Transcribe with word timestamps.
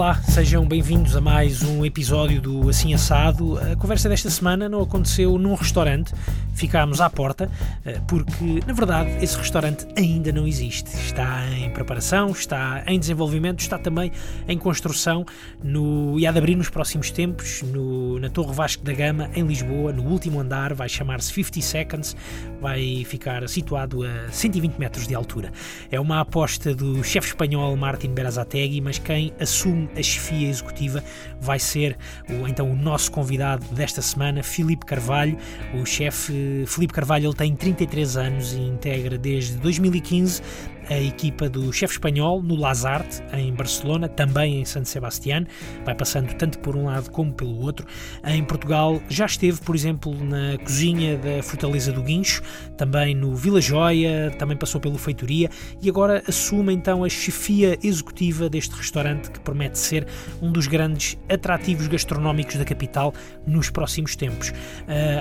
Olá, 0.00 0.14
sejam 0.22 0.66
bem-vindos 0.66 1.14
a 1.14 1.20
mais 1.20 1.62
um 1.62 1.84
episódio 1.84 2.40
do 2.40 2.70
Assim 2.70 2.94
Assado. 2.94 3.58
A 3.58 3.76
conversa 3.76 4.08
desta 4.08 4.30
semana 4.30 4.66
não 4.66 4.80
aconteceu 4.80 5.36
num 5.36 5.52
restaurante, 5.52 6.14
ficámos 6.60 7.00
à 7.00 7.08
porta, 7.08 7.50
eh, 7.86 7.98
porque 8.06 8.60
na 8.66 8.74
verdade 8.74 9.10
esse 9.24 9.36
restaurante 9.36 9.86
ainda 9.96 10.30
não 10.30 10.46
existe. 10.46 10.94
Está 10.94 11.48
em 11.56 11.70
preparação, 11.70 12.30
está 12.30 12.82
em 12.86 12.98
desenvolvimento, 12.98 13.60
está 13.60 13.78
também 13.78 14.12
em 14.46 14.58
construção 14.58 15.24
no, 15.64 16.18
e 16.18 16.26
há 16.26 16.32
de 16.32 16.38
abrir 16.38 16.56
nos 16.56 16.68
próximos 16.68 17.10
tempos 17.10 17.62
no, 17.62 18.18
na 18.18 18.28
Torre 18.28 18.52
Vasco 18.52 18.84
da 18.84 18.92
Gama, 18.92 19.30
em 19.34 19.42
Lisboa, 19.42 19.90
no 19.90 20.02
último 20.02 20.38
andar, 20.38 20.74
vai 20.74 20.88
chamar-se 20.88 21.32
50 21.32 21.60
Seconds, 21.62 22.16
vai 22.60 23.04
ficar 23.06 23.48
situado 23.48 24.02
a 24.02 24.30
120 24.30 24.76
metros 24.76 25.06
de 25.06 25.14
altura. 25.14 25.50
É 25.90 25.98
uma 25.98 26.20
aposta 26.20 26.74
do 26.74 27.02
chefe 27.02 27.28
espanhol 27.28 27.74
Martin 27.74 28.08
Berazategui, 28.08 28.82
mas 28.82 28.98
quem 28.98 29.32
assume 29.40 29.88
a 29.96 30.02
chefia 30.02 30.48
executiva 30.48 31.02
vai 31.40 31.58
ser 31.58 31.96
o, 32.28 32.46
então 32.46 32.70
o 32.70 32.76
nosso 32.76 33.10
convidado 33.10 33.64
desta 33.74 34.02
semana, 34.02 34.42
Filipe 34.42 34.84
Carvalho. 34.84 35.38
O 35.74 35.86
chefe 35.86 36.49
Filipe 36.66 36.92
Carvalho 36.92 37.26
ele 37.26 37.34
tem 37.34 37.54
33 37.54 38.16
anos 38.16 38.52
e 38.52 38.60
integra 38.60 39.16
desde 39.18 39.56
2015 39.56 40.42
a 40.90 41.00
equipa 41.00 41.48
do 41.48 41.72
chefe 41.72 41.94
espanhol 41.94 42.42
no 42.42 42.56
Lazarte, 42.56 43.22
em 43.32 43.54
Barcelona, 43.54 44.08
também 44.08 44.60
em 44.60 44.64
San 44.64 44.84
Sebastián, 44.84 45.46
vai 45.84 45.94
passando 45.94 46.34
tanto 46.34 46.58
por 46.58 46.74
um 46.76 46.86
lado 46.86 47.10
como 47.10 47.32
pelo 47.32 47.60
outro. 47.60 47.86
Em 48.26 48.44
Portugal 48.44 49.00
já 49.08 49.24
esteve, 49.24 49.60
por 49.60 49.76
exemplo, 49.76 50.12
na 50.24 50.58
cozinha 50.58 51.16
da 51.16 51.42
Fortaleza 51.42 51.92
do 51.92 52.02
Guincho, 52.02 52.42
também 52.76 53.14
no 53.14 53.36
Vila 53.36 53.60
Joia, 53.60 54.34
também 54.36 54.56
passou 54.56 54.80
pelo 54.80 54.98
Feitoria 54.98 55.48
e 55.80 55.88
agora 55.88 56.22
assume 56.26 56.74
então 56.74 57.04
a 57.04 57.08
chefia 57.08 57.78
executiva 57.82 58.50
deste 58.50 58.74
restaurante 58.74 59.30
que 59.30 59.38
promete 59.38 59.78
ser 59.78 60.06
um 60.42 60.50
dos 60.50 60.66
grandes 60.66 61.16
atrativos 61.28 61.86
gastronómicos 61.86 62.56
da 62.56 62.64
capital 62.64 63.14
nos 63.46 63.70
próximos 63.70 64.16
tempos. 64.16 64.52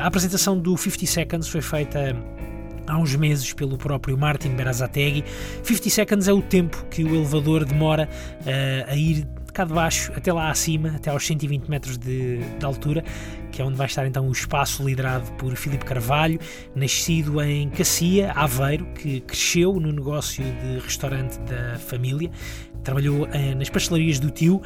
A 0.02 0.08
apresentação 0.08 0.58
do 0.58 0.76
50 0.76 1.06
Seconds 1.06 1.48
foi 1.48 1.62
feita 1.62 2.16
há 2.90 2.98
uns 2.98 3.16
meses 3.16 3.54
pelo 3.54 3.78
próprio 3.78 4.18
Martin 4.18 4.50
Berazategui. 4.50 5.24
50 5.64 5.90
seconds 5.90 6.28
é 6.28 6.34
o 6.34 6.42
tempo 6.42 6.86
que 6.90 7.04
o 7.04 7.16
elevador 7.16 7.64
demora 7.64 8.10
uh, 8.42 8.92
a 8.92 8.96
ir 8.96 9.28
cá 9.54 9.66
de 9.66 9.74
baixo 9.74 10.12
até 10.16 10.32
lá 10.32 10.50
acima, 10.50 10.94
até 10.96 11.10
aos 11.10 11.26
120 11.26 11.70
metros 11.70 11.98
de, 11.98 12.38
de, 12.38 12.66
altura, 12.66 13.04
que 13.52 13.62
é 13.62 13.66
onde 13.66 13.76
vai 13.76 13.88
estar 13.88 14.06
então 14.06 14.28
o 14.28 14.32
espaço 14.32 14.88
liderado 14.88 15.30
por 15.34 15.56
Filipe 15.56 15.84
Carvalho, 15.86 16.40
nascido 16.76 17.42
em 17.42 17.70
Cacia, 17.70 18.32
Aveiro, 18.32 18.86
que 18.94 19.20
cresceu 19.22 19.74
no 19.74 19.92
negócio 19.92 20.44
de 20.44 20.80
restaurante 20.80 21.38
da 21.40 21.78
família, 21.78 22.32
trabalhou 22.84 23.24
uh, 23.24 23.56
nas 23.58 23.70
pastelarias 23.70 24.20
do 24.20 24.30
tio, 24.30 24.62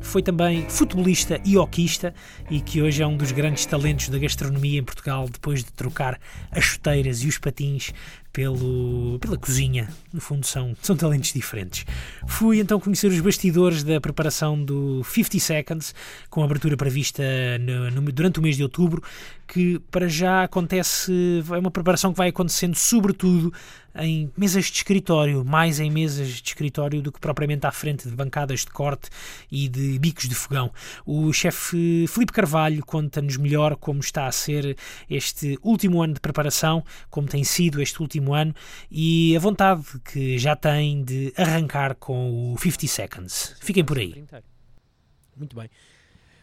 foi 0.00 0.22
também 0.22 0.68
futebolista 0.68 1.40
e 1.44 1.56
hoquista 1.58 2.14
e 2.50 2.60
que 2.60 2.80
hoje 2.80 3.02
é 3.02 3.06
um 3.06 3.16
dos 3.16 3.32
grandes 3.32 3.66
talentos 3.66 4.08
da 4.08 4.18
gastronomia 4.18 4.80
em 4.80 4.82
Portugal 4.82 5.28
depois 5.28 5.62
de 5.62 5.70
trocar 5.72 6.18
as 6.50 6.64
chuteiras 6.64 7.22
e 7.22 7.28
os 7.28 7.38
patins 7.38 7.92
pelo, 8.32 9.18
pela 9.20 9.36
cozinha. 9.36 9.88
No 10.12 10.20
fundo, 10.20 10.46
são, 10.46 10.74
são 10.82 10.96
talentos 10.96 11.32
diferentes. 11.32 11.84
Fui 12.26 12.60
então 12.60 12.80
conhecer 12.80 13.08
os 13.08 13.20
bastidores 13.20 13.82
da 13.82 14.00
preparação 14.00 14.62
do 14.62 15.02
50 15.04 15.38
Seconds, 15.38 15.94
com 16.28 16.42
abertura 16.42 16.76
prevista 16.76 17.22
no, 17.58 17.90
no, 17.90 18.12
durante 18.12 18.38
o 18.38 18.42
mês 18.42 18.56
de 18.56 18.62
outubro, 18.62 19.02
que 19.46 19.78
para 19.90 20.08
já 20.08 20.44
acontece, 20.44 21.42
é 21.50 21.58
uma 21.58 21.70
preparação 21.70 22.12
que 22.12 22.18
vai 22.18 22.28
acontecendo 22.28 22.74
sobretudo 22.74 23.52
em 23.94 24.30
mesas 24.36 24.66
de 24.66 24.76
escritório, 24.76 25.44
mais 25.44 25.80
em 25.80 25.90
mesas 25.90 26.28
de 26.28 26.48
escritório 26.48 27.02
do 27.02 27.10
que 27.10 27.20
propriamente 27.20 27.66
à 27.66 27.72
frente 27.72 28.08
de 28.08 28.14
bancadas 28.14 28.60
de 28.60 28.70
corte 28.70 29.08
e 29.50 29.68
de 29.68 29.98
bicos 29.98 30.28
de 30.28 30.34
fogão. 30.34 30.72
O 31.04 31.32
chefe 31.32 32.06
Felipe 32.08 32.32
Carvalho 32.32 32.84
conta-nos 32.84 33.36
melhor 33.36 33.76
como 33.76 34.00
está 34.00 34.26
a 34.26 34.32
ser 34.32 34.76
este 35.08 35.58
último 35.62 36.02
ano 36.02 36.14
de 36.14 36.20
preparação, 36.20 36.84
como 37.08 37.28
tem 37.28 37.44
sido 37.44 37.80
este 37.80 38.00
último 38.00 38.34
ano 38.34 38.54
e 38.90 39.36
a 39.36 39.40
vontade 39.40 39.84
que 40.04 40.38
já 40.38 40.54
tem 40.54 41.02
de 41.02 41.32
arrancar 41.36 41.94
com 41.96 42.52
o 42.52 42.58
50 42.58 42.86
Seconds. 42.86 43.56
Fiquem 43.60 43.84
por 43.84 43.98
aí. 43.98 44.24
Muito 45.36 45.56
bem. 45.56 45.70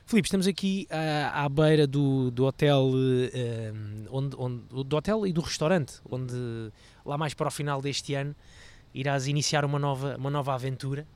Filipe, 0.07 0.27
estamos 0.27 0.47
aqui 0.47 0.87
uh, 0.89 0.95
à 1.33 1.49
beira 1.49 1.85
do, 1.85 2.31
do 2.31 2.45
hotel, 2.45 2.91
uh, 2.93 4.07
onde, 4.09 4.37
onde, 4.37 4.63
do 4.85 4.95
hotel 4.95 5.27
e 5.27 5.33
do 5.33 5.41
restaurante, 5.41 5.95
onde 6.09 6.33
lá 7.07 7.17
mais 7.17 7.33
para 7.33 7.47
o 7.47 7.51
final 7.51 7.81
deste 7.81 8.13
ano 8.13 8.35
irás 8.93 9.27
iniciar 9.27 9.63
uma 9.63 9.79
nova, 9.79 10.15
uma 10.17 10.29
nova 10.29 10.53
aventura, 10.53 11.07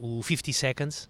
uh, 0.00 0.18
o 0.18 0.22
50 0.22 0.52
Seconds. 0.52 1.08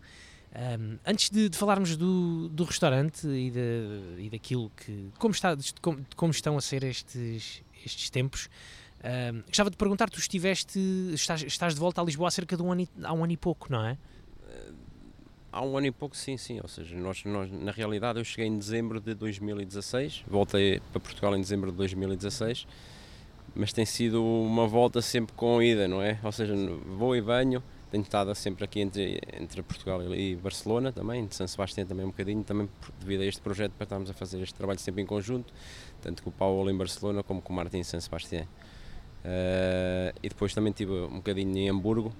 Um, 0.51 0.99
antes 1.07 1.29
de, 1.29 1.49
de, 1.51 1.59
falarmos 1.59 1.95
do, 1.97 2.49
do 2.49 2.65
restaurante 2.65 3.27
e, 3.27 3.51
de, 3.51 4.25
e 4.25 4.31
daquilo 4.31 4.71
que. 4.71 5.11
Como, 5.19 5.33
está, 5.33 5.57
como, 5.83 6.05
como 6.17 6.31
estão 6.31 6.57
a 6.57 6.61
ser 6.61 6.85
estes, 6.85 7.63
estes 7.85 8.09
tempos, 8.09 8.49
um, 9.05 9.43
gostava 9.43 9.71
de 9.71 9.77
perguntar: 9.77 10.09
tu 10.09 10.19
estiveste. 10.19 10.79
Estás, 11.13 11.43
estás 11.43 11.75
de 11.75 11.81
volta 11.81 12.01
a 12.01 12.05
Lisboa 12.05 12.29
há 12.29 12.31
cerca 12.31 12.57
de 12.57 12.63
um 12.63 12.73
ano 12.73 12.89
há 13.03 13.13
um 13.13 13.25
ano 13.25 13.33
e 13.33 13.37
pouco, 13.37 13.71
não 13.71 13.85
é? 13.85 13.99
Há 15.51 15.63
um 15.63 15.77
ano 15.77 15.87
e 15.87 15.91
pouco, 15.91 16.17
sim, 16.17 16.37
sim. 16.37 16.61
Ou 16.63 16.69
seja, 16.69 16.97
nós, 16.97 17.25
nós, 17.25 17.51
na 17.51 17.73
realidade 17.73 18.19
eu 18.19 18.25
cheguei 18.25 18.47
em 18.47 18.59
dezembro 18.59 19.01
de 19.01 19.15
2016, 19.15 20.25
voltei 20.27 20.81
para 20.93 21.01
Portugal 21.01 21.35
em 21.37 21.41
dezembro 21.41 21.71
de 21.71 21.77
2016, 21.77 22.67
mas 23.59 23.73
tem 23.73 23.85
sido 23.85 24.25
uma 24.25 24.69
volta 24.69 25.03
sempre 25.03 25.35
com 25.35 25.61
ida, 25.61 25.89
não 25.89 26.01
é? 26.01 26.17
Ou 26.23 26.31
seja, 26.31 26.55
vou 26.97 27.17
e 27.17 27.21
venho, 27.21 27.61
tenho 27.91 28.03
estado 28.03 28.33
sempre 28.37 28.65
aqui 28.65 28.81
entre, 28.81 29.21
entre 29.37 29.61
Portugal 29.65 30.01
e 30.15 30.37
Barcelona 30.37 30.93
também, 30.93 31.27
de 31.27 31.35
São 31.35 31.47
Sebastião 31.49 31.85
também 31.85 32.07
um 32.07 32.11
bocadinho, 32.11 32.45
também 32.45 32.69
devido 33.01 33.23
a 33.23 33.27
este 33.27 33.41
projeto 33.41 33.73
para 33.73 33.83
estarmos 33.83 34.09
a 34.09 34.15
fazer 34.15 34.41
este 34.41 34.55
trabalho 34.55 34.79
sempre 34.79 35.03
em 35.03 35.07
conjunto, 35.07 35.53
tanto 36.01 36.23
com 36.23 36.31
o 36.31 36.33
Paulo 36.33 36.71
em 36.71 36.77
Barcelona 36.77 37.25
como 37.25 37.43
com 37.43 37.53
o 37.53 37.57
Martin 37.57 37.79
em 37.79 37.83
São 37.83 38.01
Sebastião. 38.01 38.45
Uh, 38.45 40.15
e 40.23 40.29
depois 40.29 40.55
também 40.55 40.71
estive 40.71 40.93
um 40.93 41.17
bocadinho 41.17 41.59
em 41.59 41.69
Hamburgo, 41.69 42.13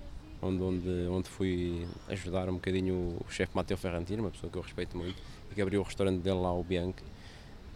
onde, 0.43 0.61
onde, 0.61 0.89
onde 1.09 1.29
fui 1.29 1.87
ajudar 2.09 2.49
um 2.49 2.55
bocadinho 2.55 3.17
o 3.25 3.31
chefe 3.31 3.53
Mateo 3.55 3.77
Ferrantino, 3.77 4.25
uma 4.25 4.33
pessoa 4.33 4.51
que 4.51 4.59
eu 4.59 4.63
respeito 4.63 4.97
muito, 4.97 5.17
que 5.55 5.63
abriu 5.63 5.81
o 5.81 5.85
restaurante 5.85 6.21
dele 6.21 6.41
lá, 6.41 6.53
o 6.53 6.65
Bianchi, 6.65 7.05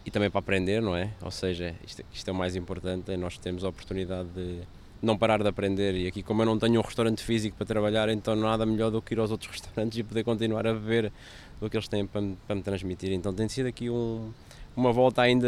e 0.05 0.11
também 0.11 0.29
para 0.29 0.39
aprender, 0.39 0.81
não 0.81 0.95
é? 0.95 1.11
Ou 1.21 1.31
seja, 1.31 1.75
isto, 1.85 2.03
isto 2.13 2.27
é 2.27 2.31
o 2.31 2.35
mais 2.35 2.55
importante, 2.55 3.11
é 3.11 3.17
nós 3.17 3.37
temos 3.37 3.63
a 3.63 3.69
oportunidade 3.69 4.29
de 4.29 4.59
não 5.01 5.17
parar 5.17 5.41
de 5.41 5.49
aprender, 5.49 5.95
e 5.95 6.07
aqui 6.07 6.23
como 6.23 6.41
eu 6.41 6.45
não 6.45 6.57
tenho 6.57 6.79
um 6.79 6.83
restaurante 6.83 7.21
físico 7.21 7.57
para 7.57 7.65
trabalhar, 7.65 8.07
então 8.09 8.35
nada 8.35 8.65
melhor 8.65 8.89
do 8.89 9.01
que 9.01 9.13
ir 9.13 9.19
aos 9.19 9.31
outros 9.31 9.51
restaurantes 9.51 9.97
e 9.97 10.03
poder 10.03 10.23
continuar 10.23 10.65
a 10.65 10.73
beber 10.73 11.11
do 11.59 11.69
que 11.69 11.75
eles 11.75 11.87
têm 11.87 12.05
para 12.05 12.21
me, 12.21 12.37
para 12.47 12.55
me 12.55 12.63
transmitir. 12.63 13.11
Então 13.11 13.33
tem 13.33 13.47
sido 13.49 13.67
aqui 13.67 13.89
um, 13.89 14.31
uma 14.75 14.91
volta 14.91 15.21
ainda 15.21 15.47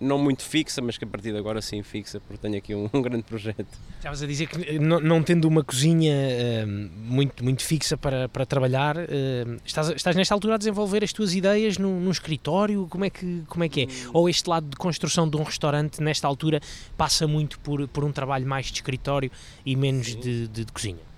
não 0.00 0.18
muito 0.18 0.42
fixa, 0.42 0.80
mas 0.80 0.96
que 0.96 1.04
a 1.04 1.06
partir 1.06 1.32
de 1.32 1.38
agora 1.38 1.60
sim 1.60 1.82
fixa, 1.82 2.20
porque 2.20 2.38
tenho 2.38 2.56
aqui 2.56 2.74
um, 2.74 2.88
um 2.92 3.02
grande 3.02 3.22
projeto. 3.24 3.66
Estavas 3.96 4.22
a 4.22 4.26
dizer 4.26 4.46
que 4.46 4.78
não, 4.78 5.00
não 5.00 5.22
tendo 5.22 5.46
uma 5.46 5.62
cozinha 5.62 6.14
uh, 6.14 6.66
muito, 6.66 7.44
muito 7.44 7.62
fixa 7.62 7.96
para, 7.96 8.28
para 8.28 8.46
trabalhar, 8.46 8.96
uh, 8.96 9.60
estás, 9.64 9.90
estás 9.90 10.16
nesta 10.16 10.34
altura 10.34 10.54
a 10.54 10.58
desenvolver 10.58 11.04
as 11.04 11.12
tuas 11.12 11.34
ideias 11.34 11.76
num, 11.78 12.00
num 12.00 12.10
escritório? 12.10 12.86
Como 12.88 13.04
é, 13.04 13.10
que, 13.10 13.42
como 13.48 13.64
é 13.64 13.68
que 13.68 13.82
é? 13.82 13.84
Hum. 13.84 14.10
Ou 14.14 14.28
este 14.28 14.48
lado 14.48 14.68
de 14.68 14.76
construção 14.76 15.28
de 15.28 15.36
um 15.36 15.42
restaurante, 15.42 16.02
nesta 16.02 16.26
altura, 16.26 16.60
passa 16.96 17.26
muito 17.26 17.58
por, 17.60 17.86
por 17.88 18.04
um 18.04 18.12
trabalho 18.12 18.46
mais 18.46 18.66
de 18.66 18.74
escritório 18.74 19.30
e 19.64 19.76
menos 19.76 20.16
de, 20.16 20.48
de, 20.48 20.64
de 20.64 20.72
cozinha? 20.72 21.15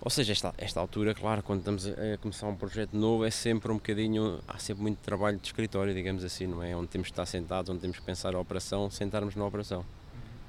Ou 0.00 0.10
seja, 0.10 0.32
esta, 0.32 0.54
esta 0.56 0.78
altura, 0.78 1.12
claro, 1.12 1.42
quando 1.42 1.58
estamos 1.58 1.86
a, 1.86 2.16
começar 2.18 2.46
um 2.46 2.54
projeto 2.54 2.96
novo, 2.96 3.24
é 3.24 3.30
sempre 3.30 3.72
um 3.72 3.74
bocadinho, 3.74 4.38
há 4.46 4.56
sempre 4.58 4.82
muito 4.82 4.98
trabalho 4.98 5.38
de 5.38 5.46
escritório, 5.46 5.92
digamos 5.92 6.22
assim, 6.22 6.46
não 6.46 6.62
é? 6.62 6.76
Onde 6.76 6.86
temos 6.86 7.08
que 7.08 7.12
estar 7.12 7.26
sentados, 7.26 7.68
onde 7.68 7.80
temos 7.80 7.98
que 7.98 8.04
pensar 8.04 8.34
a 8.34 8.38
operação, 8.38 8.88
sentarmos 8.90 9.34
na 9.34 9.44
operação. 9.44 9.84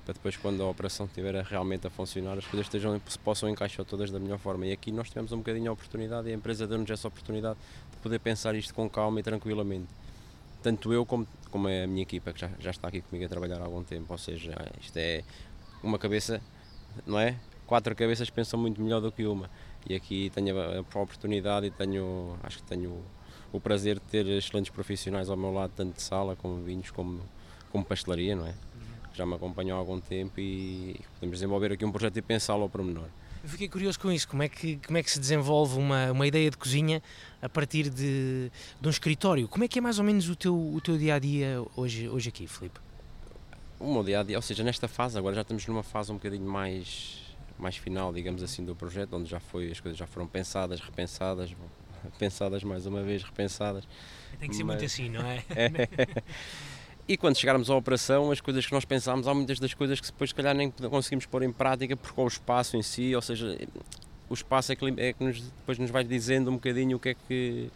Para 0.05 0.13
depois, 0.13 0.37
quando 0.37 0.61
a 0.61 0.69
operação 0.69 1.07
estiver 1.07 1.33
realmente 1.43 1.87
a 1.87 1.89
funcionar, 1.89 2.37
as 2.37 2.45
coisas 2.45 2.67
estejam, 2.67 3.01
se 3.07 3.17
possam 3.17 3.49
encaixar 3.49 3.85
todas 3.85 4.11
da 4.11 4.19
melhor 4.19 4.37
forma. 4.37 4.67
E 4.67 4.71
aqui 4.71 4.91
nós 4.91 5.09
tivemos 5.09 5.31
um 5.31 5.37
bocadinho 5.37 5.71
a 5.71 5.73
oportunidade 5.73 6.29
e 6.29 6.31
a 6.31 6.35
empresa 6.35 6.67
deu-nos 6.67 6.89
essa 6.89 7.07
oportunidade 7.07 7.57
de 7.91 7.97
poder 7.97 8.19
pensar 8.19 8.53
isto 8.53 8.73
com 8.73 8.87
calma 8.87 9.19
e 9.19 9.23
tranquilamente. 9.23 9.87
Tanto 10.61 10.93
eu 10.93 11.05
como, 11.05 11.27
como 11.49 11.67
a 11.67 11.87
minha 11.87 12.03
equipa, 12.03 12.33
que 12.33 12.41
já, 12.41 12.49
já 12.59 12.69
está 12.69 12.87
aqui 12.87 13.01
comigo 13.01 13.25
a 13.25 13.29
trabalhar 13.29 13.61
há 13.61 13.65
algum 13.65 13.83
tempo. 13.83 14.11
Ou 14.11 14.17
seja, 14.17 14.53
isto 14.79 14.97
é 14.97 15.23
uma 15.81 15.97
cabeça, 15.97 16.39
não 17.05 17.19
é? 17.19 17.35
Quatro 17.69 17.95
cabeças 17.95 18.31
pensam 18.31 18.59
muito 18.59 18.81
melhor 18.81 18.99
do 18.99 19.11
que 19.11 19.27
uma. 19.27 19.47
E 19.87 19.93
aqui 19.93 20.31
tenho 20.33 20.59
a, 20.59 20.79
oportunidade 20.79 21.67
e 21.67 21.71
tenho, 21.71 22.35
acho 22.41 22.57
que 22.57 22.63
tenho 22.63 22.99
o 23.53 23.59
prazer 23.59 23.99
de 23.99 24.05
ter 24.05 24.25
excelentes 24.25 24.71
profissionais 24.71 25.29
ao 25.29 25.37
meu 25.37 25.53
lado, 25.53 25.71
tanto 25.75 25.95
de 25.95 26.01
sala 26.01 26.35
como 26.35 26.63
vinhos, 26.63 26.89
como, 26.89 27.21
como 27.71 27.85
pastelaria, 27.85 28.35
não 28.35 28.47
é? 28.47 28.55
Já 29.13 29.23
me 29.23 29.35
acompanham 29.35 29.77
há 29.77 29.79
algum 29.79 29.99
tempo 29.99 30.39
e 30.39 30.99
podemos 31.13 31.37
desenvolver 31.37 31.71
aqui 31.71 31.85
um 31.85 31.91
projeto 31.91 32.17
e 32.17 32.21
pensá-lo 32.23 32.63
ao 32.63 32.69
pormenor. 32.69 33.07
Eu 33.43 33.49
fiquei 33.49 33.69
curioso 33.69 33.99
com 33.99 34.11
isso, 34.11 34.27
como 34.27 34.41
é 34.41 34.49
que, 34.49 34.77
como 34.77 34.97
é 34.97 35.03
que 35.03 35.11
se 35.11 35.19
desenvolve 35.19 35.77
uma, 35.77 36.11
uma 36.11 36.25
ideia 36.25 36.49
de 36.49 36.57
cozinha 36.57 37.03
a 37.41 37.47
partir 37.47 37.89
de, 37.89 38.51
de 38.81 38.87
um 38.87 38.89
escritório? 38.89 39.47
Como 39.47 39.63
é 39.63 39.67
que 39.67 39.77
é 39.77 39.81
mais 39.81 39.99
ou 39.99 40.03
menos 40.03 40.27
o 40.27 40.35
teu, 40.35 40.55
o 40.55 40.81
teu 40.81 40.97
dia 40.97 41.15
a 41.15 41.19
dia 41.19 41.63
hoje, 41.75 42.09
hoje 42.09 42.29
aqui, 42.29 42.47
Filipe? 42.47 42.79
O 43.79 43.93
meu 43.93 44.03
dia 44.03 44.19
a 44.19 44.23
dia, 44.23 44.37
ou 44.37 44.41
seja, 44.41 44.63
nesta 44.63 44.87
fase, 44.87 45.17
agora 45.17 45.35
já 45.35 45.41
estamos 45.41 45.65
numa 45.67 45.83
fase 45.83 46.11
um 46.11 46.15
bocadinho 46.15 46.49
mais 46.49 47.28
mais 47.59 47.77
final, 47.77 48.13
digamos 48.13 48.41
assim, 48.41 48.63
do 48.63 48.75
projeto, 48.75 49.15
onde 49.15 49.29
já 49.29 49.39
foi, 49.39 49.71
as 49.71 49.79
coisas 49.79 49.97
já 49.97 50.07
foram 50.07 50.27
pensadas, 50.27 50.79
repensadas, 50.79 51.55
pensadas 52.17 52.63
mais 52.63 52.85
uma 52.85 53.03
vez, 53.03 53.23
repensadas. 53.23 53.87
Tem 54.39 54.49
que 54.49 54.55
ser 54.55 54.63
Mas... 54.63 54.75
muito 54.75 54.85
assim, 54.85 55.09
não 55.09 55.25
é? 55.25 55.43
é. 55.55 56.23
E 57.07 57.17
quando 57.17 57.37
chegarmos 57.37 57.69
à 57.69 57.75
operação, 57.75 58.31
as 58.31 58.39
coisas 58.39 58.65
que 58.65 58.71
nós 58.71 58.85
pensámos, 58.85 59.27
há 59.27 59.33
muitas 59.33 59.59
das 59.59 59.73
coisas 59.73 59.99
que 59.99 60.07
depois, 60.07 60.29
se 60.29 60.35
calhar, 60.35 60.55
nem 60.55 60.69
conseguimos 60.69 61.25
pôr 61.25 61.41
em 61.41 61.51
prática 61.51 61.97
porque 61.97 62.21
o 62.21 62.27
espaço 62.27 62.77
em 62.77 62.83
si, 62.83 63.15
ou 63.15 63.21
seja, 63.21 63.57
o 64.29 64.33
espaço 64.35 64.71
é 64.71 64.75
que, 64.75 64.85
é 64.97 65.13
que 65.13 65.23
nos, 65.23 65.41
depois 65.41 65.79
nos 65.79 65.89
vai 65.89 66.03
dizendo 66.03 66.51
um 66.51 66.53
bocadinho 66.53 66.97
o 66.97 66.99
que 66.99 67.09
é 67.09 67.13
que 67.15 67.71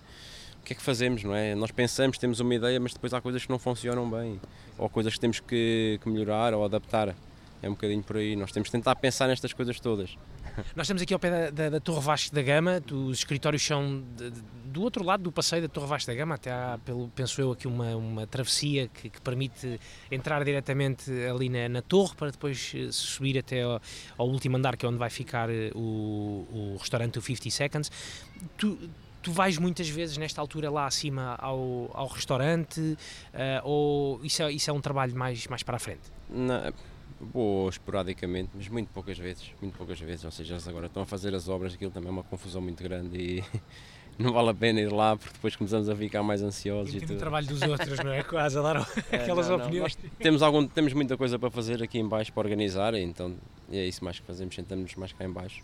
o 0.60 0.66
que 0.66 0.74
é 0.74 0.76
que 0.78 0.82
fazemos, 0.82 1.24
não 1.24 1.36
é? 1.36 1.56
Nós 1.56 1.72
pensamos, 1.72 2.18
temos 2.18 2.40
uma 2.40 2.56
ideia, 2.56 2.80
mas 2.80 2.94
depois 2.94 3.14
há 3.14 3.20
coisas 3.20 3.44
que 3.44 3.50
não 3.50 3.60
funcionam 3.60 4.10
bem, 4.10 4.40
ou 4.78 4.88
coisas 4.88 5.14
que 5.14 5.20
temos 5.20 5.42
que, 5.42 6.00
que 6.02 6.10
melhorar 6.10 6.54
ou 6.54 6.64
adaptar. 6.64 7.14
É 7.63 7.69
um 7.69 7.71
bocadinho 7.71 8.04
por 8.04 8.18
aí. 8.18 8.36
Nós 8.36 8.51
temos 8.51 8.68
de 8.68 8.74
tentar 8.74 8.94
pensar 8.98 9.25
nestas 9.25 9.54
coisas 9.54 9.80
todas. 9.80 10.18
Nós 10.75 10.86
estamos 10.86 11.01
aqui 11.01 11.13
ao 11.13 11.19
pé 11.19 11.31
da, 11.31 11.50
da, 11.50 11.69
da 11.69 11.80
Torre 11.80 12.01
Vasco 12.01 12.36
da 12.36 12.42
Gama, 12.42 12.83
os 12.92 13.19
escritórios 13.19 13.65
são 13.65 14.04
de, 14.18 14.31
de, 14.31 14.42
do 14.65 14.81
outro 14.81 15.01
lado 15.01 15.24
do 15.24 15.31
passeio 15.31 15.62
da 15.62 15.69
Torre 15.69 15.88
Vasco 15.88 16.12
da 16.12 16.13
Gama, 16.13 16.36
até 16.36 16.51
há, 16.51 16.77
pelo, 16.83 17.07
penso 17.15 17.39
eu, 17.39 17.54
aqui 17.54 17.65
uma, 17.65 17.95
uma 17.95 18.27
travessia 18.27 18.89
que, 18.89 19.10
que 19.10 19.21
permite 19.21 19.80
entrar 20.12 20.44
diretamente 20.44 21.10
ali 21.25 21.48
na, 21.48 21.69
na, 21.69 21.81
torre 21.81 22.13
para 22.15 22.31
depois 22.31 22.74
eh, 22.75 22.89
subir 22.92 23.39
até 23.39 23.62
ao, 23.62 23.81
ao, 24.18 24.27
último 24.27 24.57
andar, 24.57 24.75
que 24.75 24.86
é 24.86 24.89
onde 24.89 24.98
vai 24.98 25.10
ficar 25.10 25.50
eh, 25.50 25.71
o, 25.74 26.45
o 26.51 26.77
restaurante 26.77 27.18
o 27.18 27.21
50 27.21 27.50
Seconds. 27.50 27.92
Tu, 28.57 28.77
tu 29.21 29.31
vais 29.31 29.57
muitas 29.57 29.88
vezes 29.88 30.18
nesta 30.18 30.42
altura 30.42 30.69
lá 30.69 30.86
acima 30.86 31.36
ao, 31.39 31.89
ao 31.94 32.07
restaurante 32.07 32.80
uh, 32.81 32.98
ou 33.63 34.19
isso 34.24 34.44
é, 34.44 34.51
isso 34.51 34.69
é 34.69 34.74
um 34.74 34.81
trabalho 34.81 35.15
mais, 35.15 35.48
mais 35.48 35.63
para 35.63 35.77
a 35.77 35.80
frente? 35.80 36.12
Não, 36.30 36.74
vou 37.24 37.70
esporadicamente, 37.70 38.50
mas 38.54 38.68
muito 38.68 38.90
poucas 38.90 39.18
vezes, 39.18 39.52
muito 39.62 39.78
poucas 39.78 40.00
vezes, 40.00 40.25
ou 40.25 40.31
seja, 40.31 40.54
eles 40.54 40.68
agora 40.68 40.88
estão 40.88 41.04
a 41.04 41.06
fazer 41.06 41.34
as 41.34 41.48
obras, 41.48 41.74
aquilo 41.74 41.92
também 41.92 42.10
é 42.10 42.12
uma 42.12 42.24
confusão 42.24 42.62
muito 42.62 42.81
grande 42.84 43.18
e 43.18 43.44
não 44.18 44.34
vale 44.34 44.50
a 44.50 44.54
pena 44.54 44.81
ir 44.81 44.92
lá 44.92 45.16
porque 45.16 45.34
depois 45.34 45.56
começamos 45.56 45.90
a 45.90 45.96
ficar 45.96 46.24
mais 46.24 46.42
ansiosos. 46.42 46.94
E, 46.94 46.98
e 46.98 47.16
o 47.16 47.18
trabalho 47.18 47.48
dos 47.48 47.62
outros, 47.62 48.00
não 48.00 48.12
é? 48.12 48.24
Quase 48.24 48.58
a 48.58 48.62
dar 48.62 48.78
aquelas 49.12 49.50
não, 49.50 49.58
opiniões. 49.58 49.98
Não, 50.02 50.10
temos, 50.20 50.42
algum, 50.42 50.68
temos 50.68 50.94
muita 50.94 51.18
coisa 51.18 51.40
para 51.40 51.50
fazer 51.50 51.81
aqui 51.81 52.00
em 52.00 52.08
baixo 52.08 52.31
para 52.34 52.42
organizar, 52.42 52.94
então 52.96 53.36
é 53.72 53.86
isso 53.86 54.04
mais 54.04 54.20
que 54.20 54.25
fazemos, 54.25 54.54
sentamos-nos 54.56 54.96
mais 54.96 55.14
cá 55.14 55.25
em 55.25 55.31
baixo 55.31 55.64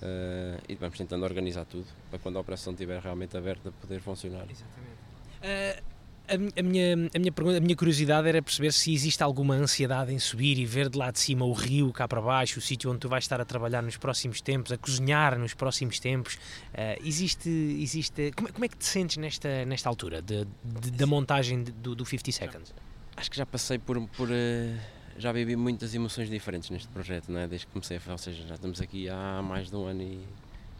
Uh, 0.00 0.56
e 0.66 0.74
vamos 0.76 0.96
tentando 0.96 1.24
organizar 1.24 1.66
tudo 1.66 1.84
para 2.08 2.18
quando 2.18 2.38
a 2.38 2.40
operação 2.40 2.72
estiver 2.72 2.98
realmente 3.02 3.36
aberta 3.36 3.70
poder 3.70 4.00
funcionar. 4.00 4.46
Exatamente. 4.50 4.96
Uh, 5.42 5.89
a, 6.30 6.60
a, 6.60 6.62
minha, 6.62 6.94
a, 7.14 7.18
minha 7.18 7.32
pergunta, 7.32 7.58
a 7.58 7.60
minha 7.60 7.76
curiosidade 7.76 8.28
era 8.28 8.40
perceber 8.40 8.72
se 8.72 8.92
existe 8.92 9.22
alguma 9.22 9.54
ansiedade 9.54 10.12
em 10.12 10.18
subir 10.18 10.58
e 10.58 10.64
ver 10.64 10.88
de 10.88 10.96
lá 10.96 11.10
de 11.10 11.18
cima 11.18 11.44
o 11.44 11.52
rio 11.52 11.92
cá 11.92 12.06
para 12.06 12.20
baixo, 12.20 12.58
o 12.58 12.62
sítio 12.62 12.90
onde 12.90 13.00
tu 13.00 13.08
vais 13.08 13.24
estar 13.24 13.40
a 13.40 13.44
trabalhar 13.44 13.82
nos 13.82 13.96
próximos 13.96 14.40
tempos, 14.40 14.72
a 14.72 14.78
cozinhar 14.78 15.38
nos 15.38 15.54
próximos 15.54 15.98
tempos. 15.98 16.34
Uh, 16.34 17.04
existe, 17.04 17.48
existe 17.48 18.32
como, 18.36 18.52
como, 18.52 18.64
é 18.64 18.68
que 18.68 18.76
te 18.76 18.86
sentes 18.86 19.16
nesta, 19.16 19.64
nesta 19.64 19.88
altura 19.88 20.22
de, 20.22 20.46
de, 20.64 20.90
da 20.92 21.06
montagem 21.06 21.62
do, 21.62 21.94
do 21.94 22.06
50 22.06 22.32
Seconds? 22.32 22.74
Acho 23.16 23.30
que 23.30 23.36
já 23.36 23.44
passei 23.44 23.78
por, 23.78 24.00
por 24.08 24.28
uh 24.30 25.00
já 25.20 25.32
vivi 25.32 25.54
muitas 25.54 25.94
emoções 25.94 26.30
diferentes 26.30 26.70
neste 26.70 26.88
projeto, 26.88 27.30
não 27.30 27.40
é? 27.40 27.46
desde 27.46 27.66
que 27.66 27.72
comecei, 27.72 28.00
ou 28.08 28.18
seja, 28.18 28.46
já 28.46 28.54
estamos 28.54 28.80
aqui 28.80 29.08
há 29.08 29.42
mais 29.42 29.68
de 29.68 29.76
um 29.76 29.86
ano 29.86 30.02
e, 30.02 30.26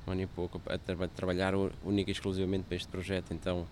um 0.06 0.12
ano 0.12 0.22
e 0.22 0.26
pouco 0.26 0.60
a, 0.66 0.78
tra 0.78 1.08
trabalhar 1.08 1.54
única 1.84 2.10
e 2.10 2.12
exclusivamente 2.12 2.64
para 2.64 2.76
este 2.76 2.88
projeto, 2.88 3.34
então 3.34 3.66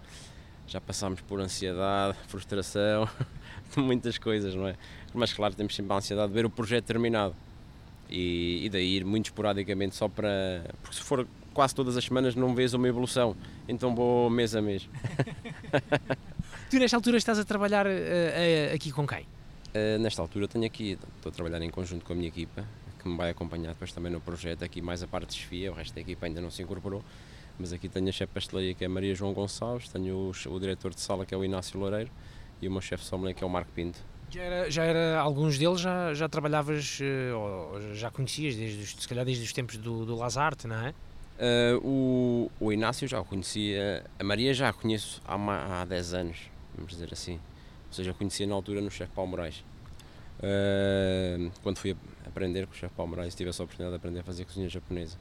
já 0.68 0.80
passámos 0.80 1.20
por 1.22 1.40
ansiedade, 1.40 2.16
frustração, 2.28 3.08
muitas 3.76 4.18
coisas, 4.18 4.54
não 4.54 4.68
é? 4.68 4.76
Mas 5.14 5.32
claro, 5.32 5.54
temos 5.54 5.74
sempre 5.74 5.92
a 5.92 5.96
ansiedade 5.96 6.28
de 6.28 6.34
ver 6.34 6.44
o 6.44 6.50
projeto 6.50 6.84
terminado 6.84 7.34
e, 8.10 8.66
e 8.66 8.68
daí 8.68 8.96
ir 8.96 9.04
muito 9.04 9.26
esporadicamente 9.26 9.96
só 9.96 10.08
para. 10.08 10.64
Porque 10.82 10.96
se 10.96 11.02
for 11.02 11.26
quase 11.54 11.74
todas 11.74 11.96
as 11.96 12.04
semanas 12.04 12.34
não 12.34 12.54
vês 12.54 12.74
uma 12.74 12.86
evolução, 12.86 13.34
então 13.66 13.94
vou 13.94 14.28
mês 14.30 14.54
a 14.54 14.62
mês. 14.62 14.88
tu 16.70 16.78
nesta 16.78 16.96
altura 16.96 17.16
estás 17.16 17.38
a 17.38 17.44
trabalhar 17.44 17.86
uh, 17.86 17.90
uh, 17.90 18.74
aqui 18.74 18.92
com 18.92 19.06
quem? 19.06 19.22
Uh, 19.22 19.98
nesta 19.98 20.22
altura 20.22 20.46
tenho 20.46 20.66
aqui, 20.66 20.98
estou 21.16 21.30
a 21.30 21.32
trabalhar 21.32 21.60
em 21.62 21.70
conjunto 21.70 22.04
com 22.04 22.12
a 22.12 22.16
minha 22.16 22.28
equipa, 22.28 22.64
que 23.02 23.08
me 23.08 23.16
vai 23.16 23.30
acompanhar 23.30 23.70
depois 23.72 23.92
também 23.92 24.12
no 24.12 24.20
projeto, 24.20 24.64
aqui 24.64 24.80
mais 24.80 25.02
a 25.02 25.06
parte 25.06 25.30
de 25.30 25.36
desfia, 25.36 25.72
o 25.72 25.74
resto 25.74 25.94
da 25.94 26.00
equipa 26.00 26.26
ainda 26.26 26.40
não 26.40 26.50
se 26.50 26.62
incorporou, 26.62 27.02
mas 27.58 27.72
aqui 27.72 27.88
tenho 27.88 28.08
a 28.08 28.12
chefe 28.12 28.30
de 28.30 28.34
pastelaria 28.34 28.74
que 28.74 28.84
é 28.84 28.86
a 28.86 28.90
Maria 28.90 29.14
João 29.14 29.32
Gonçalves, 29.32 29.88
tenho 29.88 30.14
o, 30.14 30.54
o 30.54 30.60
diretor 30.60 30.94
de 30.94 31.00
sala 31.00 31.26
que 31.26 31.34
é 31.34 31.36
o 31.36 31.44
Inácio 31.44 31.78
Loureiro 31.78 32.10
e 32.60 32.68
o 32.68 32.70
meu 32.70 32.80
chefe 32.80 33.04
sommelier 33.04 33.34
que 33.34 33.42
é 33.42 33.46
o 33.46 33.50
Marco 33.50 33.70
Pinto. 33.72 33.98
Já 34.30 34.42
era, 34.42 34.70
já 34.70 34.84
era 34.84 35.18
alguns 35.18 35.58
deles 35.58 35.80
já, 35.80 36.12
já 36.12 36.28
trabalhavas, 36.28 36.98
eh, 37.00 37.32
ou 37.32 37.94
já 37.94 38.10
conhecias, 38.10 38.54
desde, 38.56 39.00
se 39.00 39.08
calhar 39.08 39.24
desde 39.24 39.42
os 39.42 39.52
tempos 39.52 39.78
do, 39.78 40.04
do 40.04 40.14
Lazarte, 40.14 40.66
não 40.66 40.76
é? 40.76 40.94
Uh, 41.40 41.78
o, 41.82 42.50
o 42.60 42.72
Inácio 42.72 43.08
já 43.08 43.20
o 43.20 43.24
conhecia, 43.24 44.04
a 44.18 44.24
Maria 44.24 44.52
já 44.52 44.68
a 44.68 44.72
conheço 44.72 45.22
há, 45.24 45.80
há 45.80 45.84
10 45.84 46.14
anos, 46.14 46.38
vamos 46.76 46.92
dizer 46.92 47.08
assim 47.12 47.40
ou 47.88 47.94
seja, 47.94 48.10
eu 48.10 48.14
conhecia 48.14 48.46
na 48.46 48.54
altura 48.54 48.80
no 48.80 48.90
chefe 48.90 49.12
Paulo 49.14 49.30
Moraes. 49.30 49.64
Uh, 50.38 51.50
quando 51.62 51.78
fui 51.78 51.96
aprender 52.24 52.66
com 52.66 52.72
o 52.72 52.76
chefe 52.76 52.94
Paulo 52.94 53.10
Moraes, 53.10 53.34
tive 53.34 53.50
essa 53.50 53.62
oportunidade 53.62 53.92
de 53.92 53.96
aprender 53.96 54.20
a 54.20 54.22
fazer 54.22 54.44
cozinha 54.44 54.68
japonesa. 54.68 55.16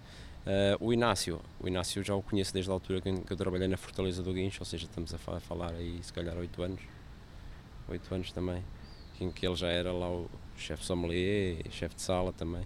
Uh, 0.47 0.77
o 0.79 0.93
Inácio, 0.93 1.41
o 1.59 1.67
Inácio 1.67 2.01
já 2.01 2.15
o 2.15 2.23
conheço 2.23 2.53
desde 2.53 2.71
a 2.71 2.73
altura 2.73 3.01
que, 3.01 3.09
eu 3.09 3.35
trabalhei 3.35 3.67
na 3.67 3.75
Fortaleza 3.75 4.23
do 4.23 4.31
Guincho, 4.31 4.61
ou 4.61 4.65
seja, 4.65 4.85
estamos 4.85 5.13
a 5.13 5.17
falar 5.17 5.73
aí 5.73 5.99
se 6.01 6.13
calhar 6.13 6.37
8 6.37 6.63
anos, 6.63 6.79
8 7.89 8.15
anos 8.15 8.31
também, 8.31 8.63
em 9.19 9.29
que 9.29 9.45
ele 9.45 9.57
já 9.57 9.67
era 9.67 9.91
lá 9.91 10.09
o 10.09 10.29
chefe 10.55 10.85
sommelier, 10.85 11.69
chefe 11.69 11.95
de 11.95 12.01
sala 12.01 12.31
também, 12.31 12.65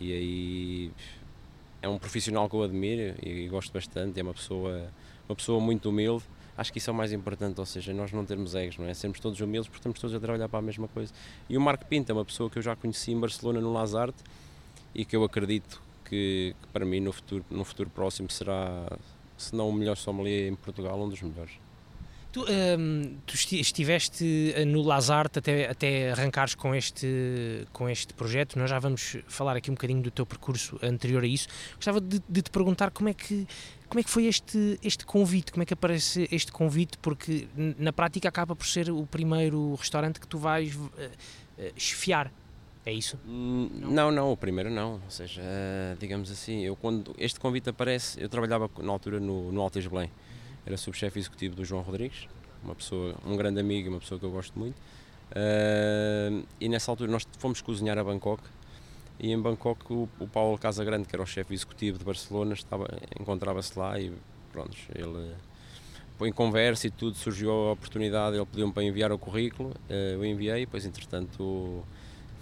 e 0.00 0.12
aí 0.12 0.92
é 1.80 1.88
um 1.88 2.00
profissional 2.00 2.50
que 2.50 2.56
eu 2.56 2.64
admiro 2.64 3.14
e 3.22 3.46
gosto 3.46 3.72
bastante, 3.72 4.18
é 4.18 4.22
uma 4.24 4.34
pessoa, 4.34 4.90
uma 5.28 5.36
pessoa 5.36 5.60
muito 5.60 5.90
humilde, 5.90 6.24
acho 6.58 6.72
que 6.72 6.78
isso 6.78 6.90
é 6.90 6.92
o 6.92 6.96
mais 6.96 7.12
importante, 7.12 7.60
ou 7.60 7.66
seja, 7.66 7.94
nós 7.94 8.10
não 8.10 8.24
termos 8.24 8.56
egos, 8.56 8.76
não 8.76 8.88
é? 8.88 8.94
Sermos 8.94 9.20
todos 9.20 9.38
humildes 9.40 9.68
porque 9.68 9.78
estamos 9.78 10.00
todos 10.00 10.16
a 10.16 10.18
trabalhar 10.18 10.48
para 10.48 10.58
a 10.58 10.62
mesma 10.62 10.88
coisa. 10.88 11.12
E 11.48 11.56
o 11.56 11.60
Marco 11.60 11.86
Pinto 11.86 12.10
é 12.10 12.12
uma 12.12 12.24
pessoa 12.24 12.50
que 12.50 12.58
eu 12.58 12.62
já 12.62 12.74
conheci 12.74 13.12
em 13.12 13.20
Barcelona 13.20 13.60
no 13.60 13.72
Lazarte 13.72 14.18
e 14.92 15.04
que 15.04 15.14
eu 15.14 15.22
acredito 15.22 15.80
que, 16.14 16.54
que 16.60 16.68
para 16.68 16.84
mim 16.84 17.00
no 17.00 17.12
futuro, 17.12 17.44
no 17.50 17.64
futuro 17.64 17.90
próximo 17.90 18.30
será, 18.30 18.86
se 19.36 19.54
não 19.54 19.68
o 19.68 19.72
melhor 19.72 19.96
sommelier 19.96 20.50
em 20.50 20.54
Portugal, 20.54 21.00
um 21.02 21.08
dos 21.08 21.20
melhores. 21.20 21.52
Tu, 22.30 22.40
um, 22.42 23.16
tu, 23.24 23.34
estiveste 23.34 24.52
eh, 24.56 24.64
no 24.64 24.82
Lazarte 24.82 25.38
até, 25.38 25.70
até 25.70 26.10
arrancares 26.10 26.56
com 26.56 26.74
este, 26.74 27.64
com 27.72 27.88
este 27.88 28.12
projeto, 28.12 28.58
nós 28.58 28.68
já 28.68 28.78
vamos 28.80 29.18
falar 29.28 29.56
aqui 29.56 29.70
um 29.70 29.74
bocadinho 29.74 30.02
do 30.02 30.10
teu 30.10 30.26
percurso 30.26 30.76
anterior 30.82 31.22
a 31.22 31.26
isso. 31.28 31.46
Gostava 31.76 32.00
de, 32.00 32.20
de 32.28 32.42
te 32.42 32.50
perguntar 32.50 32.90
como 32.90 33.08
é 33.08 33.14
que 33.14 33.46
como 33.88 34.00
é 34.00 34.02
que 34.02 34.10
foi 34.10 34.26
este, 34.26 34.76
este 34.82 35.06
convite? 35.06 35.52
Como 35.52 35.62
é 35.62 35.66
que 35.66 35.74
aparece 35.74 36.28
este 36.32 36.50
convite? 36.50 36.98
Porque 36.98 37.46
na 37.78 37.92
prática 37.92 38.28
acaba 38.28 38.56
por 38.56 38.66
ser 38.66 38.90
o 38.90 39.06
primeiro 39.06 39.76
restaurante 39.76 40.18
que 40.18 40.26
tu 40.26 40.36
vais 40.36 40.74
uh, 40.74 40.80
uh, 40.80 40.92
esfiar. 41.76 42.32
É 42.86 42.92
isso? 42.92 43.18
Hum, 43.26 43.70
não, 43.72 44.12
não, 44.12 44.32
o 44.32 44.36
primeiro 44.36 44.70
não. 44.70 44.94
Ou 44.94 45.10
seja, 45.10 45.40
uh, 45.40 45.96
digamos 45.98 46.30
assim, 46.30 46.60
eu 46.60 46.76
quando 46.76 47.14
este 47.18 47.40
convite 47.40 47.70
aparece, 47.70 48.20
eu 48.22 48.28
trabalhava 48.28 48.70
na 48.78 48.92
altura 48.92 49.18
no, 49.18 49.50
no 49.50 49.60
Altes 49.60 49.86
Belém. 49.86 50.10
Era 50.66 50.76
subchefe 50.76 51.18
executivo 51.18 51.54
do 51.54 51.64
João 51.64 51.82
Rodrigues, 51.82 52.28
uma 52.62 52.74
pessoa, 52.74 53.14
um 53.26 53.36
grande 53.36 53.60
amigo, 53.60 53.88
uma 53.88 54.00
pessoa 54.00 54.18
que 54.18 54.26
eu 54.26 54.30
gosto 54.30 54.58
muito. 54.58 54.76
Uh, 55.30 56.44
e 56.60 56.68
nessa 56.68 56.90
altura 56.90 57.10
nós 57.10 57.26
fomos 57.38 57.62
cozinhar 57.62 57.98
a 57.98 58.04
Bangkok 58.04 58.42
e 59.18 59.32
em 59.32 59.40
Bangkok 59.40 59.92
o, 59.92 60.08
o 60.20 60.28
Paulo 60.28 60.58
Casagrande, 60.58 61.08
que 61.08 61.16
era 61.16 61.22
o 61.22 61.26
chefe 61.26 61.54
executivo 61.54 61.98
de 61.98 62.04
Barcelona, 62.04 62.52
estava 62.52 62.86
encontrava-se 63.18 63.78
lá 63.78 63.98
e 63.98 64.12
pronto, 64.52 64.76
ele 64.94 65.34
em 66.20 66.32
conversa 66.32 66.86
e 66.86 66.90
tudo 66.90 67.16
surgiu 67.16 67.50
a 67.50 67.72
oportunidade, 67.72 68.36
ele 68.36 68.46
pediu-me 68.46 68.72
para 68.72 68.84
enviar 68.84 69.10
o 69.12 69.18
currículo, 69.18 69.74
eh, 69.88 70.14
eu 70.14 70.24
enviei, 70.24 70.60
depois 70.64 70.86
entretanto 70.86 71.84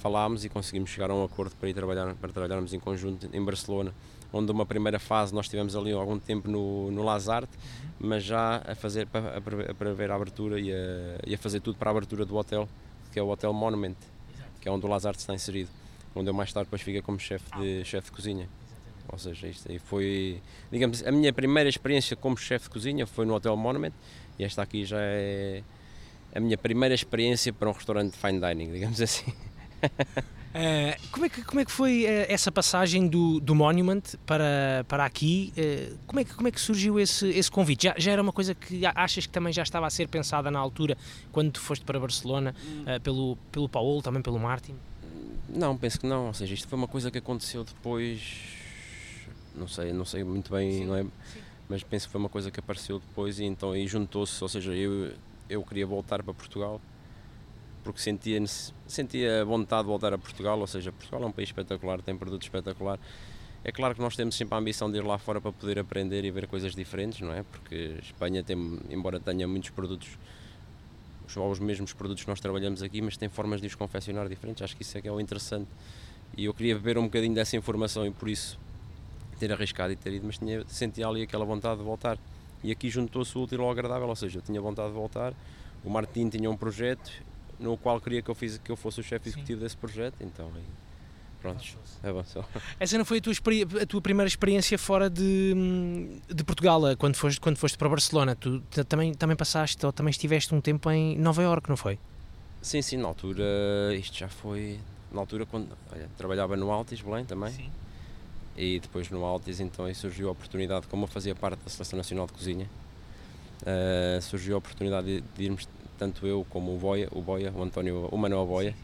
falámos 0.03 0.45
e 0.45 0.49
conseguimos 0.49 0.91
chegar 0.91 1.11
a 1.11 1.15
um 1.15 1.25
acordo 1.25 1.55
para 1.57 1.69
ir 1.69 1.75
trabalhar 1.75 2.15
para 2.17 2.33
trabalharmos 2.33 2.75
em 2.75 2.81
conjunto 2.81 3.29
em 3.33 3.45
Barcelona, 3.45 3.95
onde 4.33 4.51
uma 4.51 4.67
primeira 4.67 4.99
fase 4.99 5.33
nós 5.35 5.49
tivemos 5.49 5.77
ali 5.77 5.93
algum 5.93 6.19
tempo 6.19 6.51
no, 6.51 6.91
no 6.91 7.03
Lazarte, 7.03 7.53
mas 8.01 8.25
já 8.25 8.63
a 8.67 8.75
fazer 8.75 9.07
para, 9.07 9.39
a 9.39 9.75
prever 9.75 10.11
a 10.11 10.17
abertura 10.17 10.59
e 10.59 10.73
a, 10.73 11.21
e 11.25 11.35
a 11.35 11.39
fazer 11.39 11.61
tudo 11.61 11.79
para 11.79 11.91
a 11.91 11.93
abertura 11.93 12.25
do 12.25 12.37
hotel, 12.37 12.69
que 13.13 13.19
é 13.19 13.23
o 13.23 13.29
Hotel 13.29 13.53
Monument, 13.53 13.97
que 14.61 14.69
é 14.69 14.73
onde 14.73 14.85
o 14.85 14.89
Lazarte 14.89 15.21
está 15.21 15.33
inserido 15.33 15.71
onde 16.15 16.29
eu 16.29 16.35
mais 16.35 16.53
tarde 16.53 16.67
depois 16.67 16.83
fiquei 16.83 17.03
como 17.03 17.19
chefe 17.19 17.45
de, 17.59 17.81
ah. 17.81 17.85
chefe 17.85 18.11
de 18.11 18.13
cozinha. 18.13 18.49
Ou 19.09 19.19
seja, 19.19 19.49
isto 19.49 19.71
aí 19.71 19.79
foi, 19.79 20.41
digamos, 20.71 21.05
a 21.05 21.11
minha 21.11 21.33
primeira 21.33 21.69
experiência 21.69 22.17
como 22.17 22.37
chefe 22.37 22.67
de 22.67 22.71
cozinha 22.71 23.07
foi 23.07 23.27
no 23.27 23.35
Hotel 23.35 23.57
Monument 23.57 23.93
e 24.39 24.45
esta 24.45 24.63
aqui 24.63 24.85
já 24.85 25.01
é 25.01 25.63
a 26.35 26.41
minha 26.41 26.57
primeira 26.57 26.95
experiência 26.95 27.53
para 27.53 27.69
um 27.69 27.73
restaurante 27.73 28.13
de 28.13 28.19
fine 28.19 28.41
dining, 28.41 28.73
digamos 28.73 29.01
assim. 29.03 29.33
Uh, 29.83 30.95
como, 31.11 31.27
é 31.27 31.29
que, 31.29 31.43
como 31.43 31.61
é 31.61 31.65
que 31.65 31.73
foi 31.73 32.05
uh, 32.05 32.27
essa 32.29 32.53
passagem 32.53 33.09
do, 33.09 33.41
do 33.41 33.55
Monument 33.55 34.03
para, 34.27 34.85
para 34.89 35.05
aqui? 35.05 35.53
Uh, 35.57 35.99
como, 36.07 36.21
é 36.21 36.25
que, 36.25 36.35
como 36.35 36.49
é 36.49 36.51
que 36.51 36.61
surgiu 36.61 36.99
esse, 37.01 37.29
esse 37.31 37.51
convite? 37.51 37.85
Já, 37.85 37.95
já 37.97 38.13
era 38.13 38.23
uma 38.23 38.33
coisa 38.33 38.55
que 38.55 38.83
achas 38.87 39.27
que 39.27 39.33
também 39.33 39.53
já 39.53 39.63
estava 39.63 39.87
a 39.87 39.91
ser 39.91 40.09
pensada 40.09 40.51
na 40.51 40.59
altura 40.59 40.97
quando 41.31 41.53
tu 41.53 41.61
foste 41.61 41.85
para 41.85 41.99
Barcelona 41.99 42.55
pelo, 43.03 43.37
pelo 43.51 43.69
Paulo, 43.69 44.03
também 44.03 44.23
pelo 44.23 44.39
Martin? 44.39 44.75
Não, 45.49 45.77
penso 45.77 46.01
que 46.01 46.07
não. 46.07 46.29
Ou 46.29 46.35
seja, 46.35 46.55
isto 46.55 46.67
foi 46.67 46.79
uma 46.79 46.89
coisa 46.89 47.11
que 47.11 47.19
aconteceu 47.19 47.65
depois. 47.65 48.39
Não 49.55 49.69
sei, 49.69 49.93
não 49.93 50.05
sei 50.05 50.25
muito 50.25 50.51
bem, 50.51 50.73
sim, 50.73 50.87
não 50.87 50.97
é? 50.97 51.03
Sim. 51.03 51.11
Mas 51.69 51.83
penso 51.83 52.07
que 52.07 52.13
foi 52.13 52.19
uma 52.19 52.29
coisa 52.29 52.51
que 52.51 52.59
apareceu 52.59 52.99
depois 52.99 53.39
e 53.39 53.45
então 53.45 53.73
aí 53.73 53.87
juntou-se. 53.87 54.43
Ou 54.43 54.49
seja, 54.49 54.75
eu, 54.75 55.13
eu 55.49 55.63
queria 55.63 55.87
voltar 55.87 56.23
para 56.23 56.33
Portugal 56.33 56.81
porque 57.83 58.01
sentia, 58.01 58.41
sentia 58.87 59.45
vontade 59.45 59.83
de 59.83 59.89
voltar 59.89 60.13
a 60.13 60.19
Portugal. 60.19 60.59
Ou 60.59 60.67
seja, 60.67 60.93
Portugal 60.93 61.23
é 61.23 61.27
um 61.27 61.33
país 61.33 61.49
espetacular, 61.49 62.01
tem 62.03 62.17
produtos 62.17 62.47
espetacular. 62.47 62.99
É 63.65 63.71
claro 63.71 63.95
que 63.95 64.01
nós 64.01 64.17
temos 64.17 64.35
sempre 64.35 64.55
a 64.55 64.59
ambição 64.59 64.91
de 64.91 64.99
ir 64.99 65.05
lá 65.05 65.19
fora 65.19 65.41
para 65.41 65.53
poder 65.53 65.79
aprender 65.79 66.25
e 66.25 66.31
ver 66.31 66.47
coisas 66.47 66.75
diferentes, 66.75 67.21
não 67.21 67.33
é? 67.33 67.45
Porque 67.45 67.97
Espanha 68.03 68.43
tem, 68.43 68.57
embora 68.91 69.21
tenha 69.21 69.47
muitos 69.47 69.71
produtos 69.71 70.19
os 71.41 71.59
mesmos 71.59 71.95
produtos 71.95 72.25
que 72.25 72.29
nós 72.29 72.41
trabalhamos 72.41 72.83
aqui, 72.83 73.01
mas 73.01 73.17
tem 73.17 73.29
formas 73.29 73.61
de 73.61 73.67
os 73.67 73.75
confeccionar 73.75 74.29
diferentes. 74.29 74.63
Acho 74.63 74.77
que 74.77 74.83
isso 74.83 74.99
é 74.99 75.01
que 75.01 75.09
é 75.09 75.13
o 75.13 75.21
interessante. 75.21 75.69
E 76.37 76.45
eu 76.45 76.53
queria 76.53 76.75
beber 76.75 76.99
um 76.99 77.05
bocadinho 77.05 77.35
dessa 77.35 77.57
informação 77.57 78.07
e 78.07 78.11
por 78.11 78.29
isso 78.29 78.59
ter 79.39 79.53
arriscado 79.53 79.93
e 79.93 79.97
ter 79.97 80.13
ido, 80.13 80.27
mas 80.27 80.39
tinha, 80.39 80.65
sentia 80.67 81.07
ali 81.07 81.23
aquela 81.23 81.45
vontade 81.45 81.79
de 81.79 81.85
voltar. 81.85 82.19
E 82.63 82.71
aqui 82.71 82.91
juntou-se 82.91 83.37
o 83.37 83.43
útil 83.43 83.63
ao 83.63 83.71
agradável, 83.71 84.09
ou 84.09 84.17
seja, 84.17 84.39
eu 84.39 84.43
tinha 84.43 84.61
vontade 84.61 84.89
de 84.89 84.95
voltar. 84.95 85.33
O 85.85 85.91
Martim 85.91 86.29
tinha 86.29 86.51
um 86.51 86.57
projeto 86.57 87.11
no 87.63 87.77
qual 87.77 88.01
queria 88.01 88.21
que 88.21 88.31
eu, 88.31 88.35
fiz, 88.35 88.59
que 88.59 88.71
eu 88.71 88.77
fosse 88.77 89.01
o 89.01 89.03
chefe 89.03 89.29
executivo 89.29 89.61
Sim. 89.61 89.65
desse 89.65 89.77
projeto, 89.77 90.17
então 90.21 90.51
Prontos, 91.41 91.77
avançou. 92.05 92.45
Essa 92.79 92.97
não 92.97 93.05
foi 93.05 93.19
a 93.19 93.21
tua, 93.21 93.33
a 93.83 93.87
tua 93.87 94.01
primeira 94.01 94.29
experiência 94.29 94.79
fora 94.79 95.11
de, 95.11 95.55
de 96.33 96.45
Portugal, 96.45 96.87
eh, 96.87 96.95
quando 96.95 97.17
foste, 97.17 97.41
quando 97.41 97.57
foste 97.57 97.77
para 97.77 97.89
Barcelona? 97.89 98.37
Tu 98.37 98.61
também, 98.89 99.13
também 99.13 99.37
passaste, 99.37 99.85
ou 99.85 99.93
também 99.93 100.11
estiveste 100.13 100.55
um 100.55 100.61
tempo 100.61 100.89
em 100.89 101.19
Nova 101.19 101.43
Iorque, 101.43 101.69
não 101.69 101.77
foi? 101.77 101.99
Sim, 102.61 102.81
sim, 102.81 102.97
na 102.97 103.09
altura, 103.09 103.43
isto 103.93 104.17
já 104.17 104.29
foi, 104.29 104.79
na 105.11 105.21
altura 105.21 105.45
quando 105.45 105.77
olha, 105.93 106.09
trabalhava 106.17 106.57
no 106.57 106.71
Altis, 106.71 107.01
Belém 107.01 107.25
também. 107.25 107.51
Sim. 107.51 107.71
E 108.57 108.79
depois 108.79 109.11
no 109.11 109.25
Altis, 109.25 109.59
então 109.59 109.87
aí 109.87 109.95
surgiu 109.97 110.29
a 110.29 110.33
oportunidade, 110.33 110.87
como 110.87 111.05
eu 111.05 111.09
fazia 111.09 111.35
parte 111.35 111.59
da 111.65 111.71
Seleção 111.71 111.97
Nacional 111.97 112.27
de 112.29 112.35
Cozinha, 112.35 112.71
uh, 113.63 114.23
surgiu 114.23 114.55
a 114.55 114.59
oportunidade 114.59 115.07
de, 115.07 115.21
de, 115.37 115.45
irmos, 115.45 115.69
tanto 115.99 116.27
eu 116.27 116.47
como 116.51 116.75
o 116.75 116.79
Boia, 116.79 117.09
o 117.13 117.21
Boia, 117.21 117.53
o 117.55 117.63
António, 117.63 118.09
o 118.11 118.17
Manuel 118.17 118.47
Boia, 118.47 118.75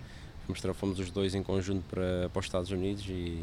mostrar, 0.49 0.73
fomos 0.75 0.99
os 0.99 1.11
dois 1.11 1.35
em 1.35 1.43
conjunto 1.43 1.85
para, 1.89 2.29
para 2.33 2.41
os 2.41 2.47
Estados 2.47 2.71
Unidos 2.71 3.05
e 3.09 3.43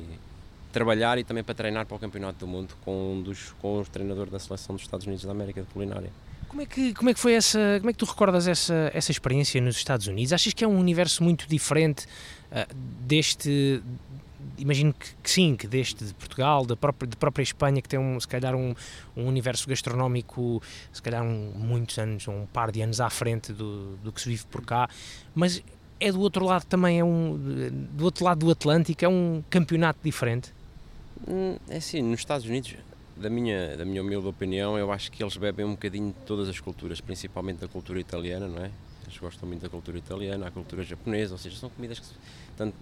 trabalhar 0.72 1.18
e 1.18 1.24
também 1.24 1.44
para 1.44 1.56
treinar 1.56 1.86
para 1.86 1.96
o 1.96 2.00
Campeonato 2.00 2.40
do 2.40 2.48
Mundo 2.48 2.76
com 2.84 3.14
um 3.14 3.22
dos 3.22 3.54
com 3.62 3.80
o 3.80 3.86
treinador 3.86 4.30
da 4.30 4.40
seleção 4.40 4.76
dos 4.76 4.84
Estados 4.84 5.06
Unidos 5.06 5.24
da 5.24 5.32
América 5.32 5.62
de 5.62 5.68
culinária. 5.68 6.12
Como 6.50 6.62
é 6.62 6.66
que 6.66 6.94
como 6.94 7.10
é 7.10 7.14
que 7.14 7.20
foi 7.20 7.34
essa 7.34 7.60
como 7.80 7.90
é 7.90 7.94
que 7.94 8.00
tu 8.00 8.06
recordas 8.06 8.48
essa 8.48 8.92
essa 8.94 9.12
experiência 9.12 9.62
nos 9.62 9.78
Estados 9.78 10.08
Unidos? 10.08 10.34
Achas 10.34 10.54
que 10.54 10.64
é 10.64 10.68
um 10.68 10.78
universo 10.78 11.24
muito 11.24 11.48
diferente 11.48 12.06
uh, 12.52 12.76
deste 13.02 13.82
imagino 14.58 14.94
que, 14.94 15.14
que, 15.24 15.30
sim, 15.30 15.56
que 15.56 15.68
deste 15.68 16.06
de 16.06 16.14
Portugal, 16.14 16.66
da 16.66 16.76
própria, 16.76 17.08
de 17.08 17.16
própria 17.16 17.44
Espanha, 17.44 17.82
que 17.82 17.90
tem 17.90 18.00
um, 18.00 18.20
se 18.20 18.28
calhar 18.28 18.56
um, 18.56 18.76
um 19.16 19.28
universo 19.28 19.68
gastronómico, 19.68 20.62
se 20.92 21.02
calhar 21.02 21.24
um, 21.24 21.52
muitos 21.56 21.98
anos, 21.98 22.28
um 22.28 22.46
par 22.46 22.72
de 22.72 22.82
anos 22.82 23.00
à 23.00 23.10
frente 23.10 23.54
do, 23.54 23.98
do 23.98 24.12
que 24.12 24.22
se 24.22 24.30
vive 24.30 24.46
por 24.46 24.66
cá, 24.66 24.90
mas 25.34 25.64
é 26.00 26.12
do 26.12 26.20
outro 26.20 26.46
lado 26.46 26.66
também, 26.66 27.00
é 27.00 27.04
um 27.04 27.38
do 27.94 28.06
outro 28.06 28.26
lado 28.26 28.40
do 28.40 28.52
Atlântico, 28.52 29.04
é 29.04 29.08
um 29.08 29.44
campeonato 29.50 30.00
diferente? 30.04 30.54
Hum, 31.28 31.58
é 31.70 31.78
assim, 31.78 32.02
nos 32.02 32.20
Estados 32.20 32.46
Unidos, 32.46 32.76
da 33.16 33.30
minha, 33.30 33.78
da 33.78 33.86
minha 33.86 34.02
humilde 34.02 34.28
opinião, 34.28 34.78
eu 34.78 34.92
acho 34.92 35.12
que 35.12 35.24
eles 35.24 35.38
bebem 35.38 35.66
um 35.66 35.72
bocadinho 35.72 36.08
de 36.08 36.26
todas 36.26 36.50
as 36.50 36.60
culturas, 36.60 37.00
principalmente 37.00 37.60
da 37.60 37.68
cultura 37.68 38.00
italiana, 38.00 38.48
não 38.48 38.64
é? 38.64 38.72
Eles 39.16 39.22
gostam 39.22 39.48
muito 39.48 39.62
da 39.62 39.70
cultura 39.70 39.98
italiana, 39.98 40.48
a 40.48 40.52
cultura 40.52 40.84
japonesa, 40.84 41.34
ou 41.34 41.38
seja, 41.38 41.56
são 41.56 41.70
comidas 41.70 42.00
que, 42.00 42.06
tanto 42.58 42.76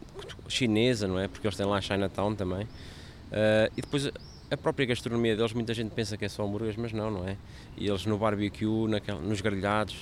chinesa, 0.48 1.08
não 1.08 1.20
é? 1.20 1.28
Porque 1.28 1.46
eles 1.46 1.56
têm 1.56 1.66
lá 1.66 1.80
Chinatown 1.80 2.36
também. 2.36 2.64
Uh, 2.64 3.72
e 3.78 3.82
depois 3.82 4.10
a 4.50 4.58
própria 4.58 4.86
gastronomia 4.86 5.36
deles, 5.36 5.54
muita 5.54 5.74
gente 5.74 5.92
pensa 5.92 6.18
que 6.18 6.26
é 6.26 6.30
só 6.30 6.44
hambúrgueres, 6.44 6.76
mas 6.76 6.92
não, 6.92 7.12
não 7.12 7.28
é? 7.28 7.38
E 7.78 7.88
eles 7.88 8.06
no 8.06 8.18
barbecue, 8.18 8.88
nos 9.22 9.42
grelhados, 9.42 9.96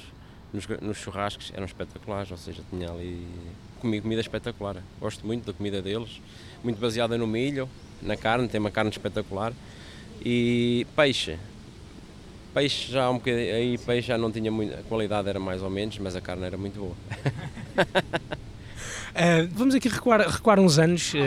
nos, 0.54 0.68
nos 0.82 0.98
churrascos 0.98 1.52
eram 1.54 1.66
espetaculares, 1.66 2.32
ou 2.32 2.38
seja, 2.38 2.62
tinha 2.70 2.90
ali 2.90 3.28
comi 3.80 4.00
comida 4.00 4.22
espetacular. 4.22 4.78
Gosto 5.00 5.26
muito 5.26 5.46
da 5.46 5.54
comida 5.54 5.82
deles, 5.82 6.22
muito 6.64 6.80
baseada 6.80 7.18
no 7.18 7.28
milho, 7.28 7.70
na 8.02 8.16
carne, 8.16 8.48
tem 8.48 8.60
uma 8.60 8.72
carne 8.72 8.92
espetacular. 8.92 9.54
E 10.24 10.86
peixe. 10.96 11.38
Peixe 12.54 12.92
já 12.92 13.10
um 13.10 13.14
bocadinho, 13.16 13.56
aí 13.56 13.78
peixe 13.78 14.10
já 14.10 14.18
não 14.18 14.30
tinha 14.30 14.52
muita, 14.52 14.80
a 14.80 14.84
qualidade 14.84 15.30
era 15.30 15.40
mais 15.40 15.62
ou 15.62 15.70
menos, 15.70 15.98
mas 16.00 16.16
a 16.18 16.22
carne 16.22 16.46
era 16.46 16.58
muito 16.58 16.80
boa. 16.80 16.96
Uh, 19.12 19.48
vamos 19.56 19.74
aqui 19.74 19.88
recuar, 19.88 20.20
recuar 20.28 20.60
uns 20.60 20.78
anos 20.78 21.14
uh, 21.14 21.18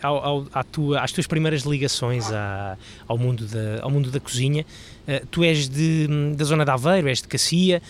ao, 0.00 0.46
ao, 0.52 0.64
tua, 0.64 1.00
às 1.00 1.10
tuas 1.10 1.26
primeiras 1.26 1.62
ligações 1.62 2.30
à, 2.30 2.78
ao, 3.08 3.18
mundo 3.18 3.44
da, 3.46 3.82
ao 3.82 3.90
mundo 3.90 4.08
da 4.12 4.20
cozinha. 4.20 4.64
Uh, 5.08 5.26
tu 5.26 5.42
és 5.42 5.68
de, 5.68 6.06
da 6.36 6.44
zona 6.44 6.64
de 6.64 6.70
Aveiro, 6.70 7.08
és 7.08 7.22
de 7.22 7.26
Cacia. 7.26 7.82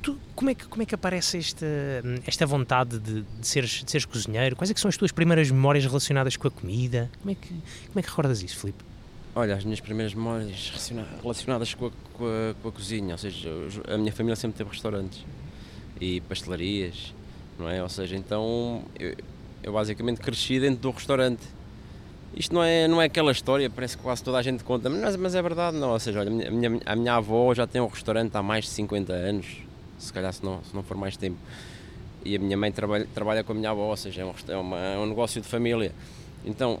Tu, 0.00 0.16
como, 0.36 0.50
é 0.50 0.54
que, 0.54 0.66
como 0.66 0.84
é 0.84 0.86
que 0.86 0.94
aparece 0.94 1.36
esta, 1.38 1.66
esta 2.24 2.46
vontade 2.46 3.00
de, 3.00 3.22
de, 3.22 3.46
seres, 3.46 3.82
de 3.84 3.90
seres 3.90 4.04
cozinheiro? 4.04 4.54
Quais 4.54 4.70
é 4.70 4.74
que 4.74 4.80
são 4.80 4.88
as 4.88 4.96
tuas 4.96 5.10
primeiras 5.10 5.50
memórias 5.50 5.84
relacionadas 5.84 6.36
com 6.36 6.46
a 6.46 6.50
comida? 6.50 7.10
Como 7.20 7.32
é 7.32 7.34
que, 7.34 7.48
como 7.48 7.98
é 7.98 8.02
que 8.02 8.08
recordas 8.08 8.40
isso, 8.40 8.56
Filipe? 8.56 8.89
Olha, 9.34 9.54
as 9.54 9.64
minhas 9.64 9.80
primeiras 9.80 10.12
memórias 10.12 10.72
relacionadas 11.22 11.74
com 11.74 11.86
a, 11.86 11.90
com 12.14 12.26
a, 12.26 12.54
com 12.62 12.68
a 12.68 12.72
cozinha, 12.72 13.14
ou 13.14 13.18
seja, 13.18 13.48
a 13.88 13.96
minha 13.96 14.12
família 14.12 14.36
sempre 14.36 14.58
teve 14.58 14.70
restaurantes 14.70 15.24
e 16.00 16.20
pastelarias 16.22 17.14
não 17.60 17.68
é? 17.68 17.82
Ou 17.82 17.88
seja, 17.88 18.16
então 18.16 18.82
eu, 18.98 19.14
eu 19.62 19.72
basicamente 19.72 20.20
cresci 20.20 20.58
dentro 20.58 20.80
do 20.80 20.90
restaurante. 20.90 21.42
Isto 22.34 22.54
não 22.54 22.62
é, 22.62 22.88
não 22.88 23.02
é 23.02 23.06
aquela 23.06 23.32
história, 23.32 23.68
parece 23.68 23.96
que 23.96 24.02
quase 24.02 24.22
toda 24.22 24.38
a 24.38 24.42
gente 24.42 24.64
conta, 24.64 24.88
mas, 24.88 25.16
mas 25.16 25.34
é 25.34 25.42
verdade, 25.42 25.76
não. 25.76 25.90
Ou 25.90 26.00
seja, 26.00 26.20
olha, 26.20 26.48
a, 26.48 26.50
minha, 26.50 26.80
a 26.86 26.96
minha 26.96 27.14
avó 27.14 27.52
já 27.54 27.66
tem 27.66 27.80
um 27.80 27.86
restaurante 27.86 28.34
há 28.36 28.42
mais 28.42 28.64
de 28.64 28.70
50 28.70 29.12
anos, 29.12 29.46
se 29.98 30.12
calhar 30.12 30.32
se 30.32 30.44
não, 30.44 30.62
se 30.64 30.74
não 30.74 30.82
for 30.82 30.96
mais 30.96 31.16
tempo. 31.16 31.36
E 32.24 32.36
a 32.36 32.38
minha 32.38 32.56
mãe 32.56 32.70
trabalha, 32.70 33.06
trabalha 33.14 33.44
com 33.44 33.52
a 33.52 33.54
minha 33.54 33.70
avó, 33.70 33.90
ou 33.90 33.96
seja, 33.96 34.22
é 34.22 34.24
um, 34.24 34.34
é, 34.48 34.56
uma, 34.56 34.78
é 34.78 34.98
um 34.98 35.06
negócio 35.06 35.40
de 35.40 35.48
família. 35.48 35.92
Então, 36.44 36.80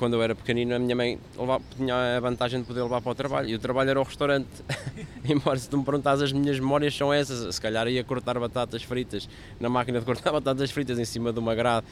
quando 0.00 0.14
eu 0.14 0.22
era 0.22 0.34
pequenino, 0.34 0.74
a 0.74 0.78
minha 0.78 0.96
mãe 0.96 1.18
levava, 1.38 1.62
tinha 1.76 2.16
a 2.16 2.20
vantagem 2.20 2.58
de 2.58 2.66
poder 2.66 2.82
levar 2.82 3.02
para 3.02 3.12
o 3.12 3.14
trabalho 3.14 3.50
e 3.50 3.54
o 3.54 3.58
trabalho 3.58 3.90
era 3.90 4.00
o 4.00 4.02
restaurante. 4.02 4.48
Embora 5.28 5.58
se 5.58 5.68
tu 5.68 5.76
me 5.76 5.84
perguntas, 5.84 6.22
as 6.22 6.32
minhas 6.32 6.58
memórias 6.58 6.96
são 6.96 7.12
essas. 7.12 7.54
Se 7.54 7.60
calhar 7.60 7.86
ia 7.86 8.02
cortar 8.02 8.40
batatas 8.40 8.82
fritas 8.82 9.28
na 9.60 9.68
máquina 9.68 10.00
de 10.00 10.06
cortar 10.06 10.32
batatas 10.32 10.70
fritas 10.70 10.98
em 10.98 11.04
cima 11.04 11.34
de 11.34 11.38
uma 11.38 11.54
grade 11.54 11.86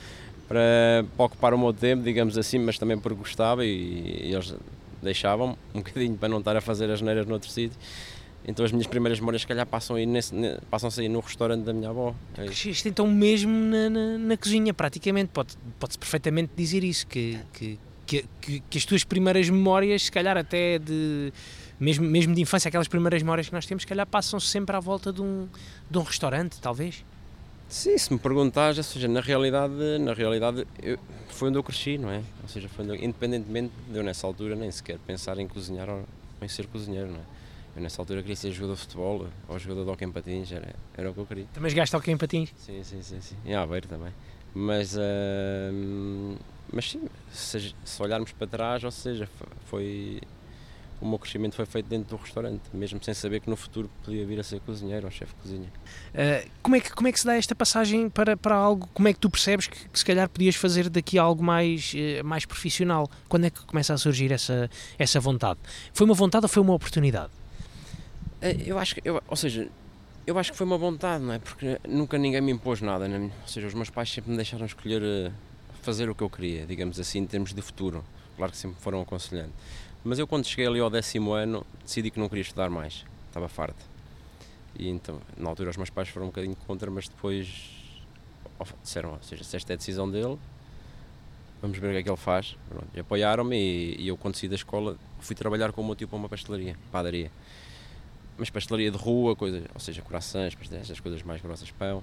para, 0.48 1.04
para 1.18 1.26
ocupar 1.26 1.52
o 1.52 1.58
meu 1.58 1.70
tempo, 1.74 2.02
digamos 2.02 2.38
assim, 2.38 2.58
mas 2.58 2.78
também 2.78 2.98
porque 2.98 3.18
gostava 3.18 3.62
e, 3.62 4.28
e 4.28 4.32
eles 4.32 4.54
deixavam 5.02 5.54
um 5.74 5.80
bocadinho 5.80 6.16
para 6.16 6.30
não 6.30 6.38
estar 6.38 6.56
a 6.56 6.62
fazer 6.62 6.90
as 6.90 7.02
neiras 7.02 7.26
noutro 7.26 7.50
sítio. 7.50 7.78
Então 8.46 8.64
as 8.64 8.72
minhas 8.72 8.86
primeiras 8.86 9.20
memórias, 9.20 9.42
se 9.42 9.46
calhar, 9.46 9.66
passam 9.66 9.96
aí, 9.96 10.06
nesse, 10.06 10.34
passam-se 10.70 11.02
aí 11.02 11.10
no 11.10 11.20
restaurante 11.20 11.64
da 11.64 11.74
minha 11.74 11.90
avó. 11.90 12.14
É 12.38 12.46
Cresceste 12.46 12.88
então 12.88 13.06
mesmo 13.06 13.52
na, 13.52 13.90
na, 13.90 14.16
na, 14.16 14.36
cozinha, 14.38 14.72
praticamente. 14.72 15.28
Pode, 15.28 15.58
pode-se 15.78 15.98
perfeitamente 15.98 16.52
dizer 16.56 16.82
isso, 16.82 17.06
que, 17.06 17.38
que, 17.52 17.78
que, 18.08 18.24
que, 18.40 18.60
que, 18.60 18.78
as 18.78 18.86
tuas 18.86 19.04
primeiras 19.04 19.50
memórias, 19.50 20.04
se 20.04 20.10
calhar 20.10 20.36
até 20.36 20.78
de 20.78 21.30
mesmo, 21.78 22.06
mesmo 22.06 22.34
de 22.34 22.40
infância, 22.40 22.68
aquelas 22.68 22.88
primeiras 22.88 23.22
memórias 23.22 23.48
que 23.48 23.52
nós 23.52 23.66
temos, 23.66 23.82
se 23.82 23.86
calhar 23.86 24.06
passam 24.06 24.40
sempre 24.40 24.74
à 24.74 24.80
volta 24.80 25.12
de 25.12 25.20
um, 25.20 25.46
de 25.90 25.98
um 25.98 26.02
restaurante, 26.02 26.58
talvez. 26.58 27.04
Sim, 27.68 27.98
se 27.98 28.10
me 28.10 28.18
perguntares, 28.18 28.78
ou 28.78 28.82
seja, 28.82 29.06
na 29.06 29.20
realidade, 29.20 29.74
na 30.00 30.14
realidade 30.14 30.66
eu, 30.82 30.98
foi 31.28 31.50
onde 31.50 31.58
eu 31.58 31.62
cresci, 31.62 31.98
não 31.98 32.10
é? 32.10 32.22
Ou 32.42 32.48
seja, 32.48 32.66
foi 32.66 32.86
onde, 32.86 33.04
independentemente 33.04 33.74
de 33.90 33.98
eu 33.98 34.02
nessa 34.02 34.26
altura 34.26 34.56
nem 34.56 34.70
sequer 34.70 34.98
pensar 35.06 35.38
em 35.38 35.46
cozinhar 35.46 35.90
ou 35.90 36.02
em 36.40 36.48
ser 36.48 36.66
cozinheiro, 36.66 37.08
não 37.08 37.18
é? 37.18 37.38
Eu 37.76 37.82
nessa 37.82 38.00
altura 38.00 38.22
queria 38.22 38.36
ser 38.36 38.50
jogador 38.52 38.74
de 38.74 38.80
futebol 38.80 39.26
ou 39.46 39.58
jogador 39.58 39.84
de 39.84 39.90
hockey 39.90 40.04
em 40.06 40.10
patins, 40.10 40.50
era, 40.50 40.74
era 40.96 41.10
o 41.10 41.14
que 41.14 41.20
eu 41.20 41.26
queria. 41.26 41.44
Também 41.52 41.70
jogaste 41.70 41.94
hockey 41.94 42.10
em 42.10 42.16
patins? 42.16 42.54
Sim, 42.56 42.82
sim, 42.82 43.02
sim, 43.02 43.20
sim. 43.20 43.36
Em 43.44 43.54
Aveiro 43.54 43.86
também. 43.86 44.12
Mas 44.54 44.96
uh, 44.96 46.38
mas 46.72 46.90
sim, 46.90 47.02
se, 47.32 47.74
se, 47.84 48.02
olharmos 48.02 48.32
para 48.32 48.46
trás, 48.46 48.84
ou 48.84 48.90
seja, 48.90 49.28
foi 49.66 50.20
o 51.00 51.06
meu 51.06 51.18
crescimento 51.18 51.54
foi 51.54 51.64
feito 51.64 51.86
dentro 51.86 52.16
do 52.16 52.22
restaurante, 52.22 52.62
mesmo 52.72 53.02
sem 53.02 53.14
saber 53.14 53.40
que 53.40 53.48
no 53.48 53.56
futuro 53.56 53.88
podia 54.04 54.26
vir 54.26 54.40
a 54.40 54.42
ser 54.42 54.60
cozinheiro 54.60 55.06
ou 55.06 55.12
chefe 55.12 55.32
de 55.34 55.42
cozinha. 55.42 55.68
Uh, 55.68 56.50
como, 56.62 56.76
é 56.76 56.80
que, 56.80 56.92
como 56.92 57.08
é 57.08 57.12
que 57.12 57.20
se 57.20 57.26
dá 57.26 57.36
esta 57.36 57.54
passagem 57.54 58.10
para, 58.10 58.36
para 58.36 58.56
algo? 58.56 58.88
Como 58.92 59.06
é 59.06 59.12
que 59.12 59.18
tu 59.18 59.30
percebes 59.30 59.68
que, 59.68 59.88
que 59.88 59.98
se 59.98 60.04
calhar 60.04 60.28
podias 60.28 60.56
fazer 60.56 60.88
daqui 60.88 61.18
algo 61.18 61.42
mais, 61.42 61.94
uh, 61.94 62.24
mais 62.24 62.44
profissional? 62.44 63.08
Quando 63.28 63.44
é 63.44 63.50
que 63.50 63.64
começa 63.64 63.94
a 63.94 63.98
surgir 63.98 64.32
essa, 64.32 64.68
essa 64.98 65.20
vontade? 65.20 65.60
Foi 65.92 66.04
uma 66.04 66.14
vontade 66.14 66.44
ou 66.44 66.48
foi 66.48 66.62
uma 66.62 66.74
oportunidade? 66.74 67.30
Uh, 68.42 68.62
eu 68.66 68.78
acho 68.78 68.96
que, 68.96 69.02
eu, 69.04 69.22
ou 69.28 69.36
seja, 69.36 69.68
eu 70.26 70.36
acho 70.36 70.50
que 70.50 70.58
foi 70.58 70.66
uma 70.66 70.78
vontade, 70.78 71.22
não 71.22 71.32
é? 71.32 71.38
Porque 71.38 71.78
nunca 71.88 72.18
ninguém 72.18 72.40
me 72.40 72.52
impôs 72.52 72.80
nada, 72.80 73.06
né? 73.06 73.30
ou 73.40 73.48
seja, 73.48 73.68
os 73.68 73.74
meus 73.74 73.88
pais 73.88 74.10
sempre 74.10 74.30
me 74.30 74.36
deixaram 74.36 74.66
escolher 74.66 75.32
fazer 75.82 76.08
o 76.08 76.14
que 76.14 76.22
eu 76.22 76.30
queria, 76.30 76.66
digamos 76.66 76.98
assim, 77.00 77.20
em 77.20 77.26
termos 77.26 77.52
de 77.52 77.62
futuro. 77.62 78.04
Claro 78.36 78.52
que 78.52 78.58
sempre 78.58 78.80
foram 78.80 79.00
aconselhando. 79.00 79.52
Mas 80.04 80.18
eu, 80.18 80.26
quando 80.26 80.46
cheguei 80.46 80.66
ali 80.66 80.80
ao 80.80 80.88
décimo 80.88 81.32
ano, 81.32 81.66
decidi 81.84 82.10
que 82.10 82.20
não 82.20 82.28
queria 82.28 82.42
estudar 82.42 82.70
mais, 82.70 83.04
estava 83.26 83.48
farto. 83.48 83.84
E 84.78 84.88
então, 84.88 85.20
na 85.36 85.48
altura, 85.48 85.70
os 85.70 85.76
meus 85.76 85.90
pais 85.90 86.08
foram 86.08 86.26
um 86.26 86.28
bocadinho 86.28 86.56
contra, 86.66 86.90
mas 86.90 87.08
depois 87.08 87.48
disseram: 88.82 89.12
ou 89.12 89.22
seja, 89.22 89.42
se 89.44 89.56
esta 89.56 89.72
é 89.72 89.74
a 89.74 89.76
decisão 89.76 90.08
dele, 90.08 90.38
vamos 91.60 91.78
ver 91.78 91.88
o 91.88 91.90
que 91.90 91.96
é 91.98 92.02
que 92.02 92.08
ele 92.08 92.16
faz. 92.16 92.56
Apoiaram-me 92.98 93.56
e, 93.56 94.02
e, 94.02 94.08
eu, 94.08 94.16
quando 94.16 94.36
saí 94.36 94.48
da 94.48 94.54
escola, 94.54 94.96
fui 95.20 95.34
trabalhar 95.34 95.72
com 95.72 95.82
o 95.82 95.84
meu 95.84 95.96
tio 95.96 96.06
para 96.06 96.16
uma 96.16 96.28
pastelaria, 96.28 96.76
padaria. 96.92 97.30
Mas 98.36 98.50
pastelaria 98.50 98.90
de 98.90 98.96
rua, 98.96 99.34
coisa, 99.34 99.64
ou 99.74 99.80
seja, 99.80 100.00
corações, 100.00 100.56
essas 100.80 101.00
coisas 101.00 101.22
mais 101.22 101.42
grossas, 101.42 101.70
pão. 101.72 101.98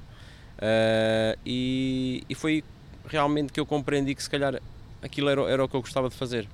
Uh, 0.57 1.39
e, 1.45 2.23
e 2.29 2.35
foi 2.35 2.63
realmente 3.07 3.51
que 3.51 3.59
eu 3.59 3.65
compreendi 3.65 4.15
que 4.15 4.23
se 4.23 4.29
calhar 4.29 4.61
aquilo 5.01 5.29
era, 5.29 5.41
era 5.43 5.63
o 5.63 5.67
que 5.67 5.75
eu 5.75 5.81
gostava 5.81 6.09
de 6.09 6.15
fazer. 6.15 6.47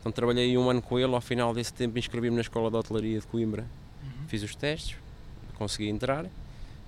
Então 0.00 0.10
trabalhei 0.10 0.56
um 0.58 0.68
ano 0.68 0.82
com 0.82 0.98
ele, 0.98 1.14
ao 1.14 1.20
final 1.20 1.54
desse 1.54 1.72
tempo 1.72 1.98
inscrevi-me 1.98 2.34
na 2.34 2.42
Escola 2.42 2.70
de 2.70 2.76
Hotelaria 2.76 3.20
de 3.20 3.26
Coimbra, 3.26 3.64
uhum. 4.02 4.26
fiz 4.26 4.42
os 4.42 4.54
testes, 4.54 4.96
consegui 5.56 5.88
entrar 5.88 6.26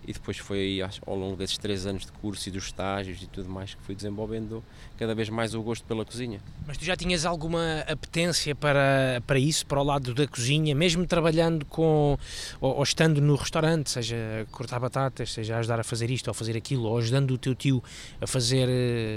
e 0.06 0.12
depois 0.12 0.38
foi 0.38 0.80
ao 1.06 1.16
longo 1.16 1.36
desses 1.36 1.58
três 1.58 1.86
anos 1.86 2.04
de 2.04 2.12
curso 2.12 2.48
e 2.48 2.52
dos 2.52 2.64
estágios 2.64 3.22
e 3.22 3.26
tudo 3.26 3.48
mais 3.48 3.74
que 3.74 3.82
fui 3.82 3.94
desenvolvendo 3.94 4.62
cada 4.98 5.14
vez 5.14 5.28
mais 5.28 5.54
o 5.54 5.62
gosto 5.62 5.84
pela 5.84 6.04
cozinha. 6.04 6.40
Mas 6.66 6.76
tu 6.76 6.84
já 6.84 6.96
tinhas 6.96 7.24
alguma 7.24 7.80
apetência 7.80 8.54
para, 8.54 9.22
para 9.26 9.38
isso, 9.38 9.66
para 9.66 9.80
o 9.80 9.84
lado 9.84 10.14
da 10.14 10.26
cozinha, 10.26 10.74
mesmo 10.74 11.06
trabalhando 11.06 11.64
com, 11.66 12.18
ou, 12.60 12.76
ou 12.76 12.82
estando 12.82 13.20
no 13.20 13.34
restaurante, 13.34 13.90
seja 13.90 14.46
cortar 14.50 14.78
batatas, 14.78 15.32
seja 15.32 15.58
ajudar 15.58 15.80
a 15.80 15.84
fazer 15.84 16.10
isto 16.10 16.28
ou 16.28 16.34
fazer 16.34 16.56
aquilo, 16.56 16.84
ou 16.84 16.98
ajudando 16.98 17.32
o 17.32 17.38
teu 17.38 17.54
tio 17.54 17.82
a 18.20 18.26
fazer 18.26 18.68